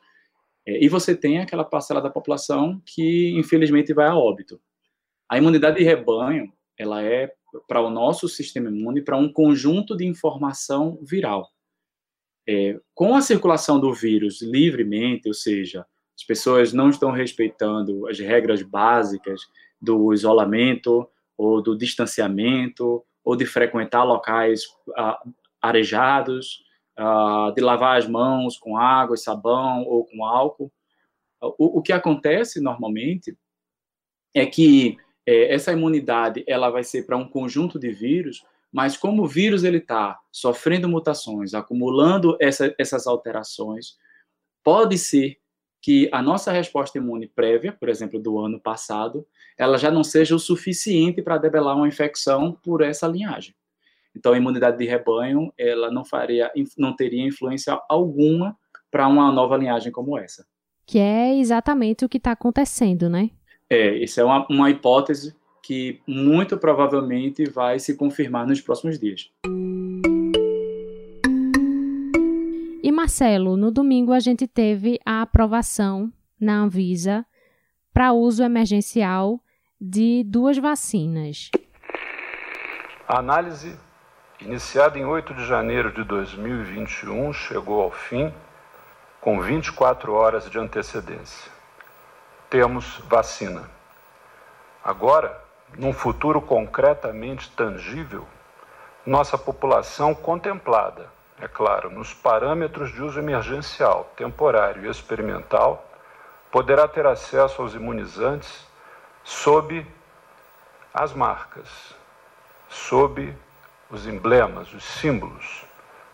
é, 0.65 0.83
e 0.83 0.89
você 0.89 1.15
tem 1.15 1.39
aquela 1.39 1.63
parcela 1.63 2.01
da 2.01 2.09
população 2.09 2.81
que, 2.85 3.31
infelizmente, 3.37 3.93
vai 3.93 4.07
a 4.07 4.15
óbito. 4.15 4.59
A 5.29 5.37
imunidade 5.37 5.77
de 5.77 5.83
rebanho, 5.83 6.51
ela 6.77 7.03
é 7.03 7.31
para 7.67 7.81
o 7.81 7.89
nosso 7.89 8.27
sistema 8.27 8.69
imune, 8.69 9.01
para 9.01 9.17
um 9.17 9.31
conjunto 9.31 9.95
de 9.95 10.05
informação 10.05 10.99
viral. 11.01 11.49
É, 12.47 12.79
com 12.93 13.15
a 13.15 13.21
circulação 13.21 13.79
do 13.79 13.93
vírus 13.93 14.41
livremente, 14.41 15.27
ou 15.27 15.33
seja, 15.33 15.85
as 16.15 16.23
pessoas 16.23 16.73
não 16.73 16.89
estão 16.89 17.11
respeitando 17.11 18.07
as 18.07 18.19
regras 18.19 18.61
básicas 18.61 19.41
do 19.81 20.13
isolamento 20.13 21.07
ou 21.37 21.61
do 21.61 21.77
distanciamento 21.77 23.03
ou 23.23 23.35
de 23.35 23.45
frequentar 23.45 24.03
locais 24.03 24.63
ah, 24.95 25.19
arejados, 25.61 26.63
uh, 26.99 27.53
de 27.53 27.61
lavar 27.61 27.97
as 27.97 28.07
mãos 28.07 28.57
com 28.57 28.77
água 28.77 29.15
e 29.15 29.19
sabão 29.19 29.83
ou 29.83 30.05
com 30.05 30.25
álcool. 30.25 30.71
O, 31.41 31.79
o 31.79 31.81
que 31.81 31.93
acontece 31.93 32.59
normalmente 32.61 33.37
é 34.33 34.45
que 34.45 34.97
é, 35.25 35.53
essa 35.53 35.71
imunidade 35.71 36.43
ela 36.47 36.69
vai 36.69 36.83
ser 36.83 37.05
para 37.05 37.17
um 37.17 37.27
conjunto 37.27 37.79
de 37.79 37.91
vírus, 37.91 38.45
mas 38.71 38.97
como 38.97 39.23
o 39.23 39.27
vírus 39.27 39.63
ele 39.63 39.77
está 39.77 40.19
sofrendo 40.31 40.89
mutações, 40.89 41.53
acumulando 41.53 42.37
essa, 42.39 42.73
essas 42.77 43.07
alterações, 43.07 43.97
pode 44.63 44.97
ser 44.97 45.37
que 45.81 46.09
a 46.11 46.21
nossa 46.21 46.51
resposta 46.51 46.97
imune 46.97 47.27
prévia, 47.27 47.71
por 47.71 47.89
exemplo, 47.89 48.19
do 48.19 48.39
ano 48.39 48.59
passado, 48.59 49.25
ela 49.57 49.77
já 49.77 49.91
não 49.91 50.03
seja 50.03 50.35
o 50.35 50.39
suficiente 50.39 51.21
para 51.21 51.37
debelar 51.37 51.77
uma 51.77 51.87
infecção 51.87 52.53
por 52.63 52.81
essa 52.81 53.07
linhagem. 53.07 53.53
Então, 54.15 54.33
a 54.33 54.37
imunidade 54.37 54.77
de 54.77 54.85
rebanho, 54.85 55.51
ela 55.57 55.91
não 55.91 56.05
faria, 56.05 56.51
não 56.77 56.95
teria 56.95 57.25
influência 57.25 57.79
alguma 57.89 58.57
para 58.89 59.07
uma 59.07 59.31
nova 59.31 59.57
linhagem 59.57 59.91
como 59.91 60.17
essa. 60.17 60.45
Que 60.85 60.99
é 60.99 61.35
exatamente 61.37 62.05
o 62.05 62.09
que 62.09 62.17
está 62.17 62.31
acontecendo, 62.31 63.09
né? 63.09 63.31
É, 63.69 63.95
isso 63.97 64.21
é 64.21 64.23
uma, 64.23 64.47
uma 64.47 64.69
hipótese 64.69 65.35
que 65.61 65.99
muito 66.07 66.57
provavelmente 66.57 67.43
vai 67.49 67.79
se 67.79 67.97
confirmar 67.97 68.45
nos 68.47 68.61
próximos 68.61 68.99
dias. 68.99 69.31
E 72.83 72.91
Marcelo, 72.91 73.57
no 73.57 73.71
domingo 73.71 74.13
a 74.13 74.19
gente 74.19 74.47
teve 74.47 74.99
a 75.03 75.23
aprovação 75.23 76.13
na 76.39 76.59
Anvisa 76.59 77.25
para 77.91 78.13
uso 78.13 78.43
emergencial 78.43 79.41
de 79.81 80.23
duas 80.23 80.57
vacinas. 80.59 81.49
A 83.07 83.19
análise 83.19 83.75
iniciada 84.39 84.99
em 84.99 85.05
8 85.05 85.33
de 85.33 85.45
janeiro 85.45 85.91
de 85.91 86.03
2021, 86.03 87.31
chegou 87.33 87.81
ao 87.81 87.91
fim 87.91 88.33
com 89.21 89.41
24 89.41 90.13
horas 90.13 90.49
de 90.49 90.59
antecedência. 90.59 91.51
temos 92.49 92.99
vacina. 93.07 93.69
Agora, 94.83 95.43
num 95.77 95.91
futuro 95.91 96.39
concretamente 96.39 97.49
tangível, 97.51 98.27
nossa 99.05 99.37
população 99.37 100.13
contemplada, 100.13 101.09
é 101.41 101.47
claro, 101.47 101.89
nos 101.89 102.13
parâmetros 102.13 102.93
de 102.93 103.01
uso 103.01 103.19
emergencial, 103.19 104.11
temporário 104.15 104.85
e 104.85 104.89
experimental, 104.89 105.85
poderá 106.51 106.87
ter 106.87 107.05
acesso 107.05 107.61
aos 107.61 107.73
imunizantes 107.73 108.65
sob 109.23 109.85
as 110.93 111.13
marcas, 111.13 111.95
sob 112.69 113.35
os 113.89 114.07
emblemas, 114.07 114.73
os 114.73 114.83
símbolos 114.83 115.65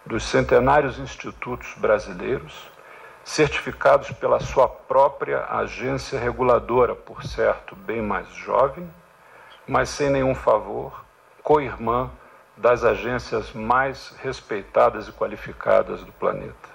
dos 0.06 0.24
centenários 0.24 1.00
institutos 1.00 1.74
brasileiros, 1.78 2.70
certificados 3.24 4.12
pela 4.12 4.40
sua 4.40 4.68
própria 4.68 5.46
agência 5.46 6.20
reguladora, 6.20 6.96
por 6.96 7.24
certo, 7.24 7.76
bem 7.76 8.02
mais 8.02 8.28
jovem, 8.34 8.90
mas 9.68 9.90
sem 9.90 10.10
nenhum 10.10 10.34
favor, 10.34 11.06
co-irmã 11.44 12.10
das 12.58 12.84
agências 12.84 13.54
mais 13.54 14.16
respeitadas 14.22 15.08
e 15.08 15.12
qualificadas 15.12 16.04
do 16.04 16.12
planeta. 16.12 16.70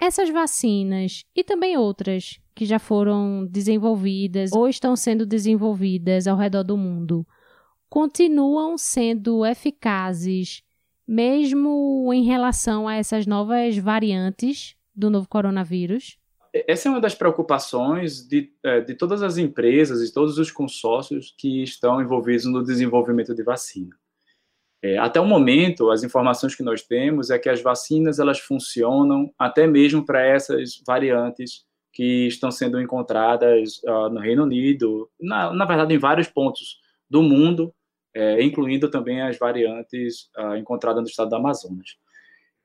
Essas 0.00 0.30
vacinas 0.30 1.24
e 1.34 1.44
também 1.44 1.76
outras 1.76 2.40
que 2.54 2.66
já 2.66 2.78
foram 2.78 3.46
desenvolvidas 3.46 4.52
ou 4.52 4.68
estão 4.68 4.96
sendo 4.96 5.24
desenvolvidas 5.24 6.26
ao 6.26 6.36
redor 6.36 6.64
do 6.64 6.76
mundo 6.76 7.26
continuam 7.92 8.78
sendo 8.78 9.44
eficazes 9.44 10.62
mesmo 11.06 12.10
em 12.14 12.24
relação 12.24 12.88
a 12.88 12.94
essas 12.94 13.26
novas 13.26 13.76
variantes 13.76 14.74
do 14.96 15.10
novo 15.10 15.28
coronavírus? 15.28 16.16
Essa 16.54 16.88
é 16.88 16.90
uma 16.90 17.02
das 17.02 17.14
preocupações 17.14 18.26
de, 18.26 18.50
é, 18.64 18.80
de 18.80 18.94
todas 18.94 19.22
as 19.22 19.36
empresas 19.36 20.00
e 20.00 20.10
todos 20.10 20.38
os 20.38 20.50
consórcios 20.50 21.34
que 21.36 21.62
estão 21.62 22.00
envolvidos 22.00 22.46
no 22.46 22.64
desenvolvimento 22.64 23.34
de 23.34 23.42
vacina. 23.42 23.94
É, 24.82 24.96
até 24.96 25.20
o 25.20 25.26
momento, 25.26 25.90
as 25.90 26.02
informações 26.02 26.54
que 26.54 26.62
nós 26.62 26.80
temos 26.80 27.28
é 27.28 27.38
que 27.38 27.50
as 27.50 27.60
vacinas 27.60 28.18
elas 28.18 28.38
funcionam 28.38 29.30
até 29.38 29.66
mesmo 29.66 30.02
para 30.02 30.24
essas 30.24 30.80
variantes 30.86 31.66
que 31.92 32.26
estão 32.26 32.50
sendo 32.50 32.80
encontradas 32.80 33.82
uh, 33.84 34.08
no 34.08 34.18
Reino 34.18 34.44
Unido, 34.44 35.10
na, 35.20 35.52
na, 35.52 35.66
verdade 35.66 35.94
em 35.94 35.98
vários 35.98 36.26
pontos 36.26 36.80
do 37.10 37.22
mundo, 37.22 37.70
é, 38.14 38.42
incluindo 38.42 38.90
também 38.90 39.22
as 39.22 39.38
variantes 39.38 40.30
uh, 40.36 40.56
encontradas 40.56 41.02
no 41.02 41.08
estado 41.08 41.30
do 41.30 41.36
Amazonas. 41.36 41.96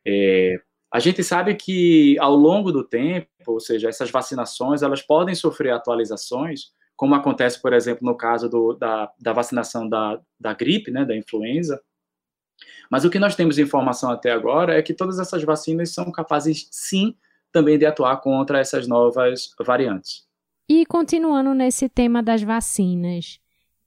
É, 0.05 0.55
a 0.91 0.99
gente 0.99 1.23
sabe 1.23 1.55
que 1.55 2.17
ao 2.19 2.35
longo 2.35 2.71
do 2.71 2.83
tempo, 2.83 3.27
ou 3.45 3.59
seja, 3.59 3.89
essas 3.89 4.09
vacinações 4.09 4.81
elas 4.81 5.01
podem 5.01 5.35
sofrer 5.35 5.71
atualizações, 5.71 6.71
como 6.95 7.13
acontece, 7.13 7.61
por 7.61 7.73
exemplo, 7.73 8.05
no 8.05 8.15
caso 8.15 8.49
do, 8.49 8.73
da, 8.73 9.11
da 9.19 9.33
vacinação 9.33 9.87
da, 9.87 10.19
da 10.39 10.53
gripe, 10.53 10.91
né, 10.91 11.05
da 11.05 11.15
influenza, 11.15 11.81
mas 12.89 13.05
o 13.05 13.09
que 13.09 13.19
nós 13.19 13.35
temos 13.35 13.59
informação 13.59 14.09
até 14.09 14.31
agora 14.31 14.77
é 14.77 14.81
que 14.81 14.93
todas 14.93 15.19
essas 15.19 15.43
vacinas 15.43 15.93
são 15.93 16.11
capazes, 16.11 16.67
sim, 16.71 17.15
também 17.51 17.77
de 17.77 17.85
atuar 17.85 18.17
contra 18.17 18.59
essas 18.59 18.87
novas 18.87 19.49
variantes. 19.59 20.25
E 20.69 20.85
continuando 20.85 21.53
nesse 21.53 21.87
tema 21.87 22.21
das 22.21 22.41
vacinas, 22.41 23.39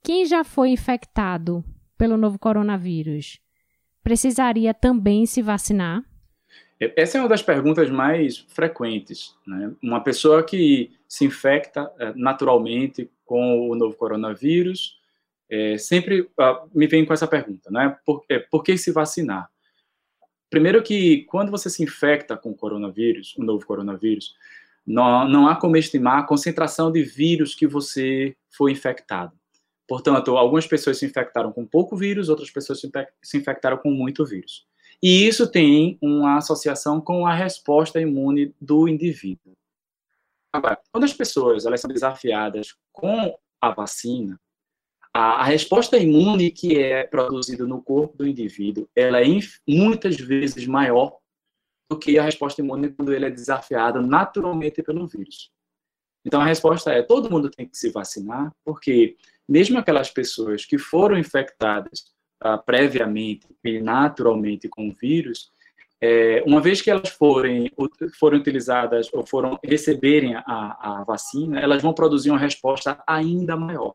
quem 0.03 0.25
já 0.25 0.43
foi 0.43 0.69
infectado 0.69 1.63
pelo 1.97 2.17
novo 2.17 2.39
coronavírus 2.39 3.39
precisaria 4.03 4.73
também 4.73 5.25
se 5.25 5.41
vacinar? 5.41 6.03
Essa 6.79 7.17
é 7.17 7.21
uma 7.21 7.29
das 7.29 7.43
perguntas 7.43 7.89
mais 7.91 8.39
frequentes. 8.39 9.35
Né? 9.45 9.71
Uma 9.83 10.01
pessoa 10.03 10.43
que 10.43 10.91
se 11.07 11.25
infecta 11.25 11.91
eh, 11.99 12.13
naturalmente 12.15 13.09
com 13.23 13.69
o 13.69 13.75
novo 13.75 13.95
coronavírus 13.95 14.99
é, 15.51 15.77
sempre 15.77 16.21
uh, 16.21 16.69
me 16.73 16.87
vem 16.87 17.05
com 17.05 17.13
essa 17.13 17.27
pergunta, 17.27 17.69
né? 17.69 17.97
Por, 18.05 18.23
é, 18.29 18.39
por 18.39 18.63
que 18.63 18.77
se 18.77 18.89
vacinar? 18.89 19.49
Primeiro 20.49 20.81
que 20.81 21.25
quando 21.25 21.51
você 21.51 21.69
se 21.69 21.83
infecta 21.83 22.37
com 22.37 22.51
o 22.51 22.55
coronavírus, 22.55 23.35
o 23.37 23.43
novo 23.43 23.65
coronavírus, 23.65 24.33
não, 24.87 25.27
não 25.27 25.47
há 25.47 25.55
como 25.57 25.75
estimar 25.75 26.19
a 26.19 26.23
concentração 26.23 26.89
de 26.89 27.03
vírus 27.03 27.53
que 27.53 27.67
você 27.67 28.33
foi 28.49 28.71
infectado. 28.71 29.33
Portanto, 29.91 30.37
algumas 30.37 30.65
pessoas 30.65 30.99
se 30.99 31.05
infectaram 31.05 31.51
com 31.51 31.67
pouco 31.67 31.97
vírus, 31.97 32.29
outras 32.29 32.49
pessoas 32.49 32.79
se 32.79 33.37
infectaram 33.37 33.77
com 33.77 33.91
muito 33.91 34.25
vírus. 34.25 34.65
E 35.03 35.27
isso 35.27 35.51
tem 35.51 35.97
uma 36.01 36.37
associação 36.37 37.01
com 37.01 37.27
a 37.27 37.33
resposta 37.33 37.99
imune 37.99 38.55
do 38.61 38.87
indivíduo. 38.87 39.51
Agora, 40.53 40.79
quando 40.93 41.03
as 41.03 41.11
pessoas 41.11 41.65
elas 41.65 41.81
são 41.81 41.91
desafiadas 41.91 42.73
com 42.93 43.37
a 43.59 43.71
vacina, 43.71 44.39
a, 45.13 45.41
a, 45.41 45.43
resposta 45.43 45.97
imune 45.97 46.51
que 46.51 46.79
é 46.79 47.03
produzida 47.03 47.65
no 47.65 47.81
corpo 47.81 48.15
do 48.15 48.25
indivíduo, 48.25 48.87
ela 48.95 49.21
é 49.21 49.25
muitas 49.67 50.15
vezes 50.15 50.65
maior 50.65 51.17
do 51.89 51.99
que 51.99 52.17
a 52.17 52.23
resposta 52.23 52.61
imune 52.61 52.93
quando 52.93 53.13
ele 53.13 53.25
é 53.25 53.29
desafiado 53.29 54.01
naturalmente 54.01 54.81
pelo 54.81 55.05
vírus. 55.05 55.51
Então 56.23 56.39
a 56.39 56.45
resposta 56.45 56.93
é: 56.93 57.03
todo 57.03 57.29
mundo 57.29 57.49
tem 57.49 57.67
que 57.67 57.77
se 57.77 57.89
vacinar, 57.89 58.55
porque 58.63 59.17
mesmo 59.47 59.77
aquelas 59.77 60.09
pessoas 60.09 60.65
que 60.65 60.77
foram 60.77 61.17
infectadas 61.17 62.05
uh, 62.43 62.63
previamente 62.65 63.47
e 63.63 63.79
naturalmente 63.79 64.69
com 64.69 64.89
o 64.89 64.93
vírus, 64.93 65.51
é, 66.03 66.43
uma 66.47 66.59
vez 66.59 66.81
que 66.81 66.89
elas 66.89 67.09
forem, 67.09 67.71
forem 68.19 68.39
utilizadas 68.39 69.07
ou 69.13 69.25
foram 69.25 69.59
receberem 69.63 70.35
a, 70.35 70.43
a 70.47 71.03
vacina, 71.05 71.59
elas 71.59 71.81
vão 71.83 71.93
produzir 71.93 72.31
uma 72.31 72.39
resposta 72.39 73.03
ainda 73.05 73.55
maior 73.55 73.93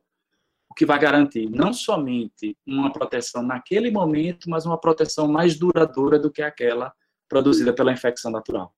que 0.76 0.84
vai 0.84 0.98
garantir 0.98 1.48
não 1.48 1.72
somente 1.72 2.54
uma 2.66 2.92
proteção 2.92 3.42
naquele 3.42 3.90
momento, 3.90 4.50
mas 4.50 4.66
uma 4.66 4.78
proteção 4.78 5.26
mais 5.26 5.58
duradoura 5.58 6.18
do 6.18 6.30
que 6.30 6.42
aquela 6.42 6.92
produzida 7.26 7.72
pela 7.72 7.92
infecção 7.92 8.30
natural. 8.30 8.72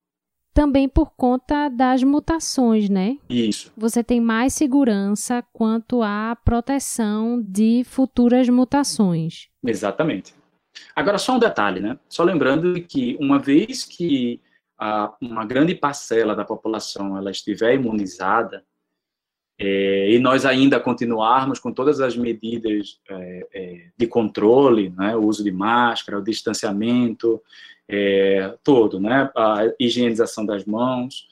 Também 0.53 0.89
por 0.89 1.11
conta 1.15 1.69
das 1.69 2.03
mutações, 2.03 2.89
né? 2.89 3.17
Isso. 3.29 3.71
Você 3.77 4.03
tem 4.03 4.19
mais 4.19 4.53
segurança 4.53 5.43
quanto 5.53 6.01
à 6.01 6.35
proteção 6.43 7.41
de 7.41 7.83
futuras 7.85 8.49
mutações. 8.49 9.47
Exatamente. 9.63 10.33
Agora, 10.95 11.17
só 11.17 11.35
um 11.35 11.39
detalhe, 11.39 11.79
né? 11.79 11.97
Só 12.09 12.23
lembrando 12.23 12.81
que 12.81 13.17
uma 13.19 13.39
vez 13.39 13.83
que 13.83 14.41
a, 14.77 15.13
uma 15.21 15.45
grande 15.45 15.75
parcela 15.75 16.35
da 16.35 16.45
população 16.45 17.17
ela 17.17 17.31
estiver 17.31 17.75
imunizada, 17.75 18.63
é, 19.61 20.11
e 20.11 20.19
nós 20.19 20.45
ainda 20.45 20.79
continuarmos 20.79 21.59
com 21.59 21.73
todas 21.73 21.99
as 21.99 22.15
medidas 22.15 22.97
é, 23.09 23.47
é, 23.53 23.87
de 23.97 24.07
controle, 24.07 24.89
né, 24.91 25.17
o 25.17 25.25
uso 25.25 25.43
de 25.43 25.51
máscara, 25.51 26.17
o 26.17 26.23
distanciamento, 26.23 27.41
é, 27.89 28.55
todo, 28.63 28.99
né, 28.99 29.31
a 29.35 29.63
higienização 29.79 30.45
das 30.45 30.63
mãos, 30.63 31.27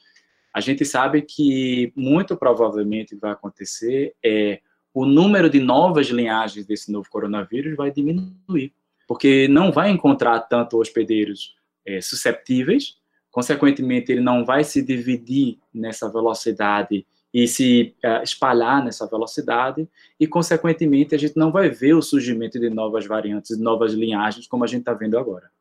a 0.54 0.60
gente 0.60 0.84
sabe 0.84 1.22
que 1.22 1.94
muito 1.96 2.36
provavelmente 2.36 3.16
vai 3.16 3.32
acontecer 3.32 4.16
é 4.26 4.60
o 4.94 5.06
número 5.06 5.48
de 5.48 5.60
novas 5.60 6.08
linhagens 6.08 6.66
desse 6.66 6.92
novo 6.92 7.08
coronavírus 7.08 7.78
vai 7.78 7.92
diminuir, 7.92 8.74
porque 9.08 9.48
não 9.48 9.72
vai 9.72 9.92
encontrar 9.92 10.40
tanto 10.40 10.80
hospedeiros 10.80 11.56
é, 11.86 12.02
susceptíveis, 12.02 12.98
consequentemente 13.30 14.12
ele 14.12 14.22
não 14.22 14.44
vai 14.44 14.64
se 14.64 14.82
dividir 14.82 15.60
nessa 15.72 16.12
velocidade 16.12 17.06
e 17.32 17.48
se 17.48 17.94
uh, 18.04 18.24
espalhar 18.24 18.84
nessa 18.84 19.06
velocidade, 19.06 19.88
e, 20.20 20.26
consequentemente, 20.26 21.14
a 21.14 21.20
gente 21.20 21.38
não 21.38 21.52
vai 21.52 21.70
ver 21.70 21.94
o 21.94 22.02
surgimento 22.02 22.60
de 22.60 22.68
novas 22.68 23.06
variantes, 23.06 23.60
novas 23.60 23.94
linhagens, 23.94 24.48
como 24.48 24.64
a 24.64 24.68
gente 24.68 24.80
está 24.80 24.94
vendo 24.94 25.20
agora. 25.20 25.52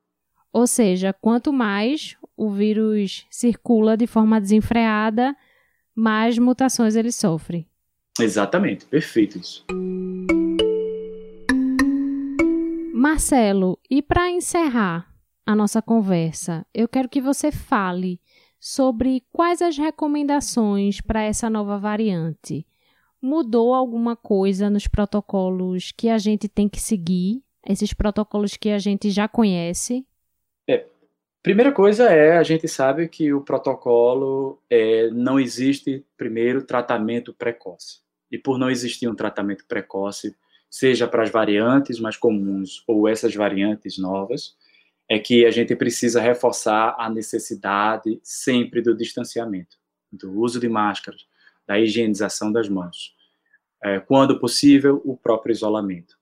Ou 0.52 0.66
seja, 0.66 1.12
quanto 1.12 1.52
mais 1.52 2.16
o 2.36 2.50
vírus 2.50 3.26
circula 3.30 3.96
de 3.96 4.06
forma 4.06 4.40
desenfreada, 4.40 5.36
mais 5.94 6.38
mutações 6.38 6.96
ele 6.96 7.12
sofre. 7.12 7.66
Exatamente, 8.18 8.86
perfeito 8.86 9.38
isso. 9.38 9.64
Marcelo, 12.94 13.78
e 13.90 14.02
para 14.02 14.30
encerrar 14.30 15.14
a 15.44 15.54
nossa 15.54 15.80
conversa, 15.80 16.66
eu 16.74 16.88
quero 16.88 17.08
que 17.08 17.20
você 17.20 17.52
fale 17.52 18.20
sobre 18.58 19.22
quais 19.32 19.62
as 19.62 19.76
recomendações 19.78 21.00
para 21.00 21.22
essa 21.22 21.48
nova 21.48 21.78
variante. 21.78 22.66
Mudou 23.22 23.74
alguma 23.74 24.16
coisa 24.16 24.68
nos 24.68 24.88
protocolos 24.88 25.92
que 25.92 26.08
a 26.08 26.18
gente 26.18 26.48
tem 26.48 26.68
que 26.68 26.80
seguir? 26.80 27.42
Esses 27.66 27.92
protocolos 27.92 28.56
que 28.56 28.70
a 28.70 28.78
gente 28.78 29.10
já 29.10 29.28
conhece? 29.28 30.06
É, 30.68 30.86
primeira 31.42 31.72
coisa 31.72 32.04
é 32.10 32.36
a 32.36 32.42
gente 32.42 32.66
sabe 32.66 33.08
que 33.08 33.32
o 33.32 33.40
protocolo 33.40 34.60
é, 34.68 35.10
não 35.10 35.38
existe 35.38 36.04
primeiro 36.16 36.62
tratamento 36.62 37.32
precoce. 37.32 38.00
E 38.30 38.38
por 38.38 38.58
não 38.58 38.70
existir 38.70 39.08
um 39.08 39.14
tratamento 39.14 39.64
precoce, 39.66 40.34
seja 40.68 41.06
para 41.06 41.22
as 41.22 41.30
variantes 41.30 42.00
mais 42.00 42.16
comuns 42.16 42.82
ou 42.86 43.08
essas 43.08 43.34
variantes 43.34 43.98
novas, 43.98 44.56
é 45.08 45.18
que 45.18 45.46
a 45.46 45.50
gente 45.50 45.74
precisa 45.76 46.20
reforçar 46.20 46.96
a 46.98 47.08
necessidade 47.08 48.18
sempre 48.22 48.82
do 48.82 48.96
distanciamento, 48.96 49.76
do 50.10 50.32
uso 50.32 50.58
de 50.58 50.68
máscaras, 50.68 51.26
da 51.66 51.78
higienização 51.78 52.50
das 52.50 52.68
mãos. 52.68 53.14
É, 53.82 54.00
quando 54.00 54.40
possível, 54.40 55.00
o 55.04 55.16
próprio 55.16 55.52
isolamento. 55.52 56.18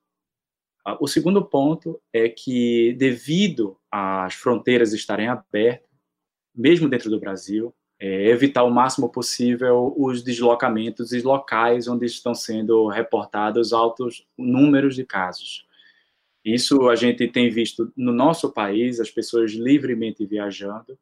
Ah, 0.84 0.98
o 1.00 1.08
segundo 1.08 1.44
ponto 1.44 2.00
é 2.12 2.28
que, 2.28 2.92
devido 2.98 3.78
às 3.90 4.34
fronteiras 4.34 4.92
estarem 4.92 5.28
abertas, 5.28 5.88
mesmo 6.54 6.88
dentro 6.88 7.10
do 7.10 7.18
Brasil, 7.18 7.74
é, 7.98 8.26
evitar 8.28 8.64
o 8.64 8.70
máximo 8.70 9.08
possível 9.10 9.94
os 9.96 10.22
deslocamentos 10.22 11.12
e 11.12 11.20
locais 11.22 11.88
onde 11.88 12.06
estão 12.06 12.34
sendo 12.34 12.86
reportados 12.88 13.72
altos 13.72 14.26
números 14.36 14.94
de 14.94 15.04
casos. 15.04 15.66
Isso 16.44 16.88
a 16.90 16.96
gente 16.96 17.26
tem 17.28 17.48
visto 17.48 17.90
no 17.96 18.12
nosso 18.12 18.52
país, 18.52 19.00
as 19.00 19.10
pessoas 19.10 19.52
livremente 19.52 20.26
viajando, 20.26 20.98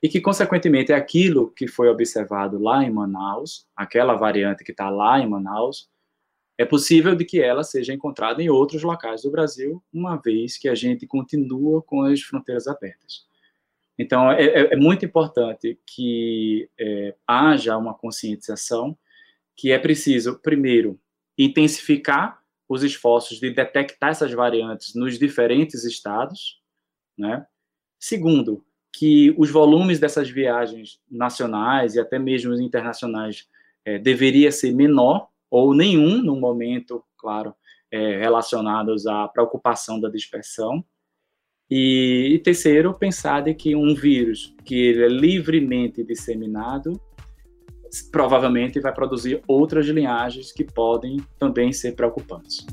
e 0.00 0.08
que, 0.08 0.20
consequentemente, 0.20 0.92
é 0.92 0.94
aquilo 0.94 1.50
que 1.50 1.66
foi 1.66 1.88
observado 1.88 2.58
lá 2.58 2.84
em 2.84 2.90
Manaus, 2.90 3.66
aquela 3.74 4.14
variante 4.14 4.62
que 4.62 4.70
está 4.70 4.88
lá 4.88 5.18
em 5.18 5.28
Manaus, 5.28 5.88
é 6.58 6.64
possível 6.64 7.14
de 7.14 7.24
que 7.24 7.40
ela 7.40 7.62
seja 7.62 7.92
encontrada 7.92 8.42
em 8.42 8.48
outros 8.48 8.82
locais 8.82 9.22
do 9.22 9.30
Brasil, 9.30 9.82
uma 9.92 10.16
vez 10.16 10.56
que 10.56 10.68
a 10.68 10.74
gente 10.74 11.06
continua 11.06 11.82
com 11.82 12.02
as 12.02 12.22
fronteiras 12.22 12.66
abertas. 12.66 13.26
Então, 13.98 14.30
é, 14.30 14.42
é, 14.42 14.74
é 14.74 14.76
muito 14.76 15.04
importante 15.04 15.78
que 15.86 16.68
é, 16.78 17.14
haja 17.26 17.76
uma 17.76 17.94
conscientização 17.94 18.96
que 19.54 19.72
é 19.72 19.78
preciso, 19.78 20.38
primeiro, 20.38 21.00
intensificar 21.38 22.40
os 22.68 22.82
esforços 22.82 23.38
de 23.38 23.50
detectar 23.50 24.10
essas 24.10 24.32
variantes 24.32 24.94
nos 24.94 25.18
diferentes 25.18 25.84
estados, 25.84 26.60
né? 27.16 27.46
Segundo, 27.98 28.64
que 28.92 29.34
os 29.38 29.50
volumes 29.50 29.98
dessas 29.98 30.28
viagens 30.28 31.00
nacionais 31.10 31.94
e 31.94 32.00
até 32.00 32.18
mesmo 32.18 32.54
internacionais 32.54 33.48
é, 33.84 33.98
deveria 33.98 34.50
ser 34.50 34.72
menor 34.72 35.28
ou 35.50 35.74
nenhum 35.74 36.22
no 36.22 36.38
momento, 36.38 37.02
claro, 37.18 37.54
é, 37.90 38.18
relacionados 38.18 39.06
à 39.06 39.28
preocupação 39.28 40.00
da 40.00 40.08
dispersão. 40.08 40.84
E, 41.70 42.30
e, 42.34 42.38
terceiro, 42.38 42.94
pensar 42.94 43.42
de 43.42 43.54
que 43.54 43.74
um 43.74 43.94
vírus 43.94 44.54
que 44.64 44.74
ele 44.74 45.04
é 45.04 45.08
livremente 45.08 46.04
disseminado 46.04 47.00
provavelmente 48.12 48.80
vai 48.80 48.92
produzir 48.92 49.42
outras 49.46 49.86
linhagens 49.86 50.52
que 50.52 50.64
podem 50.64 51.18
também 51.38 51.72
ser 51.72 51.92
preocupantes. 51.94 52.66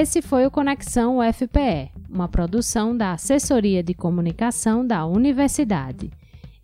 Esse 0.00 0.22
foi 0.22 0.46
o 0.46 0.50
Conexão 0.50 1.18
UFPE, 1.18 1.90
uma 2.08 2.28
produção 2.28 2.96
da 2.96 3.14
Assessoria 3.14 3.82
de 3.82 3.94
Comunicação 3.94 4.86
da 4.86 5.04
Universidade. 5.04 6.08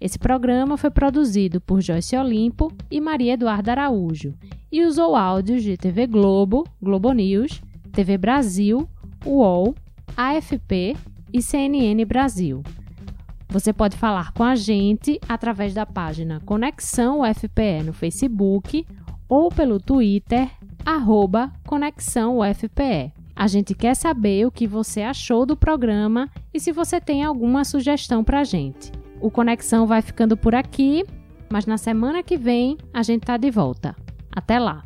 Esse 0.00 0.20
programa 0.20 0.76
foi 0.76 0.88
produzido 0.88 1.60
por 1.60 1.80
Joyce 1.80 2.16
Olimpo 2.16 2.72
e 2.88 3.00
Maria 3.00 3.32
Eduarda 3.32 3.72
Araújo 3.72 4.34
e 4.70 4.84
usou 4.84 5.16
áudios 5.16 5.64
de 5.64 5.76
TV 5.76 6.06
Globo, 6.06 6.64
Globo 6.80 7.10
News, 7.10 7.60
TV 7.90 8.16
Brasil, 8.16 8.88
UOL, 9.26 9.74
AFP 10.16 10.96
e 11.32 11.42
CNN 11.42 12.04
Brasil. 12.04 12.62
Você 13.48 13.72
pode 13.72 13.96
falar 13.96 14.30
com 14.30 14.44
a 14.44 14.54
gente 14.54 15.20
através 15.28 15.74
da 15.74 15.84
página 15.84 16.40
Conexão 16.46 17.22
UFPE 17.22 17.82
no 17.84 17.92
Facebook 17.92 18.86
ou 19.28 19.48
pelo 19.48 19.80
Twitter, 19.80 20.48
arroba 20.86 21.52
Conexão 21.66 22.38
UFPE. 22.38 23.23
A 23.36 23.46
gente 23.46 23.74
quer 23.74 23.94
saber 23.94 24.46
o 24.46 24.50
que 24.50 24.66
você 24.66 25.02
achou 25.02 25.44
do 25.44 25.56
programa 25.56 26.30
e 26.52 26.60
se 26.60 26.70
você 26.70 27.00
tem 27.00 27.24
alguma 27.24 27.64
sugestão 27.64 28.22
para 28.22 28.40
a 28.40 28.44
gente. 28.44 28.92
O 29.20 29.30
Conexão 29.30 29.86
vai 29.86 30.02
ficando 30.02 30.36
por 30.36 30.54
aqui, 30.54 31.04
mas 31.50 31.66
na 31.66 31.76
semana 31.76 32.22
que 32.22 32.36
vem 32.36 32.78
a 32.92 33.02
gente 33.02 33.22
tá 33.22 33.36
de 33.36 33.50
volta. 33.50 33.96
Até 34.30 34.58
lá! 34.58 34.84